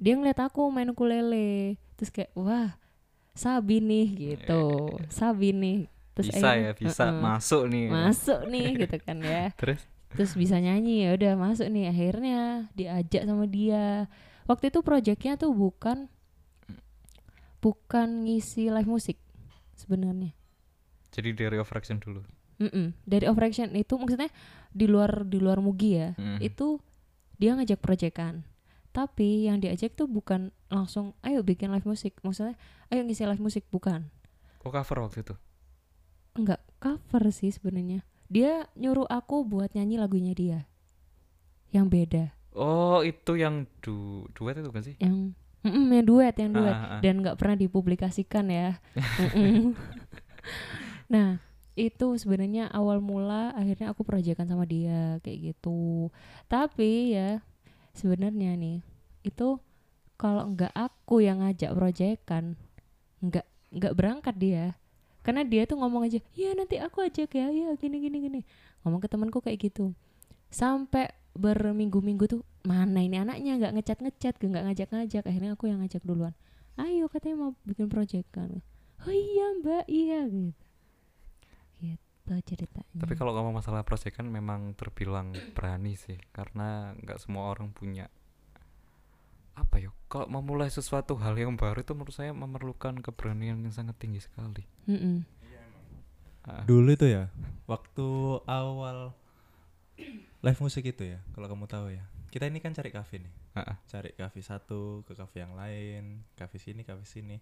Dia 0.00 0.16
ngeliat 0.16 0.40
aku 0.40 0.68
main 0.68 0.92
ukulele, 0.92 1.80
terus 1.96 2.12
kayak 2.12 2.32
wah, 2.36 2.76
Sabi 3.40 3.78
nih 3.80 4.06
gitu. 4.36 4.90
Sabi 5.08 5.54
nih. 5.54 5.78
Terus 6.20 6.28
bisa 6.30 6.46
ya, 6.46 6.52
akhirnya, 6.52 6.72
bisa. 6.76 7.04
"Heeh, 7.08 7.20
masuk 7.20 7.62
nih. 7.66 7.86
masuk 7.88 8.40
nih 8.46 8.66
gitu 8.78 8.96
kan 9.00 9.16
ya. 9.20 9.44
Terus? 9.60 9.80
Terus 10.10 10.32
bisa 10.34 10.56
nyanyi 10.56 11.06
ya 11.06 11.10
udah 11.16 11.32
masuk 11.34 11.66
nih. 11.66 11.84
Akhirnya 11.88 12.40
diajak 12.74 13.22
sama 13.24 13.44
dia. 13.44 14.06
Waktu 14.44 14.68
itu 14.68 14.80
proyeknya 14.82 15.34
tuh 15.34 15.50
bukan 15.50 16.10
bukan 17.60 18.24
ngisi 18.24 18.72
live 18.72 18.88
musik 18.88 19.16
sebenarnya. 19.76 20.32
Jadi 21.10 21.34
dari 21.34 21.56
Action 21.58 21.98
dulu. 21.98 22.22
Mm-mm. 22.60 22.92
dari 23.08 23.24
Operation 23.24 23.72
itu 23.72 23.96
maksudnya 23.96 24.28
di 24.68 24.84
luar 24.84 25.24
di 25.24 25.40
luar 25.40 25.64
Mugi 25.64 25.96
ya 25.96 26.12
Mm. 26.12 26.44
itu 26.44 26.76
dia 27.40 27.56
ngajak 27.56 27.80
proyekan 27.80 28.44
tapi 28.92 29.48
yang 29.48 29.64
diajak 29.64 29.96
tuh 29.96 30.04
bukan 30.04 30.52
langsung 30.68 31.16
ayo 31.24 31.40
bikin 31.40 31.72
live 31.72 31.88
musik 31.88 32.20
maksudnya 32.20 32.60
ayo 32.92 33.00
ngisi 33.00 33.24
live 33.24 33.40
musik 33.40 33.64
bukan. 33.72 34.12
Oh, 34.60 34.68
cover 34.68 35.00
waktu 35.00 35.24
itu. 35.24 35.34
Enggak 36.34 36.60
cover 36.82 37.30
sih 37.34 37.50
sebenarnya. 37.50 38.06
Dia 38.30 38.66
nyuruh 38.78 39.06
aku 39.10 39.42
buat 39.42 39.74
nyanyi 39.74 39.98
lagunya 39.98 40.32
dia. 40.34 40.58
Yang 41.74 41.86
beda. 41.90 42.24
Oh, 42.54 43.02
itu 43.06 43.38
yang 43.38 43.66
du 43.82 44.26
duet 44.34 44.58
itu 44.58 44.70
kan 44.74 44.82
sih? 44.82 44.94
yang 44.98 45.34
mm 45.62 45.86
yang 45.92 46.06
duet 46.06 46.34
yang 46.34 46.50
duet. 46.56 46.74
Ah, 46.74 46.82
ah, 46.82 46.90
ah. 46.98 47.00
dan 47.02 47.14
nggak 47.22 47.38
pernah 47.38 47.56
dipublikasikan 47.58 48.46
ya. 48.50 48.78
Nah 51.10 51.42
itu 51.74 52.06
sebenarnya 52.18 52.70
awal 52.70 53.02
mula 53.02 53.50
akhirnya 53.58 53.90
aku 53.90 54.06
proyekan 54.06 54.46
sama 54.46 54.62
dia 54.64 55.18
kayak 55.26 55.52
gitu. 55.52 56.08
Tapi 56.46 57.18
ya 57.18 57.42
sebenarnya 57.92 58.54
nih 58.54 58.78
itu 59.26 59.58
kalau 60.14 60.54
nggak 60.54 60.70
aku 60.70 61.20
yang 61.20 61.42
ngajak 61.42 61.74
proyekan 61.74 62.54
nggak 63.20 63.46
nggak 63.74 63.94
berangkat 63.98 64.34
dia 64.38 64.64
karena 65.20 65.44
dia 65.44 65.68
tuh 65.68 65.76
ngomong 65.76 66.08
aja 66.08 66.18
ya 66.32 66.56
nanti 66.56 66.80
aku 66.80 67.04
ajak 67.04 67.30
ya 67.36 67.52
ya 67.52 67.68
gini 67.76 68.00
gini 68.00 68.18
gini. 68.24 68.40
Ngomong 68.84 69.00
ke 69.04 69.08
temanku 69.08 69.44
kayak 69.44 69.60
gitu. 69.70 69.92
Sampai 70.48 71.12
berminggu-minggu 71.36 72.24
tuh 72.26 72.42
mana 72.64 73.04
ini 73.04 73.20
anaknya? 73.20 73.60
Nggak 73.60 73.72
ngecat 73.76 73.98
ngecat 74.00 74.34
nggak 74.40 74.64
ngajak 74.66 74.88
ngajak 74.90 75.24
akhirnya 75.28 75.50
aku 75.54 75.68
yang 75.68 75.84
ngajak 75.84 76.02
duluan. 76.02 76.32
Ayo 76.80 77.06
katanya 77.12 77.48
mau 77.48 77.50
bikin 77.68 77.92
project 77.92 78.28
kan. 78.32 78.64
Oh 79.04 79.12
iya 79.12 79.46
mbak 79.60 79.84
iya 79.88 80.24
gitu. 80.28 80.64
Gitu 81.80 82.32
ceritanya. 82.46 82.94
Tapi 82.96 83.14
kalau 83.18 83.36
ngomong 83.36 83.60
masalah 83.60 83.84
project 83.84 84.16
kan 84.16 84.28
memang 84.28 84.72
terbilang 84.76 85.32
berani 85.52 85.96
sih 85.96 86.16
karena 86.32 86.96
nggak 87.00 87.20
semua 87.20 87.52
orang 87.52 87.72
punya 87.72 88.08
apa 89.60 89.76
ya 89.78 89.90
kalau 90.08 90.26
memulai 90.26 90.66
sesuatu 90.66 91.14
hal 91.14 91.36
yang 91.36 91.54
baru 91.54 91.80
itu 91.80 91.92
menurut 91.92 92.10
saya 92.10 92.32
memerlukan 92.32 92.98
keberanian 92.98 93.60
yang 93.60 93.70
sangat 93.70 93.94
tinggi 93.96 94.18
sekali. 94.18 94.64
Mm-mm. 94.88 95.22
Ah, 96.40 96.64
Dulu 96.64 96.88
itu 96.88 97.04
ya, 97.04 97.28
waktu 97.68 98.08
awal 98.48 99.12
live 100.40 100.60
musik 100.60 100.88
itu 100.88 101.04
ya, 101.04 101.20
kalau 101.30 101.46
kamu 101.46 101.68
tahu 101.68 101.92
ya. 101.92 102.00
Kita 102.32 102.48
ini 102.48 102.58
kan 102.58 102.72
cari 102.72 102.88
kafe 102.88 103.20
nih. 103.20 103.32
ah, 103.52 103.74
ah. 103.74 103.76
Cari 103.84 104.16
kafe 104.16 104.40
satu 104.40 105.04
ke 105.04 105.12
kafe 105.12 105.44
yang 105.44 105.52
lain, 105.52 106.24
kafe 106.32 106.56
sini, 106.56 106.80
kafe 106.80 107.04
sini. 107.04 107.36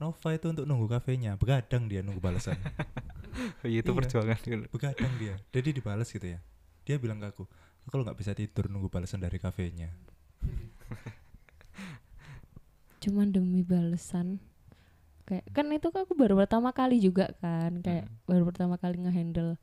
Nova 0.00 0.28
itu 0.32 0.48
untuk 0.48 0.64
nunggu 0.64 0.88
kafenya, 0.88 1.36
begadang 1.36 1.84
dia 1.86 2.00
nunggu 2.00 2.18
balasan. 2.18 2.56
itu 3.62 3.84
Iya. 3.84 3.92
perjuangan 3.92 4.38
dulu. 4.40 4.64
begadang 4.72 5.12
dia. 5.20 5.34
Jadi 5.52 5.68
dibalas 5.76 6.08
gitu 6.08 6.24
ya. 6.24 6.40
Dia 6.88 6.96
bilang 6.96 7.20
ke 7.20 7.28
aku, 7.28 7.44
"Aku 7.84 7.88
kalau 7.92 8.08
nggak 8.08 8.18
bisa 8.18 8.32
tidur 8.32 8.72
nunggu 8.72 8.88
balasan 8.88 9.20
dari 9.20 9.36
kafenya." 9.36 9.92
Cuman 13.04 13.28
demi 13.28 13.60
balesan. 13.60 14.40
Kayak 15.24 15.44
kan 15.52 15.66
itu 15.68 15.88
kan 15.88 16.04
aku 16.04 16.12
baru 16.12 16.36
pertama 16.36 16.68
kali 16.70 16.96
juga 16.98 17.32
kan 17.38 17.80
kayak 17.80 18.04
Mm. 18.04 18.16
baru 18.24 18.42
pertama 18.44 18.74
kali 18.76 18.96
ngehandle 18.98 19.56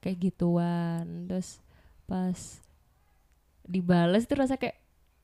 kayak 0.00 0.18
gituan. 0.18 1.28
Terus 1.28 1.60
pas 2.04 2.36
dibales 3.62 4.24
tuh 4.24 4.38
rasa 4.38 4.56
kayak 4.56 4.76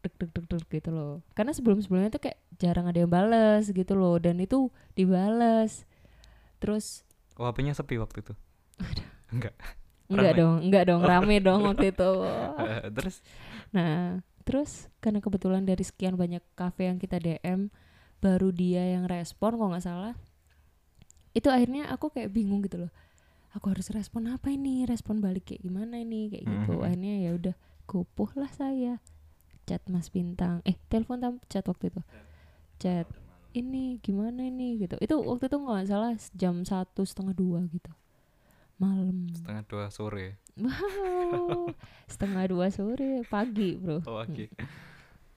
deg 0.03 0.15
deg 0.19 0.31
deg 0.33 0.47
deg 0.49 0.65
gitu 0.69 0.91
loh. 0.91 1.23
Karena 1.33 1.53
sebelum 1.53 1.79
sebelumnya 1.79 2.11
tuh 2.11 2.23
kayak 2.23 2.39
jarang 2.59 2.87
ada 2.87 2.99
yang 2.99 3.09
bales 3.09 3.69
gitu 3.69 3.93
loh 3.95 4.19
dan 4.19 4.37
itu 4.37 4.69
dibales. 4.93 5.87
Terus 6.59 7.07
Oh, 7.35 7.49
HP-nya 7.49 7.73
sepi 7.73 7.97
waktu 7.97 8.21
itu. 8.21 8.33
Enggak. 9.31 9.57
enggak 10.05 10.33
dong 10.37 10.57
enggak 10.61 10.85
dong 10.85 11.01
rame 11.01 11.37
dong 11.39 11.65
waktu 11.65 11.89
itu. 11.89 12.11
Terus? 12.97 13.25
Nah, 13.73 14.21
terus 14.43 14.91
karena 14.99 15.23
kebetulan 15.23 15.63
dari 15.65 15.83
sekian 15.83 16.15
banyak 16.15 16.43
kafe 16.59 16.91
yang 16.91 16.99
kita 16.99 17.19
DM, 17.19 17.71
baru 18.23 18.55
dia 18.55 18.87
yang 18.95 19.11
respon 19.11 19.59
kalau 19.59 19.75
nggak 19.75 19.87
salah. 19.87 20.15
Itu 21.33 21.49
akhirnya 21.49 21.89
aku 21.91 22.13
kayak 22.13 22.31
bingung 22.31 22.63
gitu 22.63 22.87
loh. 22.87 22.93
Aku 23.53 23.69
harus 23.69 23.93
respon 23.93 24.33
apa 24.33 24.49
ini? 24.49 24.89
Respon 24.89 25.21
balik 25.21 25.53
kayak 25.53 25.65
gimana 25.65 26.01
ini? 26.01 26.33
Kayak 26.33 26.45
gitu. 26.49 26.73
Mhm. 26.79 26.85
Akhirnya 26.87 27.15
ya 27.21 27.31
udah 27.37 27.55
kupuh 27.85 28.31
lah 28.39 28.49
saya. 28.53 29.03
Chat 29.69 29.85
Mas 29.93 30.09
Bintang. 30.09 30.65
Eh, 30.65 30.77
telepon 30.89 31.21
tam 31.21 31.35
chat 31.53 31.65
waktu 31.69 31.93
itu. 31.93 32.01
Chat. 32.81 33.07
Ini 33.53 34.01
gimana 34.01 34.49
ini 34.49 34.81
gitu. 34.81 34.97
Itu 34.99 35.21
waktu 35.21 35.53
itu 35.53 35.57
nggak 35.61 35.85
salah 35.85 36.17
jam 36.33 36.65
satu 36.65 37.05
setengah 37.05 37.37
dua 37.37 37.61
gitu. 37.69 37.93
Malam. 38.81 39.29
setengah 39.31 39.63
dua 39.69 39.85
sore. 39.93 40.42
Wow. 40.57 41.73
setengah 42.05 42.45
dua 42.53 42.69
sore 42.69 43.25
pagi, 43.25 43.81
Bro. 43.81 44.05
Oh, 44.05 44.21
oke. 44.21 44.53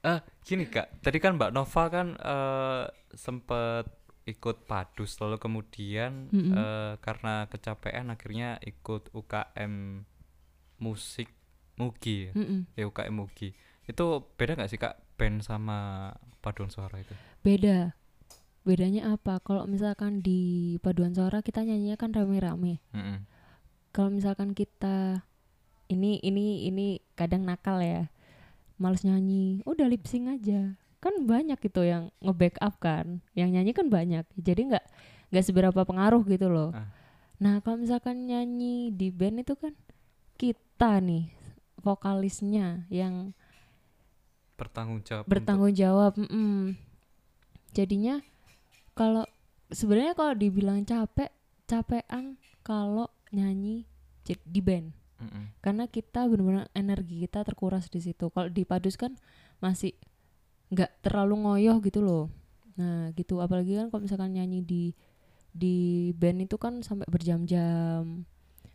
Ah, 0.05 0.21
gini 0.43 0.67
Kak. 0.67 1.01
Tadi 1.01 1.17
kan 1.17 1.39
Mbak 1.39 1.51
Nova 1.55 1.83
kan 1.89 2.07
eh 2.19 2.83
sempet 3.15 3.87
ikut 4.25 4.65
padus 4.65 5.21
lalu 5.21 5.37
kemudian 5.37 6.33
Mm-mm. 6.33 6.53
eh, 6.53 6.93
karena 6.99 7.45
kecapean 7.45 8.09
akhirnya 8.09 8.57
ikut 8.65 9.13
UKM 9.13 10.03
musik 10.81 11.29
Mugi 11.75 12.29
ya. 12.29 12.31
Mm-mm. 12.35 12.59
Ya, 12.75 12.87
UKM 12.87 13.15
Mugi. 13.15 13.51
Itu 13.85 14.29
beda 14.35 14.55
nggak 14.55 14.71
sih 14.71 14.79
Kak 14.79 15.19
band 15.19 15.43
sama 15.43 16.11
paduan 16.43 16.71
suara 16.71 16.99
itu? 16.99 17.15
Beda. 17.43 17.95
Bedanya 18.65 19.13
apa? 19.13 19.37
Kalau 19.45 19.69
misalkan 19.69 20.25
di 20.25 20.75
paduan 20.81 21.13
suara 21.13 21.45
kita 21.45 21.61
nyanyinya 21.61 21.95
kan 21.95 22.11
rame-rame. 22.11 22.81
Mm-mm. 22.91 23.25
Kalau 23.95 24.11
misalkan 24.11 24.51
kita 24.51 25.23
ini 25.87 26.19
ini 26.19 26.67
ini 26.67 26.87
kadang 27.15 27.47
nakal 27.47 27.79
ya. 27.79 28.11
Males 28.75 29.07
nyanyi, 29.07 29.63
udah 29.63 29.87
lip 29.87 30.03
sync 30.03 30.27
aja. 30.27 30.75
Kan 30.99 31.23
banyak 31.23 31.55
itu 31.55 31.81
yang 31.81 32.11
nge-backup 32.19 32.75
kan. 32.75 33.23
Yang 33.31 33.49
nyanyi 33.55 33.71
kan 33.71 33.87
banyak. 33.87 34.25
Jadi 34.35 34.61
nggak 34.67 34.85
nggak 35.31 35.45
seberapa 35.47 35.81
pengaruh 35.87 36.27
gitu 36.27 36.51
loh. 36.51 36.75
Ah. 36.75 36.91
Nah, 37.39 37.63
kalau 37.63 37.79
misalkan 37.79 38.27
nyanyi 38.27 38.91
di 38.91 39.15
band 39.15 39.47
itu 39.47 39.55
kan 39.55 39.71
kita 40.35 40.99
nih 40.99 41.31
vokalisnya 41.79 42.83
yang 42.91 43.31
Bertanggung 44.55 44.99
jawab. 45.03 45.23
untuk- 45.23 45.31
bertanggung 45.31 45.73
jawab 45.73 46.11
mm-mm. 46.15 46.75
jadinya 47.71 48.23
kalau 48.91 49.27
sebenarnya 49.67 50.15
kalau 50.15 50.31
dibilang 50.31 50.83
capek 50.83 51.27
capean 51.67 52.39
kalau 52.63 53.11
nyanyi 53.31 53.85
di 54.25 54.61
band. 54.61 54.89
Mm-mm. 55.15 55.47
karena 55.63 55.87
kita 55.87 56.27
benar-benar 56.27 56.67
energi 56.75 57.23
kita 57.23 57.47
terkuras 57.47 57.87
di 57.87 58.03
situ. 58.03 58.27
Kalau 58.35 58.51
di 58.51 58.67
padus 58.67 58.99
kan 58.99 59.15
masih 59.63 59.95
nggak 60.75 61.07
terlalu 61.07 61.39
ngoyoh 61.39 61.79
gitu 61.79 62.03
loh. 62.03 62.27
Nah 62.75 63.15
gitu. 63.15 63.39
Apalagi 63.39 63.79
kan 63.79 63.87
kalau 63.87 64.03
misalkan 64.03 64.35
nyanyi 64.35 64.59
di 64.59 64.83
di 65.55 65.75
band 66.19 66.43
itu 66.43 66.59
kan 66.59 66.83
sampai 66.83 67.07
berjam-jam 67.07 68.27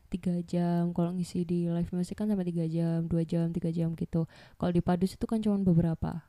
tiga 0.09 0.41
jam. 0.49 0.97
Kalau 0.97 1.13
ngisi 1.13 1.45
di 1.45 1.69
live 1.69 1.93
music 1.93 2.17
kan 2.17 2.33
sampai 2.33 2.49
tiga 2.49 2.65
jam 2.65 3.05
dua 3.05 3.21
jam 3.29 3.53
tiga 3.53 3.69
jam 3.69 3.93
gitu. 3.93 4.25
Kalau 4.57 4.73
di 4.73 4.81
padus 4.81 5.13
itu 5.21 5.29
kan 5.29 5.45
cuma 5.45 5.61
beberapa. 5.61 6.25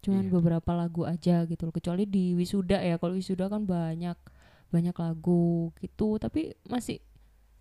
Cuman 0.00 0.24
Iya. 0.24 0.32
beberapa 0.40 0.72
lagu 0.72 1.04
aja 1.04 1.44
gitu 1.44 1.68
loh. 1.68 1.74
Kecuali 1.76 2.08
di 2.08 2.32
wisuda 2.32 2.80
ya. 2.80 2.96
Kalau 2.96 3.12
wisuda 3.12 3.52
kan 3.52 3.68
banyak 3.68 4.16
banyak 4.72 4.96
lagu 4.96 5.68
gitu. 5.84 6.16
Tapi 6.16 6.56
masih 6.64 7.04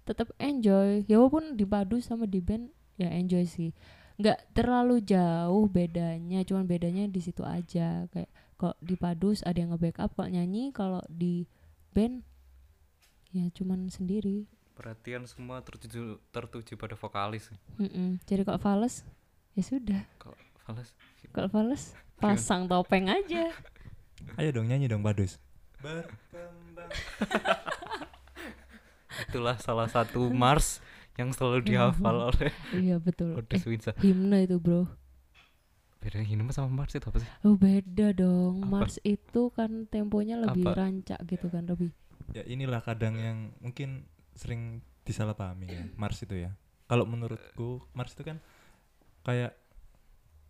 tetap 0.10 0.34
enjoy 0.42 1.06
ya 1.06 1.22
walaupun 1.22 1.54
di 1.54 1.70
padus 1.70 2.10
sama 2.10 2.26
di 2.26 2.42
band 2.42 2.74
ya 2.98 3.14
enjoy 3.14 3.46
sih 3.46 3.70
nggak 4.20 4.52
terlalu 4.58 5.00
jauh 5.06 5.70
bedanya 5.70 6.42
cuman 6.44 6.66
bedanya 6.66 7.06
di 7.08 7.22
situ 7.22 7.46
aja 7.46 8.10
kayak 8.12 8.28
kalau 8.58 8.76
di 8.82 8.98
padus 9.00 9.46
ada 9.48 9.56
yang 9.62 9.72
nge-backup 9.72 10.12
kalau 10.18 10.28
nyanyi 10.28 10.74
kalau 10.74 11.00
di 11.08 11.48
band 11.94 12.26
ya 13.32 13.46
cuman 13.54 13.88
sendiri 13.94 14.50
Perhatian 14.76 15.28
semua 15.28 15.60
tertuju 15.60 16.24
tertuju 16.32 16.80
pada 16.80 16.96
vokalis. 16.96 17.52
Mm-mm. 17.76 18.16
jadi 18.24 18.48
kalau 18.48 18.60
fales 18.60 19.04
ya 19.52 19.64
sudah 19.64 20.02
Kalau 20.18 20.36
Fales 20.64 20.90
kalau 21.36 21.50
fales 21.52 21.84
pasang 22.24 22.68
topeng 22.68 23.08
aja 23.12 23.52
Ayo 24.36 24.52
dong 24.52 24.68
nyanyi 24.68 24.92
dong 24.92 25.00
Badus. 25.00 25.40
Berkembang. 25.80 26.92
itulah 29.22 29.56
salah 29.58 29.88
satu 29.88 30.30
Mars 30.30 30.80
yang 31.16 31.30
selalu 31.30 31.66
dihafal 31.66 32.32
oleh 32.32 32.52
iya 32.72 32.96
betul 32.98 33.36
Odes 33.36 33.60
eh, 33.60 33.68
Winsa. 33.68 33.92
himne 34.00 34.44
itu 34.44 34.56
bro 34.58 34.88
Bedanya 36.00 36.24
Hinema 36.24 36.52
sama 36.52 36.72
Mars 36.74 36.96
itu 36.96 37.04
apa 37.04 37.20
sih? 37.20 37.28
oh 37.44 37.56
beda 37.56 38.16
dong 38.16 38.64
Apa? 38.64 38.72
Mars 38.72 38.96
itu 39.04 39.52
kan 39.52 39.84
temponya 39.86 40.40
lebih 40.40 40.64
Apa? 40.64 40.80
rancak 40.80 41.20
gitu 41.26 41.48
kan 41.48 41.68
lebih 41.68 41.92
Ya 42.30 42.46
inilah 42.46 42.80
kadang 42.80 43.18
yang 43.18 43.38
mungkin 43.58 44.06
sering 44.32 44.80
disalahpahami 45.02 45.66
ya 45.66 45.84
Mars 45.98 46.22
itu 46.22 46.38
ya. 46.38 46.54
Kalau 46.86 47.04
menurutku 47.04 47.82
Mars 47.92 48.14
itu 48.14 48.22
kan 48.22 48.38
kayak 49.22 49.58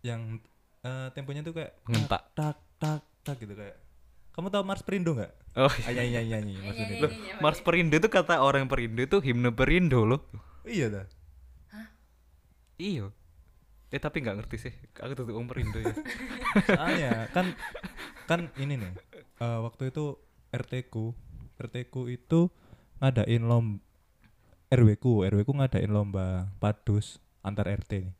yang 0.01 0.37
eh, 0.81 1.07
temponya 1.11 1.39
tuh 1.39 1.55
kayak 1.55 1.79
Mengentak. 1.87 2.29
tak 2.35 2.55
tak 2.77 2.99
tak 3.23 3.35
gitu 3.39 3.55
kayak. 3.55 3.79
Kamu 4.31 4.47
tahu 4.47 4.63
Mars 4.63 4.81
Perindo 4.81 5.11
nggak? 5.13 5.31
Oh, 5.57 5.67
Ah, 5.67 5.91
nyanyi 5.91 6.15
nyanyi 6.15 6.29
nyanyi 6.29 6.53
Mars 6.61 6.77
Perindo. 6.77 7.01
Loh, 7.01 7.11
Mars 7.39 7.59
Perindo 7.59 7.95
itu 7.95 8.07
kata 8.07 8.39
orang 8.39 8.65
Perindo 8.65 9.01
itu 9.01 9.17
himne 9.19 9.51
Perindo 9.51 10.05
loh. 10.05 10.21
Iya 10.63 10.87
dah. 10.89 11.05
Iya. 12.77 13.11
Eh 13.89 13.97
tapi 13.97 14.21
nggak 14.21 14.37
ngerti 14.39 14.57
sih. 14.59 14.73
Aku 14.95 15.11
tuh 15.13 15.25
orang 15.27 15.49
Perindo 15.49 15.77
ya. 15.77 15.93
Soalnya 16.63 17.11
kan 17.35 17.51
kan 18.25 18.53
ini 18.55 18.77
nih. 18.77 18.91
eh, 19.39 19.59
waktu 19.59 19.89
itu 19.89 20.15
RT 20.49 20.87
ku 20.87 21.11
RT 21.57 21.89
ku 21.89 22.07
itu 22.07 22.47
ngadain 22.99 23.43
lomba 23.43 23.81
RW 24.69 24.89
ku 24.95 25.25
RW 25.25 25.41
ku 25.43 25.53
ngadain 25.57 25.89
lomba 25.89 26.53
padus 26.61 27.17
antar 27.41 27.67
RT 27.67 27.91
nih. 28.07 28.15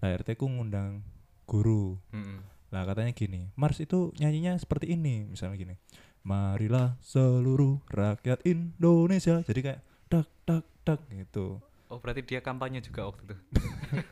Nah 0.00 0.08
RT 0.16 0.34
ku 0.34 0.48
ngundang 0.48 1.04
guru. 1.44 2.00
Mm-mm. 2.10 2.40
Lah 2.70 2.86
katanya 2.86 3.10
gini, 3.10 3.50
Mars 3.58 3.82
itu 3.82 4.14
nyanyinya 4.18 4.54
seperti 4.54 4.94
ini, 4.94 5.26
misalnya 5.26 5.58
gini. 5.58 5.74
Marilah 6.22 6.94
seluruh 7.02 7.82
rakyat 7.90 8.46
Indonesia. 8.46 9.42
Jadi 9.42 9.60
kayak 9.60 9.80
dak 10.06 10.28
dak 10.46 10.64
dak 10.86 11.00
gitu. 11.10 11.58
Oh 11.90 11.98
berarti 11.98 12.22
dia 12.22 12.38
kampanye 12.38 12.78
juga 12.78 13.10
waktu 13.10 13.26
itu. 13.26 13.36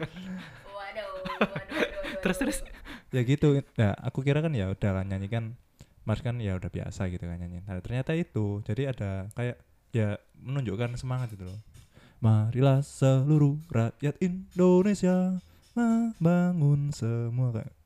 waduh, 0.75 1.11
Terus 2.19 2.37
terus. 2.43 2.59
Ya 3.15 3.23
gitu. 3.23 3.63
Ya 3.79 3.95
aku 4.03 4.27
kira 4.27 4.43
kan 4.43 4.51
ya 4.51 4.67
udah 4.75 4.91
lah 4.91 5.05
nyanyi 5.07 5.31
kan 5.31 5.45
Mars 6.03 6.25
kan 6.25 6.43
ya 6.43 6.59
udah 6.59 6.67
biasa 6.67 7.07
gitu 7.13 7.23
kan 7.23 7.39
nyanyi. 7.39 7.63
Nah, 7.63 7.79
ternyata 7.79 8.17
itu. 8.19 8.65
Jadi 8.67 8.91
ada 8.91 9.31
kayak 9.39 9.63
ya 9.95 10.19
menunjukkan 10.43 10.99
semangat 10.99 11.31
itu 11.37 11.47
loh. 11.47 11.61
Marilah 12.19 12.83
seluruh 12.83 13.63
rakyat 13.71 14.19
Indonesia 14.19 15.39
membangun 15.79 16.91
semua 16.91 17.55
kayak. 17.55 17.78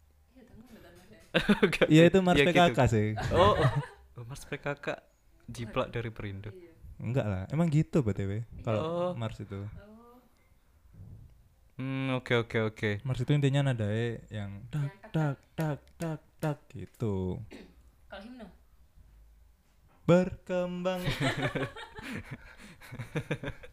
Iya 1.93 2.03
itu 2.09 2.19
Mars 2.21 2.39
Ya 2.39 2.45
gitu. 2.49 2.57
PKK 2.57 2.79
sih. 2.89 3.09
Oh, 3.33 3.57
oh. 3.57 3.71
Oh, 4.21 4.25
Mars 4.29 4.45
PKK 4.45 4.87
jiplak 5.49 5.89
dari 5.89 6.13
Perindo. 6.13 6.53
Enggak 7.01 7.27
lah, 7.27 7.43
emang 7.51 7.67
gitu 7.73 8.05
BTW. 8.05 8.45
Kalau 8.63 8.81
Oh. 8.81 9.11
Mars 9.17 9.41
itu. 9.41 9.65
Hmm, 11.81 12.15
oke 12.15 12.47
oke 12.47 12.59
oke. 12.69 12.91
Mars 13.03 13.19
itu 13.19 13.33
intinya 13.33 13.73
nadae 13.73 14.21
yang 14.29 14.61
tak 14.69 14.93
tak 15.11 15.37
tak 15.57 15.79
tak 15.97 16.21
tak 16.39 16.59
gitu. 16.77 17.41
kalau 18.13 18.23
himne 18.23 18.47
Berkembang. 20.03 21.01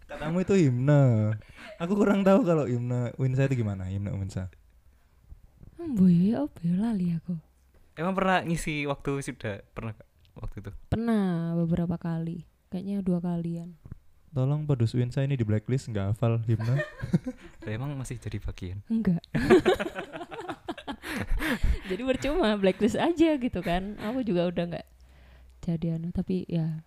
Katamu 0.07 0.41
itu 0.41 0.55
himne. 0.55 1.35
Aku 1.77 1.97
kurang 1.97 2.23
tahu 2.23 2.45
kalau 2.45 2.65
himne 2.65 3.11
Winsa 3.19 3.49
itu 3.49 3.59
gimana, 3.59 3.89
himne 3.89 4.13
Winsa. 4.15 4.47
Hmm, 5.75 5.95
boy, 5.95 6.35
apa 6.35 6.59
ya 6.61 6.75
lali 6.77 7.15
aku. 7.15 7.35
Emang 7.95 8.13
pernah 8.13 8.43
ngisi 8.45 8.85
waktu 8.85 9.21
sudah 9.21 9.61
pernah 9.73 9.93
Kak? 9.95 10.07
waktu 10.39 10.63
itu? 10.63 10.71
Pernah 10.87 11.53
beberapa 11.59 11.99
kali. 11.99 12.47
Kayaknya 12.71 13.03
dua 13.03 13.19
kalian. 13.19 13.75
Tolong 14.29 14.63
Padus 14.69 14.93
Winsa 14.93 15.25
ini 15.25 15.35
di 15.35 15.43
blacklist 15.43 15.89
nggak 15.89 16.13
hafal 16.15 16.39
himne. 16.45 16.79
Lah, 17.65 17.71
emang 17.73 17.97
masih 17.97 18.21
jadi 18.21 18.37
bagian. 18.39 18.79
Enggak. 18.87 19.19
Jadi 21.89 22.05
percuma 22.05 22.53
blacklist 22.53 22.93
aja 22.93 23.33
gitu 23.41 23.59
kan. 23.65 23.97
Aku 23.97 24.21
juga 24.21 24.45
udah 24.45 24.63
nggak 24.69 24.87
jadi 25.59 25.99
anu 25.99 26.09
tapi 26.09 26.47
ya 26.47 26.81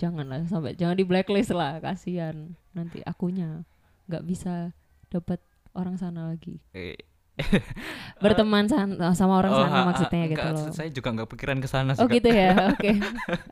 janganlah 0.00 0.42
sampai 0.48 0.74
jangan 0.74 0.96
di 0.96 1.04
blacklist 1.04 1.52
lah 1.52 1.78
kasihan 1.78 2.56
nanti 2.72 3.04
akunya 3.04 3.62
nggak 4.08 4.24
bisa 4.24 4.72
dapat 5.12 5.38
orang 5.76 6.00
sana 6.00 6.26
lagi 6.32 6.58
Eh, 6.72 6.96
berteman 8.22 8.66
san- 8.66 8.98
sama 9.14 9.38
orang 9.38 9.52
oh, 9.54 9.60
sana 9.62 9.80
maksudnya 9.86 10.24
gitu 10.28 10.48
loh. 10.48 10.68
Saya 10.74 10.88
juga 10.90 11.08
nggak 11.14 11.28
pikiran 11.30 11.58
ke 11.62 11.68
sana 11.70 11.94
sih. 11.94 12.02
oh 12.02 12.06
gitu 12.10 12.28
ya? 12.28 12.52
Oke. 12.74 12.90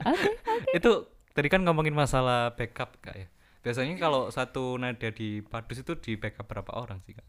Oke 0.06 0.30
itu 0.74 0.92
tadi 1.32 1.48
kan 1.52 1.62
ngomongin 1.62 1.94
masalah 1.94 2.52
backup 2.56 2.96
kak 3.00 3.16
ya. 3.16 3.28
Biasanya 3.62 3.98
kalau 3.98 4.30
satu 4.30 4.78
nada 4.78 5.10
di 5.10 5.42
padus 5.42 5.82
itu 5.82 5.92
di 5.98 6.12
backup 6.14 6.46
berapa 6.46 6.72
orang 6.76 7.02
sih 7.02 7.14
kak? 7.14 7.26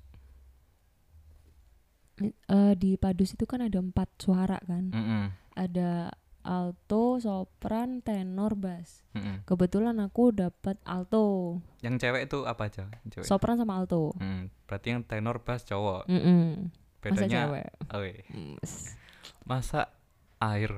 Eh, 2.25 2.73
di 2.77 2.97
padus 2.97 3.37
itu 3.37 3.45
kan 3.45 3.61
ada 3.61 3.77
empat 3.77 4.09
suara 4.17 4.57
kan? 4.65 4.89
Mm-mm, 4.89 5.23
ada 5.53 6.13
alto 6.47 7.19
sopran 7.19 7.99
tenor 7.99 8.55
bass. 8.55 9.03
Mm-mm. 9.11 9.43
kebetulan 9.43 9.99
aku 9.99 10.31
dapat 10.31 10.79
alto. 10.87 11.59
Yang 11.83 12.07
cewek 12.07 12.31
itu 12.31 12.47
apa 12.47 12.71
aja? 12.71 12.87
Cewek 13.11 13.27
sopran 13.27 13.59
sama 13.59 13.75
alto. 13.75 14.15
Mm, 14.23 14.47
berarti 14.63 14.87
yang 14.95 15.03
tenor 15.03 15.43
bass 15.43 15.67
cowok. 15.67 16.07
Mm-mm. 16.07 16.71
Masa 16.71 17.03
bedanya 17.03 17.39
cewek? 17.43 17.67
Oh. 17.91 18.01
Mm, 18.31 18.55
masa 19.43 19.81
air? 20.39 20.71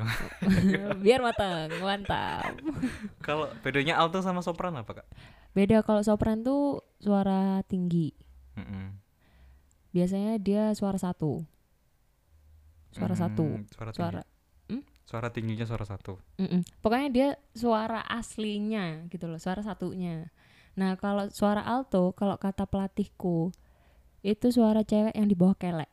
Biar 1.06 1.22
matang 1.22 1.70
mantap. 1.86 2.58
Kalau 3.26 3.54
bedanya 3.62 4.02
alto 4.02 4.26
sama 4.26 4.42
sopran 4.42 4.74
apa 4.74 5.06
kak? 5.06 5.08
Beda 5.54 5.82
kalau 5.82 6.06
sopran 6.06 6.42
tuh 6.42 6.82
suara 7.02 7.62
tinggi. 7.70 8.14
Mm-mm. 8.58 8.98
biasanya 9.90 10.38
dia 10.38 10.70
suara 10.78 10.98
satu. 11.02 11.42
Suara 12.94 13.14
satu. 13.18 13.46
Mm, 13.46 13.66
suara 13.74 13.90
tinggi. 13.90 13.98
suara 14.02 14.22
suara 15.10 15.34
tingginya 15.34 15.66
suara 15.66 15.90
satu. 15.90 16.22
Mm-mm. 16.38 16.62
pokoknya 16.86 17.10
dia 17.10 17.30
suara 17.58 18.06
aslinya 18.06 19.10
gitu 19.10 19.26
loh 19.26 19.42
suara 19.42 19.66
satunya. 19.66 20.30
Nah 20.78 20.94
kalau 21.02 21.34
suara 21.34 21.66
alto 21.66 22.14
kalau 22.14 22.38
kata 22.38 22.70
pelatihku 22.70 23.50
itu 24.22 24.48
suara 24.54 24.86
cewek 24.86 25.18
yang 25.18 25.26
di 25.26 25.34
bawah 25.34 25.58
kelek. 25.58 25.90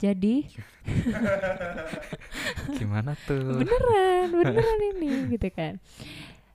Jadi 0.00 0.48
gimana 2.80 3.12
tuh? 3.28 3.60
Beneran 3.60 4.32
beneran 4.32 4.80
ini 4.96 5.36
gitu 5.36 5.52
kan. 5.52 5.76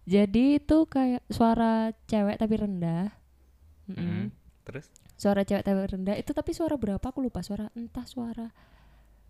Jadi 0.10 0.58
itu 0.58 0.78
kayak 0.90 1.22
suara 1.30 1.94
cewek 2.10 2.42
tapi 2.42 2.54
rendah. 2.58 3.14
Mm, 3.86 4.34
terus? 4.66 4.90
Suara 5.22 5.46
cewek 5.46 5.62
tapi 5.62 5.86
rendah. 5.86 6.18
Itu 6.18 6.34
tapi 6.34 6.58
suara 6.58 6.74
berapa? 6.82 7.06
Aku 7.06 7.22
lupa. 7.22 7.46
Suara 7.46 7.70
entah 7.78 8.10
suara 8.10 8.50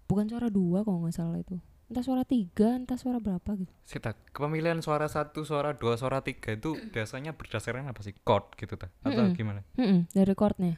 bukan 0.05 0.29
suara 0.29 0.47
dua 0.53 0.85
kalau 0.85 1.03
nggak 1.03 1.15
salah 1.17 1.41
itu 1.41 1.57
entah 1.95 2.03
suara 2.03 2.27
tiga 2.27 2.75
entah 2.75 2.99
suara 2.99 3.23
berapa 3.23 3.55
gitu 3.55 3.71
Sita, 3.87 4.11
kepemilihan 4.35 4.83
suara 4.83 5.07
satu, 5.07 5.47
suara 5.47 5.71
dua, 5.71 5.95
suara 5.95 6.19
tiga 6.19 6.51
itu 6.51 6.75
biasanya 6.93 7.31
berdasarkan 7.31 7.87
apa 7.87 8.03
sih? 8.03 8.11
Chord 8.19 8.51
gitu 8.59 8.75
ta? 8.75 8.91
Atau 8.99 9.31
Mm-mm. 9.31 9.37
gimana? 9.39 9.63
Mm-mm, 9.79 10.11
dari 10.11 10.35
chordnya 10.35 10.75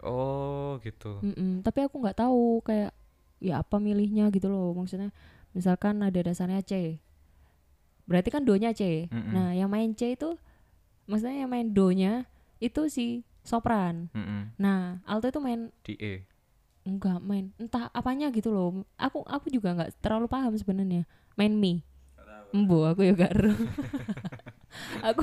Oh 0.00 0.80
gitu. 0.80 1.20
Mm-mm, 1.20 1.60
tapi 1.60 1.84
aku 1.84 2.00
nggak 2.00 2.24
tahu 2.24 2.64
kayak 2.64 2.96
ya 3.36 3.60
apa 3.60 3.76
milihnya 3.76 4.32
gitu 4.32 4.48
loh 4.48 4.72
maksudnya 4.72 5.12
misalkan 5.52 6.00
ada 6.00 6.20
dasarnya 6.24 6.64
C 6.64 6.96
berarti 8.08 8.28
kan 8.32 8.42
do-nya 8.48 8.72
C 8.72 9.08
Mm-mm. 9.12 9.32
nah 9.32 9.52
yang 9.52 9.68
main 9.68 9.92
C 9.92 10.16
itu 10.16 10.36
maksudnya 11.04 11.44
yang 11.44 11.50
main 11.52 11.72
do-nya 11.72 12.24
itu 12.60 12.88
si 12.88 13.24
sopran 13.44 14.08
Mm-mm. 14.12 14.56
nah 14.60 15.00
alto 15.04 15.28
itu 15.28 15.40
main 15.40 15.68
Di 15.84 15.96
E. 15.96 16.24
enggak 16.84 17.20
main 17.20 17.52
entah 17.60 17.92
apanya 17.92 18.32
gitu 18.32 18.48
loh 18.50 18.82
aku 18.96 19.20
aku 19.28 19.52
juga 19.52 19.76
nggak 19.76 20.00
terlalu 20.00 20.26
paham 20.26 20.56
sebenarnya 20.56 21.04
main 21.36 21.52
mi 21.52 21.84
embo 22.50 22.82
aku 22.82 23.06
ya 23.06 23.14
gak 23.14 23.34
aku 25.08 25.22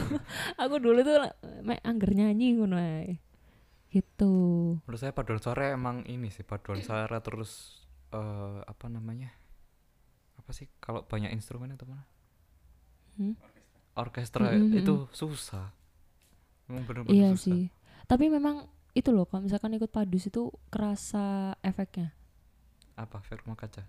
aku 0.55 0.75
dulu 0.79 0.99
tuh 1.03 1.27
mek 1.63 1.83
angger 1.83 2.11
nyanyi 2.15 2.55
ngono. 2.55 2.79
Gitu. 3.87 4.33
Menurut 4.83 4.99
saya 4.99 5.15
paduan 5.15 5.39
suara 5.39 5.71
emang 5.71 6.03
ini 6.07 6.27
sih 6.31 6.43
paduan 6.43 6.83
suara 6.83 7.19
terus 7.23 7.83
eh 8.11 8.59
apa 8.63 8.87
namanya? 8.91 9.31
Apa 10.39 10.51
sih 10.55 10.67
kalau 10.79 11.03
banyak 11.03 11.31
instrumen 11.31 11.75
atau 11.75 11.87
mana? 11.87 12.03
Hmm? 13.19 13.35
Orkestra 13.97 14.53
Mm, 14.53 14.61
mm, 14.61 14.69
mm, 14.71 14.79
itu 14.83 14.95
susah. 15.11 15.73
Emang 16.69 16.83
bener-bener 16.85 17.15
Iya 17.15 17.29
susah. 17.33 17.43
sih. 17.43 17.63
Tapi 18.07 18.29
memang 18.31 18.67
itu 18.97 19.13
loh 19.13 19.29
kalau 19.29 19.45
misalkan 19.45 19.77
ikut 19.77 19.93
padus 19.93 20.25
itu 20.25 20.49
kerasa 20.73 21.53
efeknya. 21.61 22.17
Apa? 22.97 23.21
Efek 23.21 23.45
rumah 23.45 23.53
kaca. 23.53 23.85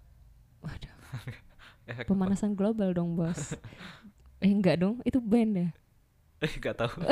Waduh, 0.60 0.92
apa? 1.88 2.04
pemanasan 2.04 2.52
global 2.52 2.92
dong, 2.92 3.16
Bos. 3.16 3.56
eh 4.44 4.52
enggak 4.52 4.84
dong, 4.84 5.00
itu 5.08 5.18
band 5.18 5.52
ya. 5.56 5.70
Eh 6.44 6.54
nggak 6.54 6.76
tahu. 6.78 7.02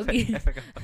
Oke. 0.00 0.32
Efek 0.32 0.64
apa? 0.64 0.80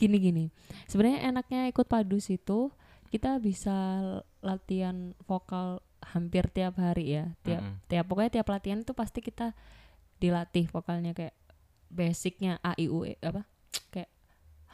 Gini-gini. 0.00 0.48
Sebenarnya 0.88 1.28
enaknya 1.28 1.68
ikut 1.68 1.84
padus 1.84 2.32
itu 2.32 2.72
kita 3.12 3.36
bisa 3.36 4.00
latihan 4.40 5.12
vokal 5.28 5.84
hampir 6.00 6.48
tiap 6.48 6.80
hari 6.80 7.20
ya. 7.20 7.36
Tiap 7.44 7.60
Mm-mm. 7.60 7.84
tiap 7.92 8.04
pokoknya 8.08 8.40
tiap 8.40 8.48
latihan 8.48 8.80
itu 8.80 8.96
pasti 8.96 9.20
kita 9.20 9.52
dilatih 10.16 10.72
vokalnya 10.72 11.12
kayak 11.12 11.36
basicnya 11.92 12.56
a 12.64 12.72
i 12.80 12.88
u 12.88 13.04
e 13.04 13.16
apa 13.20 13.44
kayak 13.92 14.08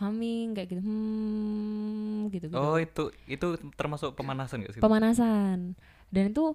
humming 0.01 0.55
kayak 0.57 0.69
gitu 0.73 0.83
hmm 0.85 2.31
gitu 2.35 2.47
gitu 2.55 2.59
Oh 2.61 2.77
itu 2.85 3.03
itu 3.35 3.47
termasuk 3.79 4.11
pemanasan 4.19 4.63
gak 4.65 4.75
sih? 4.79 4.85
pemanasan 4.85 5.75
dan 6.15 6.25
itu 6.31 6.55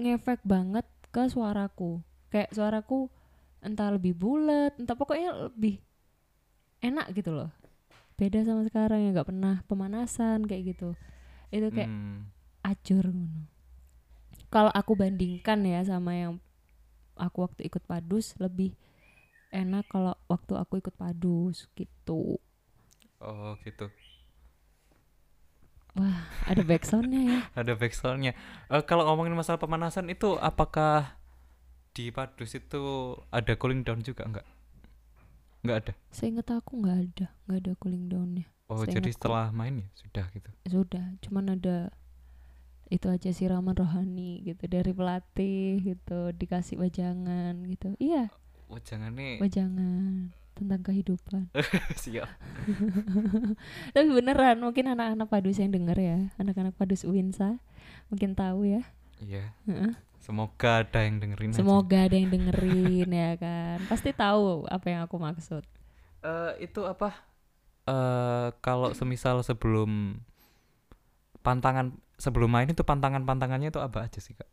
ngefek 0.00 0.40
banget 0.44 0.86
ke 1.14 1.24
suaraku 1.32 2.02
kayak 2.32 2.52
suaraku 2.52 3.08
entah 3.64 3.90
lebih 3.94 4.14
bulat 4.16 4.72
entah 4.80 4.96
pokoknya 4.98 5.30
lebih 5.50 5.80
enak 6.84 7.06
gitu 7.16 7.30
loh 7.36 7.50
beda 8.20 8.40
sama 8.46 8.62
sekarang 8.68 9.00
yang 9.02 9.12
nggak 9.16 9.28
pernah 9.32 9.56
pemanasan 9.68 10.44
kayak 10.48 10.76
gitu 10.76 10.90
itu 11.54 11.68
kayak 11.72 11.92
Hmm. 11.92 12.26
acur. 12.66 13.06
Kalau 14.54 14.70
aku 14.80 14.92
bandingkan 14.98 15.58
ya 15.66 15.80
sama 15.86 16.12
yang 16.22 16.32
aku 17.26 17.38
waktu 17.46 17.60
ikut 17.68 17.82
padus 17.90 18.26
lebih 18.44 18.70
enak 19.62 19.84
kalau 19.92 20.14
waktu 20.32 20.54
aku 20.62 20.74
ikut 20.82 20.94
padus 21.02 21.56
gitu. 21.80 22.38
Oh 23.20 23.56
gitu. 23.64 23.88
Wah, 25.96 26.28
ada 26.44 26.60
backsoundnya 26.60 27.20
ya. 27.24 27.38
Ada 27.64 27.72
backsoundnya. 27.72 28.36
Eh 28.68 28.82
kalau 28.84 29.08
ngomongin 29.08 29.32
masalah 29.32 29.56
pemanasan 29.56 30.12
itu 30.12 30.36
apakah 30.36 31.16
di 31.96 32.12
padus 32.12 32.52
itu 32.52 33.16
ada 33.32 33.56
cooling 33.56 33.80
down 33.80 34.04
juga 34.04 34.28
enggak? 34.28 34.44
Enggak 35.64 35.76
ada. 35.80 35.92
Seingat 36.12 36.52
aku 36.52 36.84
nggak 36.84 36.98
ada, 37.00 37.26
nggak 37.48 37.58
ada 37.64 37.72
cooling 37.80 38.12
downnya. 38.12 38.44
Oh 38.68 38.84
jadi 38.84 39.08
Seingatku. 39.08 39.16
setelah 39.16 39.48
main 39.56 39.80
ya 39.80 39.88
sudah 39.96 40.24
gitu. 40.36 40.50
Sudah, 40.68 41.04
cuman 41.24 41.56
ada 41.56 41.88
itu 42.86 43.06
aja 43.10 43.30
siraman 43.34 43.74
rohani 43.74 44.44
gitu 44.46 44.62
dari 44.70 44.94
pelatih 44.94 45.82
gitu 45.82 46.30
dikasih 46.30 46.78
wajangan 46.78 47.66
gitu 47.66 47.98
iya 47.98 48.30
Oh 48.70 48.78
jangan 48.78 49.10
nih 49.10 49.42
wajangan 49.42 50.30
tentang 50.56 50.80
kehidupan 50.80 51.52
siap. 52.02 52.26
Tapi 53.94 54.08
beneran 54.08 54.64
mungkin 54.64 54.88
anak-anak 54.88 55.28
padus 55.28 55.60
yang 55.60 55.70
denger 55.70 55.98
ya, 56.00 56.18
anak-anak 56.40 56.72
padus 56.72 57.04
Uinsa 57.04 57.60
mungkin 58.08 58.32
tahu 58.32 58.64
ya. 58.64 58.82
Iya. 59.20 59.52
Heeh. 59.68 59.92
Semoga 60.24 60.82
ada 60.82 61.06
yang 61.06 61.22
dengerin 61.22 61.54
aja. 61.54 61.60
Semoga 61.62 61.98
ada 62.08 62.16
yang 62.16 62.32
dengerin 62.32 63.08
ya 63.12 63.38
kan. 63.38 63.78
Pasti 63.86 64.10
tahu 64.10 64.66
apa 64.66 64.86
yang 64.90 65.06
aku 65.06 65.20
maksud. 65.20 65.62
Eh, 66.24 66.52
itu 66.66 66.82
apa? 66.82 67.14
Eh 67.86 68.48
kalau 68.64 68.90
semisal 68.96 69.44
sebelum 69.46 70.18
pantangan 71.46 71.94
sebelum 72.18 72.50
main 72.50 72.66
itu 72.66 72.82
pantangan-pantangannya 72.82 73.70
itu 73.70 73.78
apa 73.78 74.08
aja 74.08 74.18
sih 74.18 74.34
kak? 74.34 74.50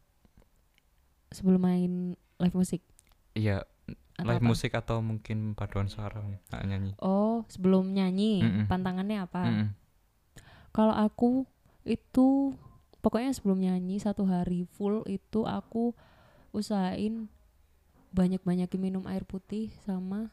Sebelum 1.33 1.63
main 1.63 2.13
live 2.37 2.53
musik 2.53 2.85
Iya 3.33 3.65
atau 4.13 4.29
live 4.29 4.41
apa? 4.41 4.49
musik 4.49 4.71
atau 4.77 5.01
mungkin 5.01 5.57
paduan 5.57 5.89
suara 5.89 6.21
nah, 6.21 6.61
nyanyi. 6.63 6.93
Oh, 7.01 7.43
sebelum 7.49 7.89
nyanyi 7.91 8.45
Mm-mm. 8.45 8.65
pantangannya 8.69 9.25
apa? 9.25 9.41
Kalau 10.73 10.93
aku 10.93 11.45
itu 11.83 12.53
pokoknya 13.01 13.33
sebelum 13.35 13.59
nyanyi 13.59 13.99
satu 13.99 14.23
hari 14.25 14.65
full 14.73 15.03
itu 15.09 15.43
aku 15.43 15.93
usahain 16.53 17.27
banyak-banyakin 18.13 18.79
minum 18.79 19.03
air 19.09 19.25
putih 19.25 19.73
sama 19.83 20.29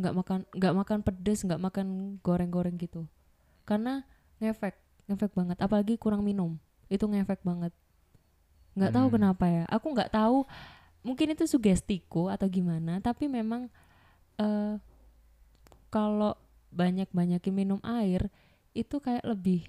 nggak 0.00 0.14
makan 0.16 0.40
nggak 0.56 0.74
makan 0.76 0.98
pedes 1.04 1.44
nggak 1.44 1.60
makan 1.60 2.16
goreng-goreng 2.24 2.80
gitu 2.80 3.04
karena 3.68 4.04
ngefek 4.40 4.76
ngefek 5.08 5.32
banget 5.36 5.60
apalagi 5.60 6.00
kurang 6.00 6.24
minum 6.24 6.56
itu 6.88 7.04
ngefek 7.04 7.44
banget 7.44 7.72
nggak 8.72 8.92
tahu 8.96 9.06
Hmm. 9.12 9.14
kenapa 9.20 9.44
ya 9.44 9.64
aku 9.68 9.86
nggak 9.92 10.12
tahu 10.12 10.48
mungkin 11.00 11.30
itu 11.30 11.44
sugestiku 11.44 12.28
atau 12.28 12.46
gimana 12.46 12.98
tapi 12.98 13.24
memang 13.24 13.68
eh 14.36 14.74
kalau 15.88 16.34
banyak-banyakin 16.70 17.50
minum 17.50 17.78
air 17.82 18.28
itu 18.72 18.96
kayak 18.96 19.24
lebih 19.24 19.64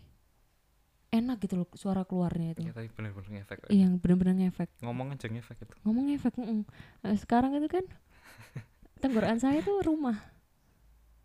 enak 1.09 1.39
gitu 1.39 1.57
loh 1.57 1.65
suara 1.73 2.03
keluarnya 2.03 2.53
itu 2.53 2.61
Iya 2.61 2.73
tadi 2.73 2.87
bener-bener 2.89 3.27
ngefek. 3.35 3.57
kak. 3.59 3.69
yang 3.69 3.97
bener-bener 3.97 4.33
ngefek 4.39 4.69
Ngomong 4.79 5.11
aja 5.11 5.27
ngefek 5.27 5.57
itu. 5.59 5.73
ngomong 5.81 6.03
ngefek 6.07 6.33
mm. 6.35 6.61
Nah, 7.01 7.13
sekarang 7.17 7.51
itu 7.53 7.67
kan 7.67 7.83
tenggorokan 9.01 9.37
saya 9.37 9.59
tuh 9.59 9.81
rumah 9.81 10.17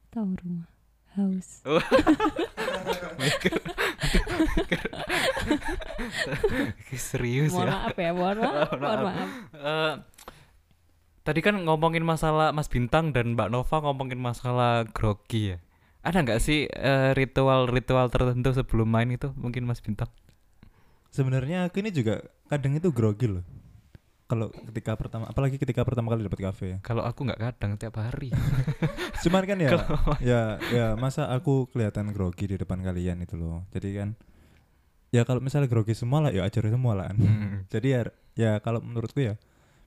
tahu 0.09 0.32
rumah 0.34 0.66
haus 1.12 1.61
Serius 6.96 7.52
mohon 7.52 7.68
ya. 7.68 7.72
maaf 7.74 7.96
ya 7.96 8.11
mohon 8.12 8.36
maaf 8.40 8.70
Mohon 8.72 8.80
mohon 8.80 9.00
maaf. 9.02 9.12
maaf 9.12 9.30
Eh, 9.57 9.94
tadi 11.22 11.40
kan 11.42 11.54
ngomongin 11.61 12.04
masalah 12.07 12.50
Mas 12.50 12.70
Bintang 12.70 13.11
dan 13.11 13.34
Mbak 13.34 13.48
Nova 13.50 13.76
ngomongin 13.82 14.20
masalah 14.20 14.86
grogi 14.86 15.54
ya. 15.54 15.59
Ada 16.07 16.22
nggak 16.22 16.38
sih 16.38 16.70
eh, 16.70 17.11
ritual-ritual 17.18 18.07
tertentu 18.09 18.54
sebelum 18.54 18.86
main 18.86 19.11
itu 19.11 19.34
mungkin 19.34 19.66
Mas 19.66 19.82
Bintang? 19.82 20.09
Sebenarnya 21.11 21.66
aku 21.66 21.82
ini 21.82 21.90
juga 21.90 22.22
kadang 22.46 22.76
itu 22.76 22.92
grogi 22.94 23.26
loh. 23.26 23.42
Kalau 24.27 24.51
ketika 24.51 24.99
pertama, 24.99 25.31
apalagi 25.31 25.55
ketika 25.55 25.87
pertama 25.87 26.11
kali 26.11 26.27
dapat 26.27 26.51
kafe 26.51 26.66
ya. 26.66 26.79
Kalau 26.83 27.07
aku 27.07 27.31
nggak 27.31 27.39
kadang 27.39 27.79
tiap 27.79 27.95
hari. 28.03 28.35
Cuman 29.22 29.47
kan 29.47 29.59
ya, 29.62 29.70
ya, 30.35 30.43
ya 30.74 30.87
masa 30.99 31.31
aku 31.31 31.70
kelihatan 31.70 32.11
grogi 32.11 32.51
di 32.51 32.59
depan 32.59 32.83
kalian 32.83 33.22
itu 33.22 33.39
loh. 33.39 33.62
Jadi 33.70 33.95
kan, 33.95 34.18
ya 35.14 35.22
kalau 35.22 35.39
misalnya 35.39 35.70
grogi 35.70 35.95
semua 35.95 36.27
lah, 36.27 36.35
ya 36.35 36.43
ajar 36.43 36.66
semua 36.66 36.99
lah. 36.99 37.14
Hmm. 37.14 37.62
Jadi 37.72 37.87
ya, 37.95 38.01
ya 38.35 38.53
kalau 38.59 38.83
menurutku 38.83 39.22
ya, 39.22 39.39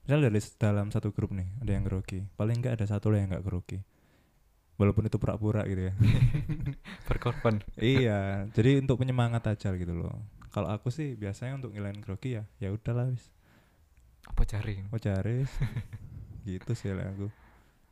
misalnya 0.08 0.32
dari 0.32 0.40
dalam 0.56 0.88
satu 0.88 1.12
grup 1.12 1.36
nih 1.36 1.60
ada 1.60 1.76
yang 1.76 1.84
grogi, 1.84 2.24
paling 2.40 2.64
nggak 2.64 2.80
ada 2.80 2.88
satu 2.88 3.12
lah 3.12 3.20
yang 3.20 3.36
nggak 3.36 3.44
grogi. 3.44 3.84
Walaupun 4.80 5.04
itu 5.04 5.20
pura-pura 5.20 5.68
gitu 5.68 5.92
ya. 5.92 5.94
Berkorban. 7.04 7.60
iya, 7.76 8.48
jadi 8.56 8.80
untuk 8.80 8.96
penyemangat 9.04 9.44
aja 9.52 9.76
gitu 9.76 9.92
loh. 9.92 10.16
Kalau 10.48 10.72
aku 10.72 10.88
sih 10.88 11.12
biasanya 11.20 11.60
untuk 11.60 11.76
ngilangin 11.76 12.00
grogi 12.00 12.40
ya, 12.40 12.48
ya 12.56 12.72
udahlah 12.72 13.12
wis. 13.12 13.28
Apa 14.28 14.42
cari? 14.44 14.84
Oh 14.90 15.00
cari 15.00 15.44
wis. 15.44 15.52
gitu 16.48 16.72
sih 16.76 16.92
lah 16.92 17.12
aku. 17.12 17.28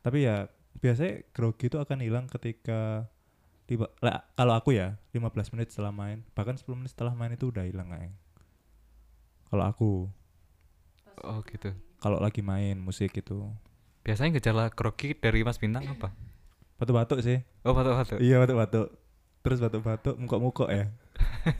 Tapi 0.01 0.25
ya 0.25 0.49
biasanya 0.79 1.25
grogi 1.33 1.67
itu 1.67 1.77
akan 1.77 1.99
hilang 2.01 2.25
ketika 2.29 3.09
tiba 3.65 3.89
lah, 4.01 4.25
kalau 4.33 4.53
aku 4.57 4.73
ya 4.73 4.97
15 5.13 5.53
menit 5.53 5.69
setelah 5.69 5.93
main, 5.93 6.25
bahkan 6.33 6.57
10 6.57 6.65
menit 6.73 6.91
setelah 6.93 7.13
main 7.13 7.33
itu 7.33 7.53
udah 7.53 7.65
hilang 7.65 7.89
kayak. 7.89 8.13
Kalau 9.49 9.65
aku, 9.65 9.91
Oh 11.25 11.41
gitu. 11.45 11.73
kalau 11.99 12.21
lagi 12.21 12.39
main 12.39 12.79
musik 12.79 13.11
itu 13.17 13.49
Biasanya 14.05 14.39
gejala 14.39 14.71
grogi 14.71 15.13
dari 15.13 15.43
Mas 15.43 15.59
Bintang 15.59 15.85
apa? 15.85 16.13
batuk-batuk 16.79 17.19
sih. 17.19 17.43
Oh 17.67 17.75
batuk-batuk. 17.75 18.23
Iya 18.23 18.39
batuk-batuk. 18.39 18.87
Terus 19.43 19.59
batuk-batuk 19.59 20.15
mukok-mukok 20.15 20.69
ya. 20.71 20.87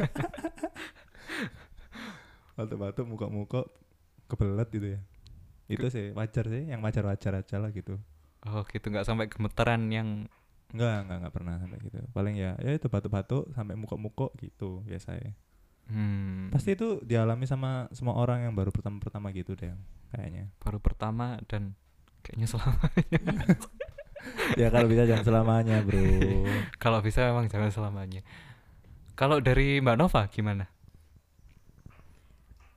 batuk-batuk 2.57 3.05
mukok-mukok 3.07 3.65
kebelet 4.29 4.69
gitu 4.71 4.87
ya. 4.97 4.99
Itu 5.69 5.85
sih 5.93 6.13
wajar 6.17 6.45
sih, 6.53 6.63
yang 6.71 6.81
wajar-wajar 6.85 7.33
aja 7.41 7.55
lah 7.61 7.69
gitu. 7.73 7.97
Oh 8.47 8.63
gitu 8.71 8.85
nggak 8.91 9.07
sampai 9.07 9.27
gemeteran 9.31 9.81
yang 9.91 10.09
Enggak, 10.69 11.01
enggak, 11.05 11.17
enggak 11.17 11.33
pernah 11.33 11.55
sampai 11.57 11.77
gitu. 11.81 11.97
Paling 12.13 12.35
ya, 12.37 12.51
ya 12.61 12.71
itu 12.77 12.85
batuk-batuk 12.93 13.49
sampai 13.57 13.73
mukok-mukok 13.73 14.37
gitu 14.37 14.85
biasanya. 14.85 15.33
hmm, 15.89 16.53
Pasti 16.53 16.77
itu 16.77 17.01
dialami 17.01 17.45
sama 17.49 17.89
semua 17.93 18.13
orang 18.21 18.45
yang 18.45 18.53
baru 18.53 18.69
pertama-pertama 18.69 19.33
gitu 19.33 19.57
deh, 19.57 19.73
kayaknya. 20.13 20.53
baru 20.61 20.77
pertama 20.77 21.41
dan 21.49 21.73
kayaknya 22.21 22.47
selama 22.49 22.85
ya 24.61 24.67
kalau 24.73 24.87
bisa 24.91 25.03
jangan 25.09 25.25
selamanya, 25.25 25.75
bro. 25.81 26.45
kalau 26.83 26.99
bisa 27.01 27.25
memang 27.29 27.49
jangan 27.49 27.71
selamanya. 27.73 28.21
Kalau 29.17 29.41
dari 29.43 29.81
Mbak 29.83 29.97
Nova 29.99 30.21
gimana? 30.31 30.65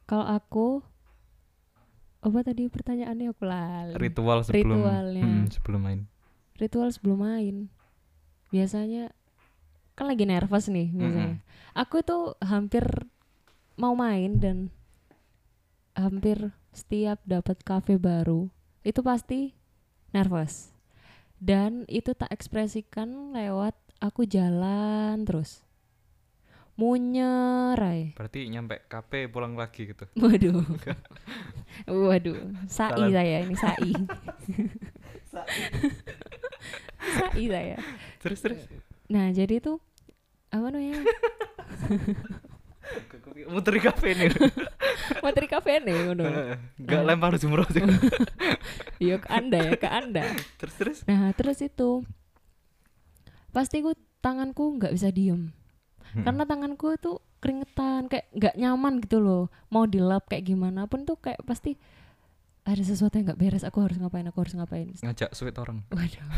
kalau 0.08 0.26
aku 0.28 0.66
apa 2.22 2.38
tadi 2.46 2.70
pertanyaannya? 2.70 3.26
Aku 3.34 3.44
lali. 3.44 3.92
Ritual 3.98 4.46
sebelum 4.46 4.78
Ritualnya. 4.78 5.24
Hmm, 5.26 5.46
sebelum 5.50 5.80
main. 5.82 6.00
ritual 6.60 6.94
sebelum 6.94 7.26
main. 7.26 7.56
Biasanya 8.54 9.10
kan 9.98 10.06
lagi 10.06 10.22
nervous 10.22 10.70
nih 10.70 10.94
biasanya. 10.94 11.42
Aku 11.74 12.06
tuh 12.06 12.38
hampir 12.38 12.86
mau 13.74 13.98
main 13.98 14.38
dan 14.38 14.70
hampir 15.98 16.54
setiap 16.70 17.18
dapat 17.26 17.58
cafe 17.66 17.98
baru 17.98 18.46
itu 18.86 19.02
pasti 19.02 19.58
nervous. 20.14 20.70
Dan 21.42 21.82
itu 21.90 22.14
tak 22.14 22.30
ekspresikan 22.30 23.34
lewat 23.34 23.74
aku 23.98 24.22
jalan 24.22 25.26
terus 25.26 25.66
munyer 26.82 27.78
ay. 27.78 28.10
Berarti 28.12 28.50
nyampe 28.50 28.82
KP 28.84 29.30
pulang 29.30 29.54
lagi 29.54 29.86
gitu. 29.86 30.02
waduh 30.18 30.66
waduh 32.10 32.36
sai 32.66 32.90
Salah. 32.90 33.08
saya 33.08 33.36
ini 33.40 33.54
sai 33.54 33.90
sai 35.30 35.46
saya 37.46 37.76
Terus 38.18 38.38
terus. 38.40 38.60
nah 39.06 39.30
jadi 39.30 39.58
tuh 39.58 39.78
apa 40.48 40.68
namanya 40.68 41.00
Muter 43.42 43.72
di 43.72 43.80
kafe 43.80 44.12
nih. 44.12 44.28
materi 45.24 45.46
kafe 45.46 45.80
nih 45.80 45.94
ngono 46.04 46.22
Enggak 46.76 47.02
lempar 47.02 47.32
jumroh 47.34 47.64
juga. 47.64 47.96
Iya 49.00 49.16
ke 49.18 49.28
anda 49.28 49.58
ya 49.58 49.72
ke 49.74 49.88
anda 49.88 50.22
terus 50.60 50.74
terus. 50.76 50.98
nah 51.08 51.32
terus 51.32 51.58
itu 51.58 52.04
pasti 53.50 53.80
ku 53.80 53.96
tanganku 54.20 54.76
nggak 54.76 54.92
bisa 54.92 55.08
diem 55.08 55.50
Hmm. 56.12 56.28
karena 56.28 56.44
tanganku 56.44 56.92
tuh 57.00 57.24
keringetan 57.40 58.06
kayak 58.12 58.28
nggak 58.36 58.54
nyaman 58.60 59.00
gitu 59.00 59.18
loh. 59.18 59.48
Mau 59.72 59.88
dilap 59.88 60.28
kayak 60.28 60.44
gimana 60.44 60.84
pun 60.84 61.08
tuh 61.08 61.16
kayak 61.16 61.40
pasti 61.48 61.80
ada 62.62 62.82
sesuatu 62.84 63.18
yang 63.18 63.32
nggak 63.32 63.40
beres 63.40 63.64
aku 63.64 63.80
harus 63.82 63.96
ngapain 63.96 64.28
aku 64.28 64.38
harus 64.44 64.54
ngapain. 64.54 64.92
Ngajak 65.00 65.32
sweet 65.32 65.56
orang. 65.56 65.82
waduh. 65.88 66.28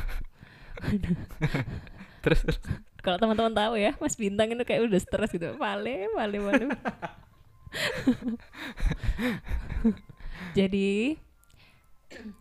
Terus 2.24 2.40
terus. 2.40 2.56
kalau 3.04 3.20
teman-teman 3.20 3.52
tahu 3.52 3.76
ya 3.76 3.92
Mas 4.00 4.16
Bintang 4.16 4.48
itu 4.48 4.64
kayak 4.64 4.88
udah 4.88 4.96
stres 4.96 5.28
gitu. 5.28 5.60
Pale 5.60 6.08
pale 6.16 6.38
pale 6.40 6.64
jadi 10.56 11.18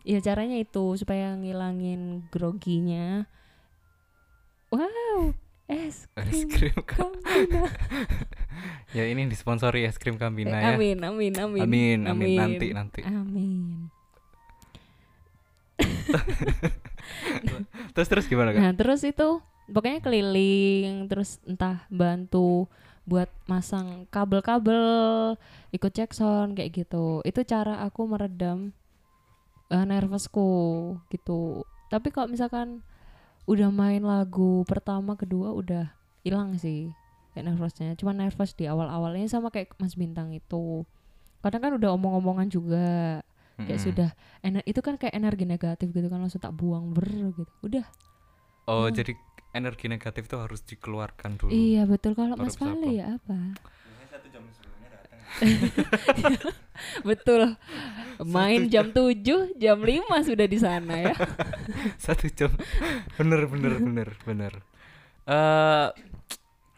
ya 0.06 0.22
caranya 0.24 0.56
itu 0.56 0.96
supaya 0.96 1.36
ngilangin 1.36 2.24
groginya. 2.32 3.28
Wow 4.72 5.43
es 5.76 6.06
Es 6.14 6.30
krim 6.46 6.48
krim 6.48 6.76
Ka- 6.80 7.02
Kambina. 7.02 7.60
Ya 8.94 9.02
ini 9.04 9.26
disponsori 9.26 9.82
es 9.82 9.96
krim 9.96 10.14
Kambina 10.14 10.54
Eh, 10.54 10.60
ya. 10.62 10.68
amin 10.72 10.96
amin 11.00 11.32
amin 11.36 11.60
Amin, 11.60 11.98
amin. 12.06 12.36
Nanti, 12.36 12.66
nanti. 12.70 13.00
amin 13.02 13.88
Terus 17.92 18.06
terus 18.08 18.24
gimana 18.24 18.50
kak? 18.50 18.58
Nah 18.58 18.72
terus 18.72 19.00
itu 19.02 19.38
pokoknya 19.66 19.98
keliling 20.00 21.06
terus 21.06 21.38
entah 21.42 21.82
bantu 21.88 22.66
buat 23.04 23.28
masang 23.44 24.04
kabel-kabel 24.08 25.34
ikut 25.70 25.90
cek 25.90 26.10
sound 26.10 26.54
kayak 26.54 26.72
gitu 26.74 27.18
itu 27.22 27.40
cara 27.42 27.80
aku 27.80 28.04
meredam 28.06 28.70
eh, 29.68 29.84
nervousku 29.84 30.46
gitu 31.08 31.62
tapi 31.86 32.08
kalau 32.08 32.26
misalkan 32.26 32.80
udah 33.44 33.68
main 33.68 34.00
lagu 34.00 34.64
pertama 34.64 35.14
kedua 35.20 35.52
udah 35.52 35.92
hilang 36.24 36.56
sih 36.56 36.96
kayak 37.36 37.52
nervousnya 37.52 37.92
cuma 38.00 38.16
nervous 38.16 38.56
di 38.56 38.64
awal-awalnya 38.64 39.28
sama 39.28 39.52
kayak 39.52 39.76
Mas 39.76 39.94
Bintang 39.98 40.32
itu 40.32 40.86
kadang 41.44 41.60
kan 41.60 41.72
udah 41.76 41.92
omong-omongan 41.92 42.48
juga 42.48 43.20
kayak 43.60 43.68
Mm-mm. 43.68 43.86
sudah 43.92 44.08
ener- 44.40 44.64
itu 44.64 44.80
kan 44.80 44.96
kayak 44.96 45.12
energi 45.12 45.44
negatif 45.44 45.92
gitu 45.92 46.08
kan 46.08 46.24
langsung 46.24 46.40
tak 46.40 46.56
buang 46.56 46.90
ber 46.96 47.04
gitu 47.36 47.52
udah 47.64 47.84
Oh 48.64 48.88
Hmm. 48.88 48.96
jadi 48.96 49.12
energi 49.52 49.86
negatif 49.92 50.24
tuh 50.24 50.40
harus 50.40 50.64
dikeluarkan 50.64 51.36
dulu. 51.36 51.52
Iya 51.52 51.84
betul 51.84 52.16
kalau 52.16 52.32
Mas 52.40 52.56
Vale 52.56 52.80
apa? 52.80 52.88
ya 52.96 53.04
apa? 53.20 53.36
betul. 57.08 57.58
Main 58.22 58.70
jam 58.70 58.90
7, 58.94 59.58
jam 59.58 59.78
5 59.82 60.28
sudah 60.28 60.46
di 60.46 60.58
sana 60.58 60.94
ya. 61.10 61.14
Satu 62.04 62.30
jam. 62.30 62.54
bener 63.18 63.46
bener 63.50 63.72
bener 63.78 64.08
bener. 64.22 64.52
Eh 65.26 65.88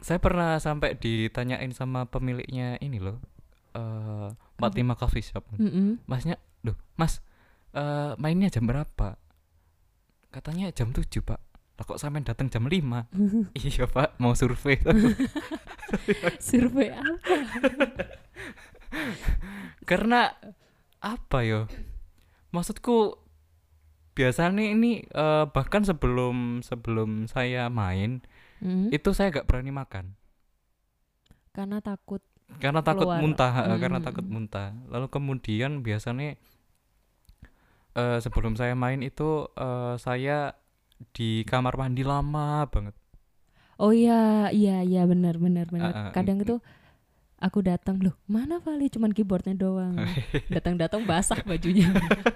saya 0.01 0.19
pernah 0.23 0.63
sampai 0.63 0.95
ditanyain 0.95 1.73
sama 1.75 2.07
pemiliknya 2.07 2.79
ini 2.81 3.03
loh. 3.03 3.21
Eh 3.77 4.29
Fatima 4.57 4.97
Coffee 4.97 5.25
Shop. 5.25 5.45
Mm-mm. 5.61 6.01
Masnya, 6.09 6.41
loh, 6.65 6.77
Mas, 6.97 7.21
eh 7.77 8.17
mainnya 8.17 8.49
jam 8.49 8.65
berapa? 8.65 9.21
Katanya 10.33 10.73
jam 10.73 10.93
7, 10.93 11.05
Pak. 11.21 11.41
Lah 11.77 11.85
kok 11.85 12.01
sampean 12.01 12.25
datang 12.25 12.49
jam 12.49 12.65
5? 12.65 12.73
iya, 13.61 13.85
Pak, 13.85 14.17
mau 14.17 14.33
survei. 14.33 14.81
Survei 16.41 16.89
apa? 16.93 17.37
Karena 19.89 20.33
apa 21.03 21.39
yo? 21.47 21.69
Maksudku 22.55 23.19
biasanya 24.17 24.65
ini 24.75 25.05
eh, 25.05 25.45
bahkan 25.55 25.83
sebelum 25.85 26.65
sebelum 26.65 27.29
saya 27.29 27.69
main 27.69 28.25
Mm, 28.65 28.97
itu 28.97 29.11
saya 29.17 29.29
gak 29.35 29.49
berani 29.51 29.73
makan 29.75 30.07
Karena 31.57 31.79
takut. 31.83 32.23
karena 32.63 32.81
takut 32.89 33.09
Keluar. 33.09 33.21
muntah 33.21 33.53
eh, 33.71 33.79
karena 33.83 33.99
Mm. 33.99 34.07
takut 34.07 34.25
muntah 34.35 34.69
lalu 34.93 35.07
kemudian 35.15 35.73
biasanya 35.87 36.37
eh, 37.97 38.19
sebelum 38.25 38.55
saya 38.59 38.75
main 38.79 39.01
itu 39.05 39.49
eh, 39.57 39.95
saya 40.01 40.55
di 41.17 41.45
kamar 41.51 41.75
mandi 41.81 42.03
lama 42.07 42.65
banget 42.73 42.95
Oh 43.83 43.93
iya, 44.01 44.13
iya, 44.59 44.71
iya 44.89 45.01
benar 45.13 45.35
benar 45.45 45.67
benar. 45.75 45.95
Ah, 45.95 46.15
Kadang 46.15 46.39
mm, 46.41 46.45
itu 46.45 46.55
aku 47.39 47.61
datang 47.61 47.99
loh, 47.99 48.17
mana 48.25 48.59
Vale 48.59 48.89
cuman 48.89 49.11
keyboardnya 49.11 49.55
doang. 49.55 49.97
Datang-datang 50.55 51.03
basah 51.03 51.41
bajunya. 51.41 51.93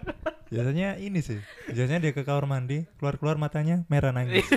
Biasanya 0.50 0.96
ini 0.96 1.20
sih. 1.20 1.38
Biasanya 1.66 2.00
dia 2.00 2.10
ke 2.10 2.20
kamar 2.20 2.44
mandi, 2.44 2.82
keluar-keluar 2.96 3.36
matanya 3.36 3.86
merah 3.86 4.10
nangis. 4.10 4.44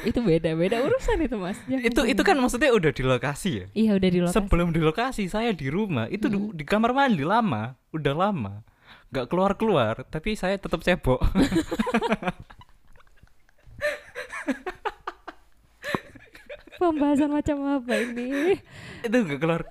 itu 0.00 0.16
beda 0.18 0.54
beda 0.54 0.80
urusan 0.80 1.20
itu 1.20 1.36
Mas. 1.36 1.60
Jangan 1.62 1.84
itu 1.84 2.00
itu 2.06 2.22
kan 2.22 2.32
maksudnya 2.34 2.70
udah 2.70 2.88
di 2.88 3.02
lokasi 3.02 3.50
ya 3.54 3.66
Iya 3.74 3.90
udah 3.94 4.08
di 4.08 4.18
lokasi. 4.18 4.36
sebelum 4.38 4.68
di 4.70 4.80
lokasi 4.80 5.24
saya 5.26 5.52
di 5.52 5.68
rumah 5.68 6.08
itu 6.08 6.24
di- 6.26 6.40
Mm. 6.40 6.56
di 6.56 6.64
kamar 6.64 6.90
mandi 6.90 7.20
lama 7.22 7.76
udah 7.90 8.14
lama 8.14 8.64
nggak 9.10 9.26
keluar 9.26 9.52
keluar 9.54 10.00
tapi 10.06 10.32
saya 10.32 10.56
tetap 10.56 10.80
cebok 10.80 11.20
Pembahasan 16.90 17.30
macam 17.30 17.56
apa 17.64 17.92
ini? 17.94 18.58
itu 19.06 19.16
nggak 19.16 19.38
keluar. 19.38 19.62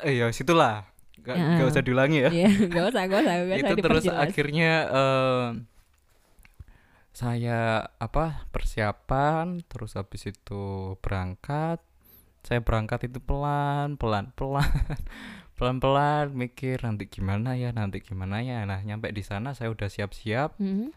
Eh, 0.00 0.14
ya 0.16 0.30
situlah. 0.30 0.86
Nggak 1.18 1.34
Ya. 1.34 1.46
nggak 1.58 1.68
usah 1.68 1.82
diulangi 1.82 2.18
ya. 2.22 2.30
Iya, 2.30 2.48
nggak 2.64 2.84
usah, 2.88 3.02
nggak 3.04 3.20
usah, 3.20 3.34
nggak 3.34 3.58
usah 3.58 3.68
itu 3.68 3.82
terus 3.82 4.04
akhirnya 4.06 4.70
eh, 4.88 5.46
saya 7.10 7.58
apa 7.98 8.46
persiapan 8.48 9.66
terus 9.66 9.98
habis 9.98 10.22
itu 10.24 10.62
berangkat. 11.02 11.82
Saya 12.46 12.62
berangkat 12.62 13.10
itu 13.10 13.18
pelan 13.18 13.98
pelan 13.98 14.30
pelan. 14.32 14.64
Pelan 15.58 15.82
pelan 15.82 16.38
mikir 16.38 16.78
nanti 16.86 17.10
gimana 17.10 17.58
ya 17.58 17.74
nanti 17.74 17.98
gimana 17.98 18.38
ya. 18.38 18.62
Nah 18.62 18.78
nyampe 18.78 19.10
di 19.10 19.26
sana 19.26 19.58
saya 19.58 19.74
udah 19.74 19.90
siap 19.90 20.14
siap 20.14 20.54
Mhm. 20.62 20.94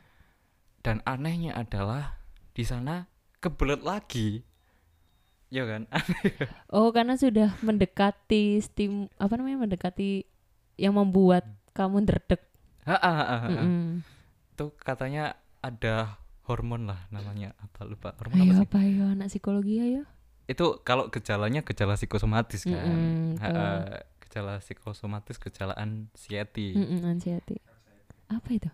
dan 0.85 1.01
anehnya 1.01 1.57
adalah 1.57 2.21
di 2.53 2.61
sana 2.61 3.09
kebelet 3.41 3.81
lagi 3.81 4.45
ya 5.51 5.63
kan 5.67 5.85
Oh, 6.71 6.89
karena 6.95 7.19
sudah 7.19 7.59
mendekati 7.59 8.57
stim 8.63 9.11
apa 9.19 9.33
namanya 9.35 9.67
mendekati 9.67 10.23
yang 10.79 10.95
membuat 10.95 11.43
kamu 11.75 12.07
derdek. 12.07 12.41
Ha, 12.87 12.97
ha, 12.97 13.11
ha, 13.13 13.23
ha, 13.27 13.37
ha. 13.37 13.47
Mm-mm. 13.51 14.01
itu 14.53 14.65
katanya 14.81 15.37
ada 15.61 16.17
hormon 16.49 16.89
lah 16.89 17.05
namanya 17.13 17.53
apa 17.61 17.85
lupa 17.85 18.09
hormon 18.17 18.41
apa 18.41 18.53
Ayo 18.53 18.57
sih 18.57 18.67
apa 18.67 18.79
ya 18.81 19.05
anak 19.13 19.27
psikologi 19.29 19.75
ayo. 19.79 20.03
itu 20.49 20.65
kalau 20.83 21.07
gejalanya 21.07 21.61
gejala 21.63 21.95
psikosomatis 21.95 22.67
kan 22.67 22.81
Mm-mm, 22.89 23.37
Ha, 23.39 23.47
betul. 23.47 23.55
ha, 23.55 23.67
gejala 24.25 24.53
psikosomatis 24.59 25.37
gejala 25.39 25.73
anxiety 25.77 26.75
Mm-mm, 26.75 27.03
anxiety. 27.05 27.59
Apa 28.27 28.49
itu? 28.55 28.71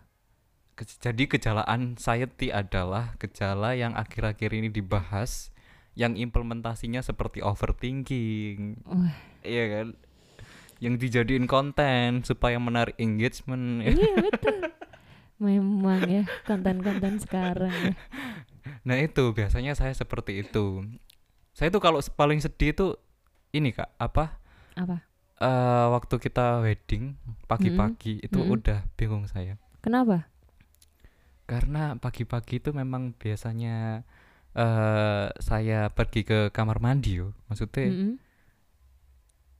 Jadi 0.78 1.26
gejala 1.26 1.66
anxiety 1.66 2.54
adalah 2.54 3.18
gejala 3.18 3.74
yang 3.74 3.98
akhir-akhir 3.98 4.50
ini 4.54 4.70
dibahas 4.70 5.50
yang 5.98 6.14
implementasinya 6.14 7.02
seperti 7.02 7.42
overthinking 7.42 8.78
Wah, 8.86 9.10
iya 9.42 9.64
kan 9.66 9.86
yang 10.78 10.94
dijadiin 10.94 11.50
konten 11.50 12.22
supaya 12.22 12.54
menarik 12.62 12.94
engagement 13.02 13.82
ya. 13.82 13.90
iya 13.98 14.14
betul. 14.22 14.62
Memang 15.42 16.06
ya 16.06 16.22
konten-konten 16.46 17.18
sekarang 17.18 17.74
ya. 17.74 17.94
nah 18.86 18.94
itu 18.94 19.34
biasanya 19.34 19.74
saya 19.74 19.90
seperti 19.90 20.46
itu 20.46 20.86
saya 21.50 21.74
tuh 21.74 21.82
kalau 21.82 21.98
paling 22.14 22.38
sedih 22.38 22.70
tuh 22.74 22.92
ini 23.50 23.74
kak 23.74 23.90
apa 23.98 24.38
Apa? 24.78 25.02
eh, 25.42 25.86
waktu 25.90 26.14
kita 26.22 26.62
wedding 26.62 27.18
pagi-pagi 27.50 28.22
itu 28.22 28.38
Mm-mm. 28.38 28.54
udah 28.54 28.86
bingung 28.94 29.26
saya 29.26 29.58
Kenapa? 29.82 30.30
karena 31.48 31.96
pagi-pagi 31.96 32.60
itu 32.60 32.70
memang 32.76 33.16
biasanya 33.16 34.04
eh 34.52 35.26
saya 35.38 35.88
pergi 35.88 36.22
ke 36.22 36.38
kamar 36.50 36.78
mandi 36.78 37.20
yo 37.20 37.36
maksudnya 37.46 37.88
Mm-mm. 37.88 38.12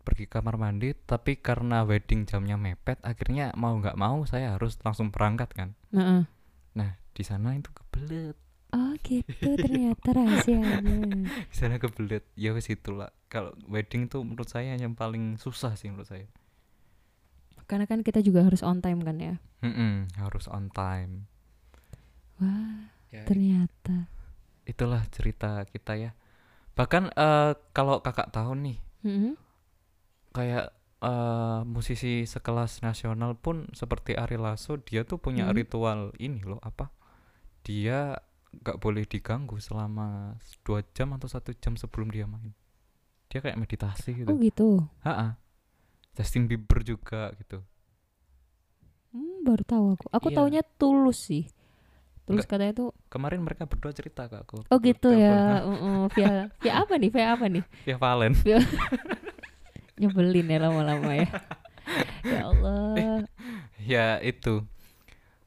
pergi 0.02 0.24
ke 0.24 0.40
kamar 0.40 0.56
mandi 0.56 0.96
tapi 0.96 1.36
karena 1.36 1.84
wedding 1.84 2.24
jamnya 2.24 2.56
mepet 2.56 2.96
akhirnya 3.04 3.52
mau 3.54 3.76
nggak 3.76 3.94
mau 3.94 4.24
saya 4.24 4.56
harus 4.56 4.80
langsung 4.80 5.12
berangkat 5.12 5.52
kan 5.52 5.76
Heeh. 5.92 6.24
nah 6.72 6.90
di 7.12 7.22
sana 7.22 7.52
itu 7.54 7.68
kebelet 7.70 8.36
Oh 8.68 8.92
gitu 9.00 9.24
ternyata 9.64 10.12
rahasianya. 10.12 11.24
di 11.24 11.56
sana 11.56 11.80
kebelet 11.80 12.20
ya 12.36 12.52
wes 12.52 12.68
itulah 12.68 13.08
kalau 13.26 13.56
wedding 13.64 14.08
tuh 14.08 14.20
menurut 14.20 14.44
saya 14.44 14.76
yang 14.76 14.92
paling 14.92 15.40
susah 15.40 15.72
sih 15.72 15.88
menurut 15.88 16.04
saya 16.04 16.28
Karena 17.64 17.84
kan 17.84 18.00
kita 18.00 18.20
juga 18.20 18.44
harus 18.44 18.60
on 18.60 18.80
time 18.80 19.00
kan 19.00 19.16
ya. 19.16 19.34
Mm-mm, 19.60 20.08
harus 20.16 20.48
on 20.48 20.68
time 20.68 21.24
Wah 22.40 22.92
ya, 23.08 23.24
ternyata. 23.24 24.08
Itulah 24.72 25.02
cerita 25.14 25.64
kita 25.72 25.92
ya 26.04 26.10
bahkan 26.78 27.04
eh, 27.14 27.52
kalau 27.76 27.96
kakak 28.06 28.30
tahu 28.36 28.52
nih 28.66 28.78
Mm-mm. 29.04 29.36
kayak 30.36 30.66
eh, 31.02 31.60
musisi 31.66 32.24
sekelas 32.28 32.82
nasional 32.86 33.32
pun 33.38 33.68
seperti 33.74 34.14
Ari 34.18 34.38
Lasso 34.40 34.76
dia 34.80 35.02
tuh 35.08 35.18
punya 35.20 35.50
Hmm. 35.50 35.58
ritual 35.58 36.12
ini 36.20 36.40
loh 36.44 36.60
apa 36.62 36.90
dia 37.66 38.18
nggak 38.54 38.78
boleh 38.80 39.04
diganggu 39.08 39.58
selama 39.60 40.36
dua 40.66 40.80
jam 40.96 41.12
atau 41.16 41.28
satu 41.30 41.52
jam 41.62 41.74
sebelum 41.76 42.08
dia 42.14 42.26
main 42.28 42.52
dia 43.30 43.40
kayak 43.44 43.58
meditasi 43.60 44.10
gitu 44.16 44.34
Oh 44.34 44.36
gitu. 44.38 44.86
Ha-ha. 45.06 45.38
Justin 46.16 46.46
Bieber 46.50 46.82
juga 46.84 47.32
gitu 47.40 47.62
Hmm, 49.12 49.40
baru 49.46 49.62
tahu 49.64 49.84
aku. 49.96 50.06
Aku 50.16 50.28
Iya. 50.28 50.36
taunya 50.36 50.62
tulus 50.80 51.18
sih. 51.28 51.44
Tulus 52.28 52.44
Enggak. 52.44 52.52
katanya 52.52 52.74
tuh. 52.76 52.90
kemarin 53.08 53.40
mereka 53.40 53.64
berdua 53.64 53.88
cerita 53.90 54.28
ke 54.28 54.36
aku 54.36 54.60
Oh 54.68 54.76
gitu 54.78 55.08
telepon. 55.08 55.16
ya. 55.24 55.64
Heeh, 55.64 56.00
via 56.12 56.30
via 56.60 56.72
apa 56.78 56.94
nih? 56.94 57.08
Via 57.08 57.26
apa 57.32 57.44
nih? 57.48 57.64
via 57.88 57.96
Valen 57.96 58.32
Nyebelin 59.98 60.46
ya 60.46 60.58
lama-lama 60.60 61.10
ya. 61.10 61.28
ya 62.22 62.40
Allah. 62.46 63.24
ya 63.80 64.06
itu 64.20 64.62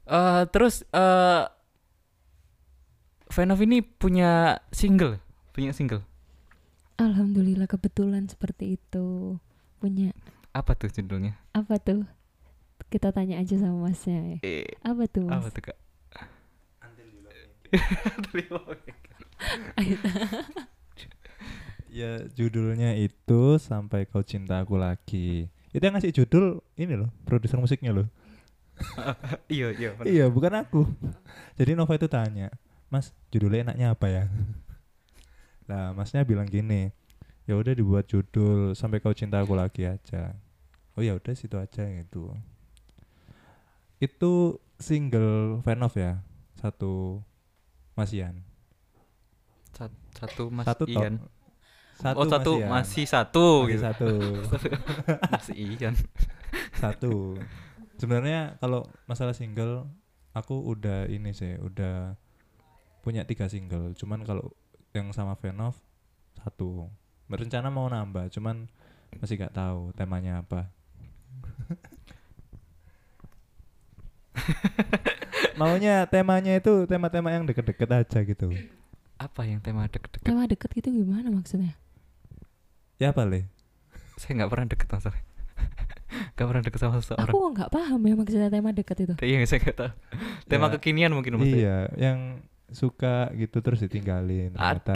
Eh 0.02 0.42
terus 0.50 0.82
eh 0.90 1.46
Venov 3.30 3.62
ini 3.62 3.80
punya 3.80 4.60
single 4.68 5.16
punya 5.50 5.72
single 5.72 6.02
Alhamdulillah 6.98 7.64
kebetulan 7.66 8.26
seperti 8.26 8.76
itu. 8.76 9.38
Punya 9.78 10.12
apa 10.52 10.76
tuh 10.76 10.86
judulnya 10.86 11.34
apa 11.50 11.78
tuh? 11.78 12.04
Kita 12.86 13.08
tanya 13.08 13.40
aja 13.40 13.56
sama 13.56 13.88
masnya 13.88 14.36
ya. 14.36 14.38
eh 14.44 14.68
Apa 14.84 15.08
tuh 15.08 15.24
mas? 15.24 15.40
apa 15.40 15.48
tuh 15.48 15.62
kak 15.64 15.78
Ya 21.92 22.24
judulnya 22.32 22.96
itu 22.96 23.60
sampai 23.60 24.08
kau 24.08 24.24
cinta 24.24 24.64
aku 24.64 24.80
lagi. 24.80 25.52
Itu 25.76 25.84
yang 25.84 25.92
ngasih 25.92 26.24
judul 26.24 26.64
ini 26.80 26.96
loh, 26.96 27.12
produser 27.28 27.60
musiknya 27.60 27.92
loh. 27.92 28.08
iya 29.52 29.68
iya. 29.76 29.92
Iya, 30.00 30.32
bukan 30.32 30.56
aku. 30.56 30.88
Jadi 31.60 31.76
Nova 31.76 31.92
itu 31.92 32.08
tanya, 32.08 32.48
Mas, 32.88 33.12
judulnya 33.28 33.72
enaknya 33.72 33.92
apa 33.92 34.08
ya? 34.08 34.24
Nah, 35.70 35.94
Masnya 35.94 36.26
bilang 36.26 36.50
gini, 36.50 36.90
ya 37.48 37.54
udah 37.56 37.72
dibuat 37.72 38.10
judul 38.10 38.74
sampai 38.74 38.98
kau 38.98 39.14
cinta 39.14 39.40
aku 39.40 39.56
lagi 39.56 39.86
aja. 39.86 40.34
Oh 40.98 41.00
ya 41.00 41.16
udah 41.16 41.32
situ 41.32 41.54
aja 41.56 41.86
gitu. 41.86 42.34
Itu 44.02 44.58
single 44.76 45.62
Venov 45.64 45.94
ya, 45.96 46.20
satu 46.58 47.22
Mas 47.92 48.10
Ian. 48.12 48.40
Sat- 49.72 50.00
satu 50.12 50.48
mas 50.48 50.64
satu. 50.64 50.84
Ian 50.84 51.16
Satu 51.92 52.18
oh 52.18 52.26
satu 52.26 52.52
Mas 52.52 52.60
Ian. 52.60 52.70
masih 52.72 53.04
satu 53.06 53.46
Masih 53.62 53.70
gitu 53.70 53.82
satu. 53.84 54.10
masih 55.32 55.54
Ian 55.76 55.94
satu 56.74 57.14
sebenarnya 57.96 58.58
kalau 58.58 58.82
masalah 59.06 59.32
single 59.32 59.86
aku 60.32 60.56
udah 60.58 61.06
ini 61.06 61.30
sih 61.30 61.54
udah 61.56 62.16
punya 63.00 63.22
tiga 63.22 63.46
single 63.46 63.94
cuman 63.94 64.24
kalau 64.24 64.50
yang 64.92 65.12
sama 65.12 65.38
Venov 65.38 65.78
satu 66.36 66.90
berencana 67.28 67.70
mau 67.70 67.86
nambah 67.86 68.28
cuman 68.30 68.66
masih 69.16 69.38
gak 69.38 69.54
tahu 69.54 69.92
temanya 69.92 70.42
apa 70.42 70.68
maunya 75.62 75.94
temanya 76.10 76.58
itu 76.58 76.84
tema-tema 76.90 77.30
yang 77.30 77.46
deket-deket 77.46 77.88
aja 77.88 78.18
gitu. 78.26 78.50
Apa 79.14 79.46
yang 79.46 79.62
tema 79.62 79.86
deket-deket? 79.86 80.26
Tema 80.26 80.42
deket 80.50 80.70
gitu 80.74 80.90
gimana 80.90 81.30
maksudnya? 81.30 81.78
ya 82.98 83.10
apa 83.10 83.22
le. 83.26 83.46
Saya 84.18 84.38
nggak 84.38 84.50
pernah 84.50 84.66
deket 84.70 84.86
masalah 84.86 85.18
nggak 86.34 86.46
pernah 86.46 86.62
deket 86.62 86.80
sama 86.82 86.94
seseorang. 87.02 87.30
Aku 87.30 87.38
nggak 87.50 87.70
paham 87.70 88.00
ya 88.02 88.14
maksudnya 88.14 88.48
tema 88.50 88.70
deket 88.70 88.96
itu. 89.06 89.14
iya 89.22 89.42
saya 89.46 89.58
nggak 89.62 89.76
tahu. 89.78 89.92
Tema 90.46 90.66
Ya, 90.66 90.72
kekinian 90.78 91.10
mungkin 91.14 91.38
maksudnya. 91.38 91.58
Iya 91.58 91.76
yang 91.98 92.18
suka 92.70 93.30
gitu 93.34 93.58
terus 93.62 93.82
ditinggalin 93.82 94.54
ternyata. 94.54 94.94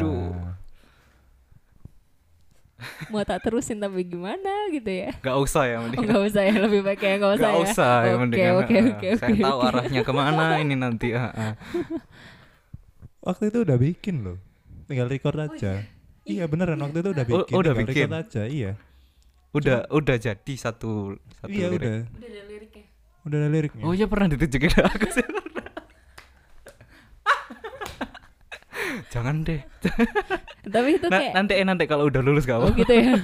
Mau 3.08 3.22
tak 3.22 3.40
terusin 3.40 3.78
tapi 3.78 4.04
gimana 4.04 4.68
gitu 4.68 4.84
ya? 4.86 5.08
nggak 5.16 5.36
usah 5.38 5.64
ya 5.64 5.76
Oh 5.76 5.82
mending 5.82 6.04
nggak 6.04 6.22
usah 6.24 6.42
ya 6.42 6.54
lebih 6.58 6.80
baik 6.82 7.00
ya 7.00 7.14
nggak 7.16 7.32
usah 7.32 7.40
nggak 7.42 7.56
ya. 7.56 7.64
usah 7.66 7.94
ya 7.96 8.06
Oke 8.06 8.20
mendingan 8.20 8.52
oke 8.54 8.74
oke 8.90 9.08
saya 9.14 9.30
oke, 9.30 9.42
tahu 9.42 9.58
arahnya 9.62 10.00
ke 10.02 10.12
mana 10.12 10.44
ini 10.58 10.74
nanti 10.74 11.08
ah, 11.10 11.30
ah. 11.30 11.52
waktu 13.20 13.48
itu 13.48 13.58
udah 13.62 13.76
bikin 13.76 14.16
loh 14.20 14.36
tinggal 14.84 15.06
record 15.06 15.36
aja 15.36 15.82
iya 16.22 16.44
beneran 16.44 16.78
waktu 16.78 17.00
itu 17.00 17.10
udah 17.10 17.24
Oh, 17.24 17.30
bikin 17.42 17.54
udah 17.54 17.72
tinggal 17.72 17.80
bikin? 17.82 18.06
record 18.06 18.20
aja 18.22 18.42
iya 18.44 18.72
udah 19.50 19.78
udah 19.88 20.16
jadi 20.18 20.52
satu 20.54 21.16
satu 21.34 21.48
iya 21.50 21.66
lirik. 21.66 21.80
udah 21.80 21.96
Udah 22.12 22.28
ada 22.28 22.42
liriknya. 22.44 22.84
udah 23.24 23.36
ada 23.38 23.48
liriknya 23.48 23.82
oh 23.82 23.92
iya 23.92 24.06
pernah 24.06 24.26
ditunjukin 24.28 24.72
aku 24.90 25.08
sih 25.10 25.24
jangan 29.08 29.42
deh 29.42 29.62
Tapi 30.74 30.98
itu 30.98 31.06
kayak 31.06 31.32
nanti 31.32 31.52
eh 31.54 31.62
nanti 31.62 31.84
kalau 31.86 32.06
udah 32.06 32.20
lulus 32.20 32.42
gak 32.42 32.58
oh 32.58 32.66
apa 32.66 32.74
gitu 32.76 32.90
ya. 32.90 33.14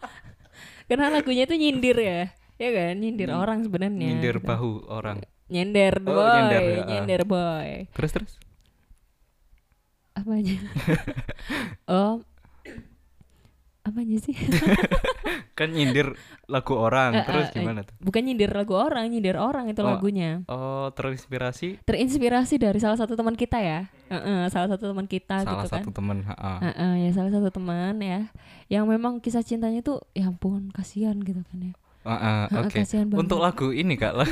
Karena 0.90 1.08
lagunya 1.08 1.46
itu 1.46 1.54
nyindir 1.54 1.96
ya. 1.96 2.20
Ya 2.54 2.70
kan, 2.70 2.98
nyindir 2.98 3.30
Nyin- 3.30 3.38
orang 3.38 3.58
sebenarnya. 3.62 3.98
nyindir 4.10 4.36
gitu. 4.38 4.46
bahu 4.46 4.70
orang 4.86 5.22
Nyender 5.44 6.00
Oh, 6.02 6.08
boy, 6.08 6.24
nyender, 6.26 6.62
ya. 6.62 6.82
nyender 6.88 7.20
boy. 7.24 7.68
terus 7.92 8.10
terus 8.10 8.32
Apanya? 10.14 10.56
oh. 11.90 12.22
Apanya 13.84 14.16
sih? 14.16 14.32
kan 15.54 15.68
nyindir 15.68 16.16
lagu 16.44 16.74
orang 16.74 17.14
Eh, 17.14 17.22
terus 17.22 17.46
eh, 17.48 17.54
gimana 17.54 17.84
tuh 17.84 17.94
Bukan 18.00 18.20
nyindir 18.20 18.50
lagu 18.50 18.74
orang, 18.74 19.06
nyindir 19.06 19.36
orang 19.36 19.68
itu 19.68 19.80
Oh. 19.80 19.86
lagunya. 19.86 20.40
oh 20.46 20.88
terinspirasi 20.90 21.84
Terinspirasi 21.84 22.56
dari 22.56 22.78
salah 22.78 22.96
satu 22.96 23.12
teman 23.12 23.32
kita 23.34 23.60
ya. 23.60 23.86
Heeh, 24.08 24.48
salah 24.48 24.66
satu 24.66 24.88
teman 24.88 25.04
kita 25.04 25.44
salah 25.44 25.62
gitu 25.62 25.68
kan. 25.68 25.80
satu 25.80 25.90
temen 25.92 26.18
ha-ha. 26.24 26.52
Heeh, 26.60 26.92
ya 27.04 27.10
salah 27.12 27.30
satu 27.30 27.48
teman 27.50 27.94
ya. 27.98 28.32
Yang 28.66 28.84
memang 28.88 29.12
kisah 29.18 29.40
cintanya 29.40 29.78
tuh 29.80 30.00
ya 30.10 30.26
ampun, 30.26 30.72
kasihan 30.72 31.14
gitu 31.18 31.44
kan 31.44 31.58
ya. 31.62 31.72
Ha-ha, 32.02 32.48
Heeh, 32.48 32.60
oke 32.62 32.78
kasihan 32.78 33.06
banget. 33.06 33.20
untuk 33.20 33.38
lagu 33.38 33.68
ini 33.70 33.94
kak 33.94 34.12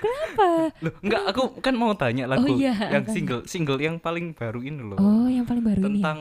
lah 0.00 0.20
apa? 0.26 0.48
Loh, 0.78 0.92
enggak 1.00 1.22
aku 1.26 1.42
kan 1.58 1.74
mau 1.74 1.92
tanya 1.92 2.24
lagu 2.24 2.46
Oh 2.46 2.54
iya, 2.54 2.74
yang 2.88 3.02
apa? 3.02 3.10
single 3.10 3.42
single 3.44 3.76
yang 3.76 3.96
paling 3.96 4.30
baru 4.30 4.60
ini 4.60 4.80
loh 4.80 4.96
Oh, 4.96 5.26
yang 5.26 5.42
paling 5.42 5.62
baru 5.62 5.80
ini. 5.80 5.98
tentang 5.98 6.18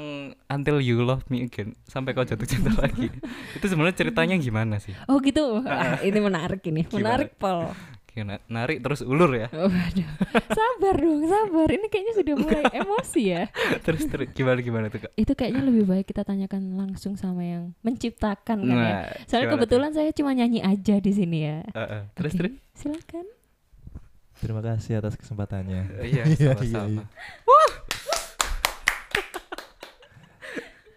Until 0.47 0.77
You 0.79 1.01
Love 1.01 1.27
Me 1.27 1.43
Again 1.43 1.77
sampai 1.83 2.11
kau 2.11 2.23
jatuh 2.23 2.43
cinta 2.43 2.73
lagi 2.79 3.13
itu 3.51 3.65
sebenarnya 3.65 3.95
ceritanya 3.95 4.35
gimana 4.35 4.77
sih 4.77 4.97
Oh 5.05 5.19
gitu. 5.19 5.61
Ah, 5.61 6.01
ini 6.01 6.17
menarik 6.17 6.65
ini. 6.65 6.89
Menarik, 6.89 7.35
Pol. 7.35 7.69
Gimana? 8.09 8.41
narik 8.49 8.81
terus 8.81 8.99
ulur 8.99 9.31
ya 9.31 9.47
Oh, 9.53 9.69
aduh. 9.69 10.09
Sabar 10.49 10.97
dong, 10.97 11.23
sabar. 11.23 11.69
Ini 11.69 11.87
kayaknya 11.87 12.13
sudah 12.17 12.35
mulai 12.35 12.63
emosi 12.73 13.21
ya. 13.23 13.43
terus 13.85 14.03
terus 14.03 14.27
gimana 14.33 14.59
gimana 14.59 14.85
tuh 14.89 15.05
kak 15.05 15.13
Itu 15.13 15.31
kayaknya 15.33 15.61
lebih 15.61 15.85
baik 15.85 16.09
kita 16.09 16.25
tanyakan 16.25 16.73
langsung 16.73 17.15
sama 17.15 17.45
yang 17.45 17.71
menciptakan 17.79 18.57
kan 18.59 18.75
ya. 18.75 18.75
Nah, 18.75 19.05
Soalnya 19.23 19.45
gimana 19.45 19.55
kebetulan 19.55 19.91
saya 19.93 20.09
cuma 20.11 20.33
nyanyi 20.33 20.59
aja 20.59 20.97
di 20.97 21.11
sini 21.13 21.37
ya. 21.39 21.61
tuh? 21.63 21.77
Eh, 21.77 21.85
eh, 21.85 22.01
terus 22.11 22.33
Oke, 22.33 22.39
terus 22.41 22.53
Silakan. 22.73 23.25
Terima 24.39 24.59
kasih 24.59 24.99
atas 24.99 25.15
kesempatannya. 25.15 25.81
Eh, 25.99 26.07
iya 26.09 26.23
Iya, 26.31 26.55
sama-sama. 26.55 27.03
iya, 27.03 27.03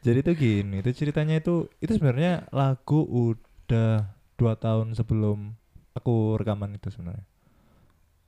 jadi 0.03 0.19
tuh 0.27 0.35
gini 0.35 0.83
itu 0.83 0.91
ceritanya 0.91 1.39
itu 1.39 1.71
itu 1.79 1.93
sebenarnya 1.95 2.51
lagu 2.51 3.07
udah 3.07 4.11
dua 4.35 4.59
tahun 4.59 4.99
sebelum 4.99 5.55
aku 5.95 6.35
rekaman 6.43 6.75
itu 6.75 6.91
sebenarnya. 6.91 7.23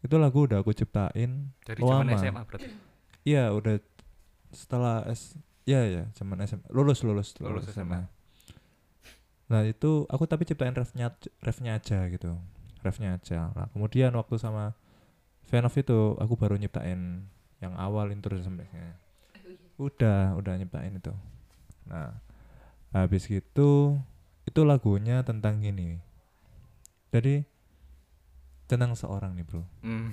Itu 0.05 0.21
lagu 0.21 0.47
udah 0.47 0.63
aku 0.63 0.71
ciptain 0.71 1.51
dari 1.67 1.81
lama. 1.83 2.07
zaman 2.07 2.15
SMA 2.15 2.43
berarti? 2.47 2.69
Iya 3.27 3.51
udah 3.51 3.81
setelah 4.55 5.03
S 5.11 5.35
ya 5.67 5.83
ya 5.83 6.07
zaman 6.15 6.39
SMA 6.47 6.69
lulus 6.71 7.03
lulus 7.03 7.35
Lulus 7.43 7.67
lulus 7.67 7.75
SMA. 7.75 8.07
Nah 9.51 9.61
itu 9.67 10.07
aku 10.07 10.25
tapi 10.31 10.47
ciptain 10.47 10.73
refnya 10.73 11.11
refnya 11.43 11.75
aja 11.75 12.07
gitu, 12.07 12.39
refnya 12.87 13.19
aja. 13.19 13.51
Nah 13.51 13.67
kemudian 13.75 14.15
waktu 14.15 14.39
sama 14.39 14.79
Venov 15.49 15.75
itu 15.77 15.99
aku 16.19 16.35
baru 16.35 16.57
nyiptain 16.57 17.29
yang 17.63 17.75
awal 17.79 18.11
intro 18.11 18.37
sampai 18.41 18.67
Udah, 19.79 20.35
udah 20.39 20.55
nyiptain 20.59 20.95
itu. 20.95 21.13
Nah 21.91 22.15
habis 22.95 23.27
gitu 23.27 23.99
itu 24.47 24.61
lagunya 24.63 25.21
tentang 25.27 25.59
gini. 25.61 25.99
Jadi 27.11 27.43
tentang 28.67 28.95
seorang 28.95 29.35
nih 29.37 29.45
bro. 29.47 29.63
Hmm. 29.83 30.11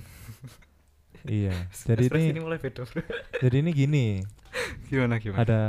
iya. 1.28 1.54
Jadi 1.88 2.10
ini, 2.10 2.22
ini 2.36 2.40
mulai 2.42 2.58
beda 2.58 2.82
bro. 2.86 3.00
jadi 3.42 3.56
ini 3.62 3.70
gini. 3.72 4.06
gimana 4.92 5.16
gimana 5.16 5.40
Ada 5.40 5.60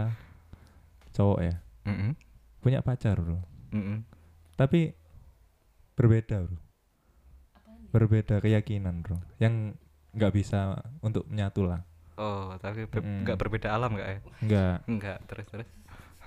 cowok 1.14 1.40
ya 1.40 1.56
Mm-mm. 1.88 2.12
punya 2.60 2.84
pacar 2.84 3.16
bro. 3.22 3.40
Mm-mm. 3.72 4.04
tapi 4.60 4.92
berbeda 5.96 6.44
bro 6.44 6.60
berbeda 7.94 8.42
keyakinan 8.42 9.06
bro. 9.06 9.22
Yang 9.38 9.78
nggak 10.18 10.34
bisa 10.34 10.82
untuk 11.06 11.30
menyatu 11.30 11.70
lah. 11.70 11.86
Oh 12.18 12.58
tapi 12.58 12.90
nggak 12.90 13.38
berbeda 13.38 13.70
alam 13.70 13.94
nggak 13.94 14.10
ya? 14.10 14.20
Nggak. 14.42 14.78
Enggak 14.90 15.18
terus 15.30 15.48
terus. 15.54 15.70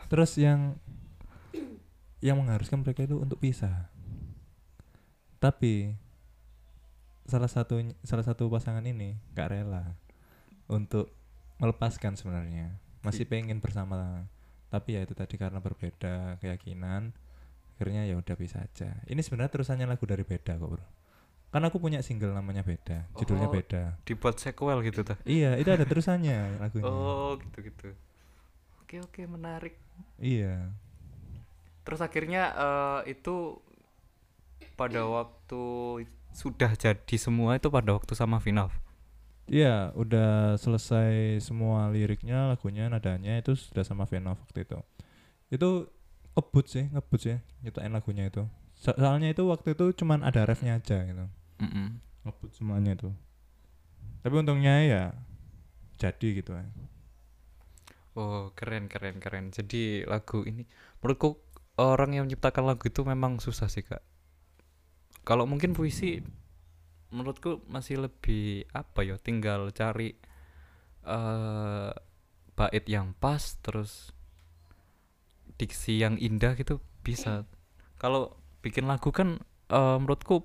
Terus 0.07 0.33
yang 0.39 0.79
yang 2.23 2.39
mengharuskan 2.39 2.87
mereka 2.87 3.03
itu 3.03 3.19
untuk 3.19 3.43
pisah. 3.43 3.91
Tapi 5.43 5.99
salah 7.27 7.51
satu 7.51 7.83
salah 8.07 8.23
satu 8.23 8.47
pasangan 8.47 8.87
ini 8.87 9.19
nggak 9.35 9.51
rela 9.51 9.99
untuk 10.71 11.11
melepaskan 11.59 12.15
sebenarnya. 12.15 12.79
Masih 13.03 13.27
pengen 13.27 13.59
bersama. 13.59 14.31
Tapi 14.71 14.99
ya 14.99 15.01
itu 15.03 15.15
tadi 15.15 15.35
karena 15.35 15.59
berbeda 15.59 16.39
keyakinan 16.43 17.15
akhirnya 17.77 18.09
ya 18.09 18.17
udah 18.17 18.35
bisa 18.41 18.63
aja. 18.63 19.05
Ini 19.07 19.21
sebenarnya 19.21 19.53
terusannya 19.53 19.87
lagu 19.87 20.09
dari 20.09 20.25
beda 20.25 20.57
kok 20.57 20.71
bro 20.71 20.96
kan 21.49 21.63
aku 21.63 21.79
punya 21.79 22.03
single 22.03 22.35
namanya 22.35 22.61
beda 22.61 23.07
judulnya 23.17 23.49
Oh. 23.49 23.55
beda. 23.55 23.83
dibuat 24.05 24.37
sequel 24.37 24.83
gitu 24.85 25.01
tuh 25.03 25.17
iya 25.25 25.57
itu 25.57 25.71
ada 25.71 25.87
terusannya 25.91 26.61
lagunya. 26.61 26.85
Oh 26.85 27.39
gitu 27.39 27.59
gitu. 27.65 27.89
Oke 28.83 29.03
oke 29.03 29.23
menarik. 29.27 29.75
Iya. 30.19 30.71
Terus 31.83 31.99
akhirnya 31.99 32.43
eh, 32.55 33.15
itu 33.15 33.59
pada 34.75 35.07
waktu 35.07 35.63
sudah 36.31 36.77
jadi 36.77 37.17
semua 37.17 37.57
itu 37.57 37.73
pada 37.73 37.97
waktu 37.97 38.13
sama 38.13 38.37
Vinov? 38.39 38.71
Iya, 39.47 39.95
udah 39.95 40.59
selesai 40.59 41.39
semua 41.39 41.87
liriknya, 41.95 42.51
lagunya, 42.51 42.91
nadanya 42.91 43.39
itu 43.39 43.55
sudah 43.55 43.87
sama 43.87 44.03
Venov 44.05 44.37
waktu 44.43 44.67
itu. 44.67 44.79
Itu 45.49 45.87
ngebut 46.35 46.67
sih, 46.67 46.85
ngebut 46.91 47.21
sih 47.23 47.37
nyiptain 47.63 47.95
lagunya 47.95 48.27
itu. 48.27 48.43
So- 48.83 48.97
soalnya 49.03 49.29
itu 49.35 49.43
waktu 49.53 49.69
itu 49.77 49.85
cuman 50.01 50.21
ada 50.29 50.43
refnya 50.51 50.73
aja 50.81 50.99
gitu. 51.09 51.25
Mm-mm. 51.61 52.01
Ngebut 52.25 52.51
semuanya 52.59 52.93
itu. 52.99 53.09
Tapi 54.23 54.35
untungnya 54.43 54.75
ya 54.85 55.03
jadi 56.03 56.29
gitu 56.43 56.53
ya. 56.57 56.65
oh 58.21 58.43
keren 58.59 58.85
keren 58.93 59.17
keren 59.25 59.47
jadi 59.57 59.83
lagu 60.13 60.39
ini 60.51 60.63
menurutku 61.01 61.29
orang 61.91 62.11
yang 62.17 62.25
menciptakan 62.27 62.65
lagu 62.71 62.85
itu 62.91 63.01
memang 63.13 63.33
susah 63.45 63.69
sih 63.75 63.85
kak 63.89 64.03
kalau 65.27 65.45
mungkin 65.51 65.75
puisi 65.77 66.23
menurutku 67.15 67.65
masih 67.71 67.97
lebih 68.09 68.67
apa 68.75 69.01
ya 69.07 69.17
tinggal 69.21 69.71
cari 69.73 70.17
eh 71.07 71.91
bait 72.59 72.85
yang 72.89 73.15
pas 73.23 73.43
terus 73.65 74.13
diksi 75.57 76.01
yang 76.05 76.21
indah 76.21 76.53
gitu 76.61 76.79
bisa 77.01 77.49
kalau 77.97 78.37
bikin 78.67 78.85
lagu 78.85 79.15
kan 79.15 79.39
eh, 79.71 79.97
menurutku 79.97 80.43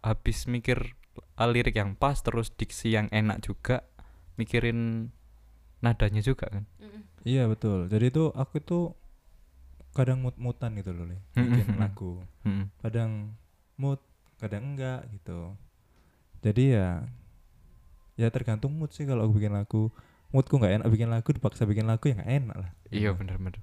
habis 0.00 0.48
mikir 0.48 0.96
eh, 1.36 1.48
lirik 1.48 1.76
yang 1.76 1.92
pas 1.92 2.16
terus 2.16 2.48
diksi 2.50 2.88
yang 2.90 3.12
enak 3.12 3.38
juga 3.40 3.84
mikirin 4.34 5.12
nadanya 5.80 6.22
juga 6.22 6.48
kan 6.48 6.64
Iya 7.22 7.46
betul. 7.46 7.86
Jadi 7.86 8.10
itu 8.10 8.34
aku 8.34 8.58
itu 8.58 8.78
kadang 9.94 10.18
mut-mutan 10.18 10.74
gitu 10.74 10.90
loh, 10.90 11.06
Le, 11.06 11.22
bikin 11.36 11.78
lagu. 11.78 12.18
Mm-mm. 12.42 12.66
kadang 12.80 13.38
mood 13.76 14.02
kadang 14.40 14.74
enggak 14.74 15.06
gitu 15.12 15.54
jadi 16.40 16.64
ya 16.66 16.88
ya 18.16 18.28
tergantung 18.28 18.74
mood 18.74 18.90
sih 18.90 19.06
kalau 19.06 19.22
aku 19.22 19.38
bikin 19.38 19.54
lagu 19.54 19.94
moodku 20.30 20.58
nggak 20.58 20.82
enak 20.82 20.88
bikin 20.90 21.08
lagu 21.08 21.30
dipaksa 21.30 21.62
bikin 21.62 21.86
lagu 21.86 22.10
ya 22.10 22.18
nggak 22.18 22.32
enak 22.42 22.56
lah 22.58 22.70
Iya 22.90 23.14
bener-bener. 23.14 23.62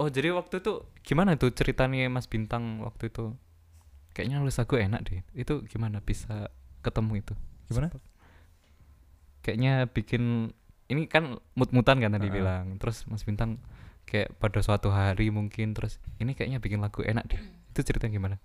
Oh 0.00 0.08
jadi 0.08 0.32
waktu 0.32 0.64
itu 0.64 0.80
gimana 1.04 1.36
tuh 1.36 1.52
ceritanya 1.52 2.08
Mas 2.08 2.24
Bintang 2.24 2.80
waktu 2.80 3.12
itu? 3.12 3.36
Kayaknya 4.16 4.40
nulis 4.40 4.56
lagu 4.56 4.80
enak 4.80 5.00
deh. 5.04 5.20
Itu 5.36 5.60
gimana 5.68 6.00
bisa 6.00 6.48
ketemu 6.80 7.20
itu? 7.20 7.34
gimana 7.68 7.92
Kayaknya 9.44 9.84
bikin 9.86 10.50
ini 10.88 11.04
kan 11.04 11.36
mut-mutan 11.52 12.00
kan 12.00 12.10
tadi 12.10 12.26
Heeh. 12.26 12.40
bilang. 12.40 12.80
Terus 12.80 13.04
Mas 13.06 13.22
Bintang 13.22 13.60
kayak 14.08 14.32
pada 14.40 14.58
suatu 14.58 14.88
hari 14.88 15.28
mungkin 15.28 15.76
terus 15.76 16.00
ini 16.16 16.32
kayaknya 16.32 16.58
bikin 16.58 16.80
lagu 16.80 17.04
enak 17.04 17.28
deh. 17.28 17.40
Itu 17.70 17.84
ceritanya 17.84 18.16
gimana? 18.16 18.36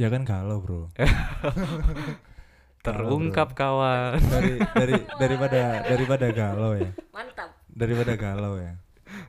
ya 0.00 0.08
kan 0.08 0.24
galau 0.24 0.64
bro 0.64 0.88
Terungkap 2.80 3.52
kawan. 3.52 4.16
dari 4.16 4.56
dari 4.72 4.96
daripada 5.20 5.84
daripada 5.84 6.26
galau 6.32 6.72
ya 6.72 6.88
Mantap. 7.12 7.52
daripada 7.68 8.16
galau 8.16 8.56
ya 8.56 8.80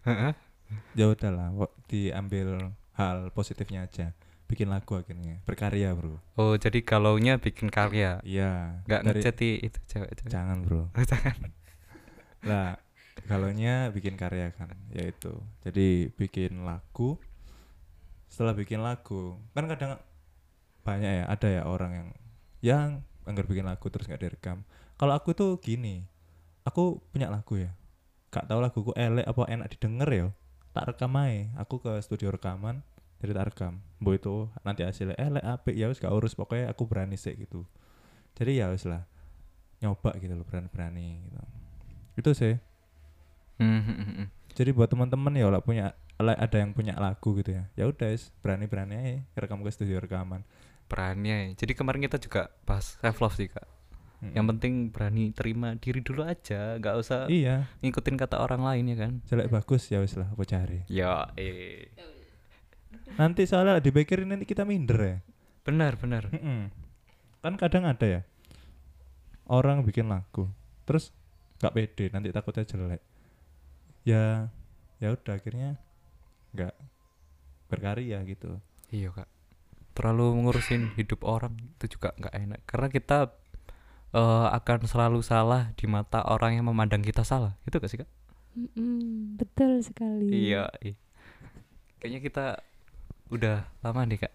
Heeh. 0.07 0.31
Ya 0.93 1.07
udahlah 1.07 1.51
diambil 1.87 2.71
hal 2.93 3.31
positifnya 3.31 3.85
aja. 3.85 4.11
Bikin 4.45 4.67
lagu 4.67 4.99
akhirnya 4.99 5.39
berkarya 5.47 5.95
bro. 5.95 6.19
Oh 6.35 6.59
jadi 6.59 6.83
galaunya 6.83 7.39
bikin 7.39 7.71
karya. 7.71 8.19
iya. 8.27 8.83
Nggak 8.83 9.01
dari- 9.07 9.21
ngechat 9.23 9.37
i- 9.41 9.61
itu 9.63 9.79
cewek-cewek. 9.87 10.27
jangan 10.27 10.57
bro. 10.61 10.91
Oh, 10.97 11.05
jangan. 11.07 11.37
lah 12.49 12.75
galaunya 13.27 13.93
bikin 13.93 14.17
karya 14.19 14.51
kan 14.51 14.75
yaitu 14.91 15.31
jadi 15.63 16.11
bikin 16.11 16.67
lagu. 16.67 17.15
Setelah 18.27 18.51
bikin 18.51 18.83
lagu 18.83 19.39
kan 19.55 19.67
kadang 19.71 19.99
banyak 20.81 21.11
ya 21.21 21.25
ada 21.29 21.47
ya 21.47 21.63
orang 21.63 21.91
yang 21.93 22.09
yang 22.61 22.89
anggar 23.23 23.45
bikin 23.47 23.63
lagu 23.63 23.87
terus 23.87 24.07
nggak 24.09 24.19
direkam. 24.19 24.67
Kalau 24.99 25.15
aku 25.15 25.31
tuh 25.31 25.57
gini 25.63 26.03
aku 26.63 26.99
punya 27.11 27.31
lagu 27.31 27.55
ya. 27.55 27.71
Gak 28.31 28.47
tahu 28.47 28.63
laguku 28.63 28.91
elek 28.95 29.27
apa 29.27 29.43
enak 29.43 29.67
didengar 29.75 30.07
ya 30.07 30.27
tak 30.71 30.95
rekam 30.95 31.11
aja 31.19 31.51
aku 31.59 31.83
ke 31.83 31.99
studio 31.99 32.31
rekaman 32.31 32.83
jadi 33.21 33.37
tak 33.37 33.53
rekam. 33.53 33.73
Bu 34.01 34.17
itu 34.17 34.49
nanti 34.65 34.81
hasilnya 34.81 35.13
elek 35.13 35.45
apik 35.45 35.77
ya 35.77 35.85
wis 35.93 36.01
gak 36.01 36.09
urus 36.09 36.33
pokoknya 36.33 36.73
aku 36.73 36.89
berani 36.89 37.21
sih 37.21 37.37
gitu. 37.37 37.69
Jadi 38.33 38.57
ya 38.57 38.73
wis 38.73 38.89
lah 38.89 39.05
nyoba 39.77 40.17
gitu 40.17 40.33
loh 40.33 40.41
berani-berani 40.41 41.21
gitu. 41.29 41.41
Itu 42.17 42.31
sih. 42.33 42.57
Hmm, 43.61 43.85
hmm, 43.85 43.97
hmm, 44.01 44.27
jadi 44.57 44.73
buat 44.73 44.89
teman-teman 44.89 45.37
ya 45.37 45.53
lah 45.53 45.61
punya 45.61 45.93
lah 46.17 46.33
ada 46.33 46.57
yang 46.57 46.73
punya 46.73 46.97
lagu 46.97 47.37
gitu 47.37 47.53
ya 47.53 47.69
ya 47.77 47.85
udah 47.85 48.09
berani-berani 48.41 48.93
aja 48.97 49.13
rekam 49.37 49.61
ke 49.61 49.69
studio 49.69 50.01
rekaman. 50.01 50.41
Berani 50.89 51.29
ya. 51.29 51.37
Jadi 51.53 51.77
kemarin 51.77 52.01
kita 52.01 52.17
juga 52.17 52.49
bahas 52.65 52.97
self 52.97 53.21
love 53.21 53.37
sih 53.37 53.53
kak. 53.53 53.63
Mm. 54.21 54.37
Yang 54.37 54.45
penting 54.53 54.73
berani 54.93 55.23
terima 55.33 55.73
diri 55.75 55.97
dulu 55.99 56.21
aja, 56.21 56.77
nggak 56.77 56.95
usah 56.95 57.25
iya 57.25 57.65
ngikutin 57.81 58.15
kata 58.15 58.37
orang 58.37 58.61
lain 58.61 58.93
ya 58.93 58.97
kan. 59.01 59.11
jelek 59.25 59.49
bagus 59.49 59.89
ya 59.89 59.97
wis 59.97 60.13
lah 60.13 60.29
aku 60.29 60.45
cari 60.45 60.85
Ya, 60.85 61.33
eh. 61.33 61.89
nanti 63.17 63.43
soalnya 63.43 63.81
dipikirin 63.81 64.29
nanti 64.29 64.45
kita 64.45 64.61
minder 64.61 64.99
ya 65.01 65.17
Benar, 65.61 65.97
benar. 65.97 66.29
Mm-mm. 66.29 66.69
kan 67.41 67.57
kadang 67.57 67.83
ada 67.83 68.05
ya 68.05 68.21
orang 69.45 69.81
bikin 69.81 70.05
lagu 70.05 70.45
terus 70.85 71.09
nggak 71.57 71.73
pede 71.73 72.05
nanti 72.09 72.29
takutnya 72.29 72.61
jelek 72.63 73.01
ya 74.01 74.49
ya 74.97 75.09
udah 75.11 75.33
akhirnya 75.33 75.81
nggak 76.53 76.73
berkarya 77.67 78.21
gitu 78.23 78.61
Iya 78.91 79.07
kak. 79.09 79.29
Terlalu 79.95 80.35
mengurusin 80.35 80.91
hidup 80.99 81.23
orang 81.23 81.55
itu 81.79 81.95
juga 81.95 82.11
nggak 82.11 82.35
enak. 82.35 82.59
Karena 82.67 82.91
kita 82.91 83.31
eh, 84.15 84.47
akan 84.51 84.79
selalu 84.87 85.19
salah 85.23 85.71
di 85.75 85.85
mata 85.87 86.23
orang 86.27 86.59
yang 86.59 86.65
memandang 86.67 87.03
kita 87.03 87.23
salah. 87.23 87.55
Itu 87.67 87.79
gak 87.79 87.91
sih 87.91 87.99
kak? 87.99 88.09
Mm-mm, 88.55 89.39
betul 89.39 89.79
sekali. 89.79 90.27
Iya. 90.27 90.67
iya. 90.83 90.95
Kayaknya 92.03 92.19
kita 92.19 92.45
udah 93.31 93.63
lama 93.79 94.01
nih 94.03 94.27
kak. 94.27 94.33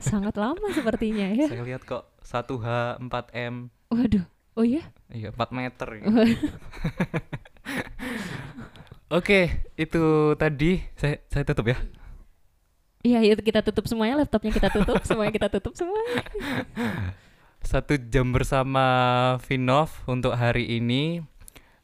Sangat 0.00 0.34
lama 0.40 0.66
sepertinya 0.76 1.28
ya. 1.32 1.46
Saya 1.48 1.64
lihat 1.64 1.84
kok 1.84 2.08
1H 2.24 2.98
4M. 3.00 3.68
Waduh. 3.92 4.24
Oh 4.56 4.64
ya? 4.64 4.84
Iya 5.12 5.32
4 5.32 5.56
meter. 5.56 5.88
ini. 6.00 6.04
Oke, 9.12 9.68
itu 9.76 10.32
tadi 10.40 10.80
saya 10.96 11.20
saya 11.28 11.44
tutup 11.44 11.68
ya. 11.68 11.76
Iya, 13.02 13.34
itu 13.34 13.42
kita 13.42 13.60
tutup 13.66 13.84
semuanya, 13.90 14.22
laptopnya 14.22 14.54
kita 14.54 14.70
tutup, 14.70 15.02
semuanya 15.02 15.32
kita 15.34 15.48
tutup 15.50 15.74
semua. 15.74 15.98
Satu 17.62 17.96
jam 17.96 18.30
bersama 18.30 18.84
Vinov 19.46 19.90
untuk 20.04 20.34
hari 20.34 20.76
ini. 20.76 21.22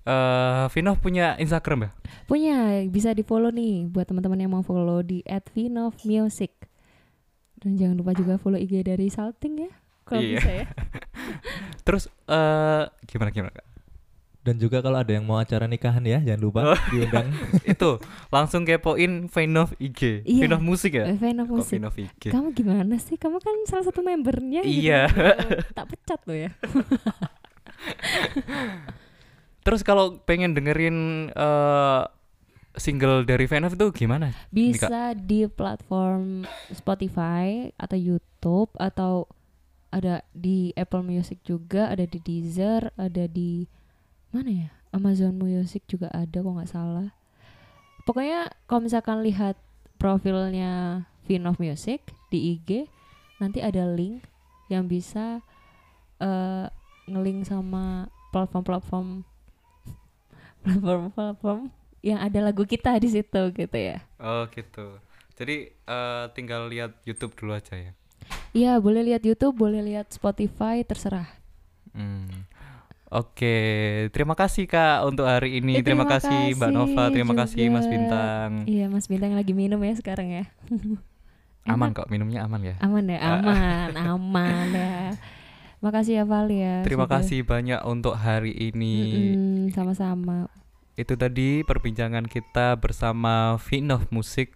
eh 0.08 0.64
Vinov 0.72 0.96
punya 0.98 1.36
Instagram 1.36 1.84
ya? 1.84 1.90
Punya, 2.24 2.56
bisa 2.88 3.12
di 3.12 3.20
follow 3.20 3.52
nih 3.52 3.84
buat 3.86 4.08
teman-teman 4.08 4.40
yang 4.40 4.52
mau 4.52 4.64
follow 4.64 5.00
di 5.00 5.20
@vinovmusic. 5.52 6.52
Dan 7.58 7.76
jangan 7.76 7.96
lupa 7.96 8.16
juga 8.16 8.40
follow 8.40 8.56
IG 8.56 8.80
dari 8.82 9.08
Salting 9.08 9.54
ya. 9.58 9.70
Kalau 10.04 10.24
Iya. 10.24 10.40
bisa 10.40 10.52
ya. 10.54 10.66
Terus 11.86 12.08
eh 12.24 12.84
gimana 13.04 13.28
gimana? 13.28 13.52
Kak? 13.52 13.64
Dan 14.48 14.56
juga 14.56 14.80
kalau 14.80 14.96
ada 14.96 15.12
yang 15.12 15.28
mau 15.28 15.36
acara 15.36 15.68
nikahan 15.68 16.00
ya, 16.00 16.24
jangan 16.24 16.40
lupa 16.40 16.72
Oh. 16.72 16.80
diundang. 16.88 17.28
Itu 17.68 18.00
langsung 18.32 18.64
kepoin 18.64 19.28
Vinov 19.28 19.76
IG. 19.76 20.24
Iya. 20.24 20.48
Vinov 20.48 20.64
musik 20.64 20.96
ya? 20.96 21.04
Eh, 21.04 21.20
Vinov 21.20 21.52
Kok 21.52 21.56
Musik. 21.60 21.76
Vinov 21.76 21.92
IG? 21.94 22.22
Kamu 22.32 22.56
gimana 22.56 22.96
sih? 22.96 23.20
Kamu 23.20 23.36
kan 23.44 23.52
salah 23.68 23.84
satu 23.84 24.00
membernya. 24.00 24.64
gitu. 24.64 24.88
Iya. 24.88 25.04
Oh, 25.04 25.36
tak 25.76 25.86
pecat 25.92 26.20
lo 26.24 26.32
ya. 26.32 26.48
Terus 29.64 29.84
kalau 29.84 30.16
pengen 30.24 30.56
dengerin 30.56 31.28
eh 31.28 32.02
single 32.78 33.26
dari 33.26 33.44
Vinov 33.44 33.74
itu 33.74 33.86
gimana? 33.92 34.30
Bisa 34.48 35.12
di 35.12 35.44
platform 35.44 36.46
Spotify 36.70 37.68
atau 37.74 37.98
YouTube 37.98 38.70
atau 38.78 39.26
ada 39.90 40.22
di 40.30 40.70
Apple 40.72 41.02
Music 41.02 41.42
juga, 41.42 41.90
ada 41.90 42.04
di 42.04 42.16
Deezer, 42.16 42.92
ada 42.94 43.24
di 43.26 43.66
mana 44.32 44.50
ya? 44.50 44.70
Amazon 44.92 45.36
Music 45.36 45.84
juga 45.84 46.08
ada 46.12 46.40
kok 46.40 46.54
nggak 46.54 46.72
salah. 46.72 47.12
Pokoknya 48.08 48.48
kalau 48.64 48.88
misalkan 48.88 49.20
lihat 49.20 49.60
profilnya 50.00 51.04
Vinov 51.28 51.60
Music 51.60 52.00
di 52.32 52.56
IG, 52.56 52.88
nanti 53.36 53.60
ada 53.60 53.84
link 53.84 54.24
yang 54.72 54.88
bisa 54.88 55.44
eh 56.18 56.66
ngelink 57.08 57.48
sama 57.48 58.08
platform-platform 58.32 59.24
platform-platform 60.64 61.72
yang 62.04 62.20
ada 62.20 62.40
lagu 62.40 62.64
kita 62.64 62.96
di 62.96 63.08
situ 63.12 63.42
gitu 63.52 63.76
ya. 63.76 64.00
Oh 64.20 64.48
gitu. 64.48 65.00
Jadi 65.36 65.68
eh 65.72 66.24
tinggal 66.32 66.66
lihat 66.72 66.98
YouTube 67.04 67.36
dulu 67.36 67.54
aja 67.56 67.76
ya. 67.76 67.92
Iya, 68.56 68.80
boleh 68.80 69.04
lihat 69.04 69.22
YouTube, 69.24 69.60
boleh 69.60 69.84
lihat 69.84 70.08
Spotify, 70.08 70.80
terserah. 70.80 71.28
Hmm. 71.92 72.48
Oke, 73.08 73.56
terima 74.12 74.36
kasih 74.36 74.68
Kak 74.68 75.08
untuk 75.08 75.24
hari 75.24 75.64
ini. 75.64 75.80
Eh, 75.80 75.84
terima, 75.84 76.04
terima 76.04 76.20
kasih 76.20 76.52
Mbak 76.54 76.70
Nova, 76.70 77.04
terima 77.08 77.32
kasih 77.32 77.64
Mas 77.72 77.84
juga. 77.84 77.92
Bintang. 77.96 78.50
Iya, 78.68 78.84
Mas 78.86 79.06
Bintang 79.08 79.32
lagi 79.32 79.52
minum 79.56 79.80
ya 79.80 79.96
sekarang 79.96 80.28
ya. 80.28 80.44
Aman 81.72 81.92
kok, 81.92 82.08
minumnya 82.08 82.44
aman 82.44 82.64
ya. 82.64 82.76
Aman 82.80 83.04
ya, 83.08 83.20
aman, 83.20 83.92
aman 84.16 84.66
ya. 84.72 85.12
Makasih 85.80 86.20
ya 86.20 86.24
Val 86.24 86.48
ya. 86.48 86.80
Terima 86.84 87.04
sudah- 87.04 87.20
kasih 87.20 87.44
banyak 87.44 87.80
untuk 87.84 88.12
hari 88.12 88.52
ini. 88.52 88.94
Mm-mm, 89.04 89.72
sama-sama. 89.72 90.48
Itu 90.96 91.14
tadi 91.14 91.64
perbincangan 91.64 92.24
kita 92.24 92.76
bersama 92.76 93.60
Vinov 93.60 94.08
Musik. 94.08 94.52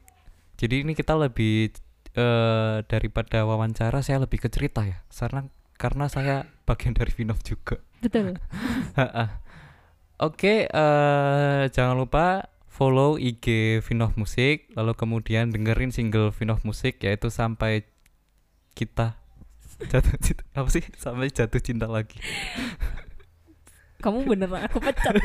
Jadi 0.56 0.84
ini 0.84 0.92
kita 0.92 1.16
lebih 1.16 1.72
eh, 2.12 2.76
daripada 2.84 3.44
wawancara, 3.44 4.00
saya 4.00 4.20
lebih 4.20 4.40
ke 4.40 4.48
cerita 4.48 4.84
ya. 4.84 5.00
Karena 5.08 5.48
karena 5.76 6.04
saya 6.08 6.44
bagian 6.64 6.92
dari 6.92 7.12
Vinov 7.12 7.40
juga. 7.40 7.80
Betul. 8.02 8.36
Oke, 10.26 10.66
eh, 10.66 11.62
jangan 11.70 11.96
lupa 11.98 12.50
follow 12.66 13.14
IG 13.14 13.78
Vinov 13.86 14.18
Musik, 14.18 14.70
lalu 14.74 14.92
kemudian 14.98 15.54
dengerin 15.54 15.94
single 15.94 16.34
Vinov 16.34 16.66
Musik 16.66 16.98
yaitu 17.02 17.30
sampai 17.30 17.86
kita 18.74 19.18
jatuh 19.90 20.14
cinta 20.18 20.42
apa 20.54 20.68
sih 20.70 20.84
sampai 20.98 21.30
jatuh 21.30 21.62
cinta 21.62 21.86
lagi. 21.86 22.18
Kamu 24.02 24.26
beneran 24.26 24.66
aku 24.66 24.82
pecat. 24.82 25.14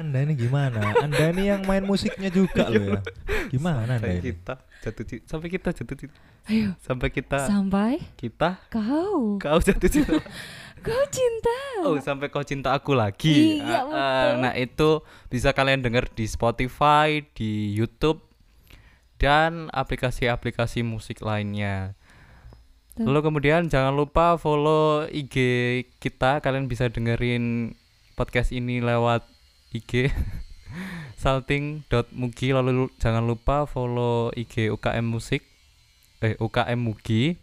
Anda 0.00 0.24
ini 0.24 0.32
gimana? 0.32 0.80
Anda 0.96 1.28
ini 1.28 1.42
yang 1.46 1.62
main 1.62 1.84
musiknya 1.84 2.32
juga 2.32 2.66
loh 2.66 2.96
ya. 2.96 3.00
Gimana 3.48 3.84
Anda 3.84 4.00
Sampai 4.00 4.16
ini? 4.16 4.24
kita 4.32 4.54
jatuh 4.80 5.04
cinta, 5.04 5.24
sampai 5.28 5.48
kita 5.50 5.68
jatuh 5.76 5.96
cinta, 5.98 6.18
Ayo, 6.48 6.70
sampai 6.80 7.08
kita 7.12 7.38
sampai 7.44 7.92
kita 8.16 8.50
kau 8.72 9.36
kau 9.36 9.58
jatuh 9.60 9.86
cinta. 9.86 10.16
kau 10.86 11.04
cinta. 11.12 11.58
Oh, 11.84 12.00
sampai 12.00 12.26
kau 12.28 12.40
cinta 12.40 12.72
aku 12.72 12.96
lagi. 12.96 13.60
Iya, 13.60 13.76
Ah, 13.76 13.84
ah, 13.84 13.84
betul. 13.86 14.34
nah, 14.40 14.52
itu 14.56 14.90
bisa 15.28 15.52
kalian 15.52 15.80
denger 15.80 16.08
di 16.10 16.24
Spotify, 16.24 17.20
di 17.30 17.70
YouTube 17.70 18.24
dan 19.16 19.68
aplikasi-aplikasi 19.70 20.80
musik 20.80 21.20
lainnya. 21.20 21.92
Tuh. 22.96 23.04
Lalu 23.04 23.20
kemudian 23.22 23.68
jangan 23.68 23.92
lupa 23.92 24.34
follow 24.34 25.04
IG 25.06 25.36
kita. 26.00 26.40
Kalian 26.40 26.66
bisa 26.66 26.88
dengerin 26.88 27.76
podcast 28.12 28.48
ini 28.50 28.80
lewat 28.80 29.28
IG 29.70 30.10
salting.mugi 31.20 32.48
lalu 32.56 32.70
lu- 32.86 32.94
jangan 32.96 33.24
lupa 33.26 33.68
follow 33.68 34.32
IG 34.32 34.72
UKM 34.72 35.04
Musik 35.04 35.44
eh 36.20 36.36
UKM 36.36 36.80
Mugi. 36.80 37.36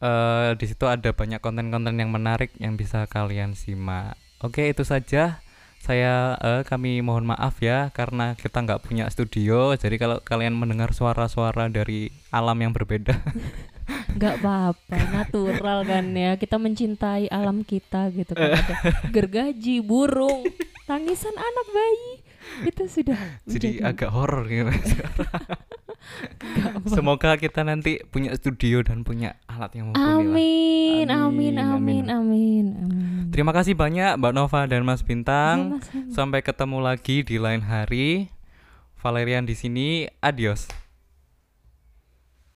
Eh 0.00 0.50
di 0.56 0.64
situ 0.64 0.84
ada 0.88 1.12
banyak 1.12 1.40
konten-konten 1.44 1.96
yang 2.00 2.08
menarik 2.08 2.52
yang 2.56 2.76
bisa 2.80 3.04
kalian 3.08 3.52
simak. 3.52 4.16
Oke, 4.40 4.72
itu 4.72 4.84
saja. 4.88 5.44
Saya 5.80 6.36
eh, 6.40 6.62
kami 6.64 7.00
mohon 7.00 7.24
maaf 7.28 7.60
ya 7.64 7.88
karena 7.92 8.36
kita 8.36 8.64
nggak 8.64 8.84
punya 8.84 9.08
studio. 9.12 9.72
Jadi 9.76 9.96
kalau 10.00 10.20
kalian 10.20 10.56
mendengar 10.56 10.92
suara-suara 10.96 11.68
dari 11.68 12.12
alam 12.32 12.56
yang 12.60 12.72
berbeda 12.72 13.16
nggak 14.10 14.34
apa-apa 14.38 14.96
natural 15.10 15.82
kan 15.82 16.04
ya 16.10 16.34
kita 16.34 16.56
mencintai 16.56 17.26
alam 17.28 17.62
kita 17.62 18.10
gitu 18.10 18.30
kan 18.30 18.54
ada 18.54 18.74
gergaji 19.08 19.80
burung 19.80 20.44
tangisan 20.84 21.32
anak 21.32 21.66
bayi 21.68 22.10
itu 22.64 22.82
sudah 22.86 23.18
jadi 23.44 23.68
menjadi- 23.76 23.84
agak 23.84 24.10
horor 24.10 24.42
gitu. 24.44 24.70
nggak 24.70 26.70
apa- 26.74 26.88
Semoga 26.88 27.30
kita 27.36 27.60
nanti 27.62 28.00
punya 28.04 28.32
studio 28.32 28.80
dan 28.80 29.00
punya 29.00 29.36
alat 29.46 29.70
yang 29.72 29.88
mumpuni 29.88 30.00
amin 30.00 31.06
amin 31.06 31.08
Amin, 31.10 31.54
amin 31.60 32.04
amin. 32.08 32.66
amin 32.80 33.08
Terima 33.30 33.52
kasih 33.52 33.72
banyak 33.72 34.16
Mbak 34.16 34.32
Nova 34.32 34.64
dan 34.64 34.82
Mas 34.82 35.00
Bintang. 35.00 35.78
Sampai 36.10 36.40
ketemu 36.40 36.82
lagi 36.82 37.22
di 37.22 37.36
lain 37.36 37.62
hari. 37.62 38.26
Valerian 38.98 39.44
di 39.44 39.54
sini. 39.54 40.08
Adios. 40.18 40.66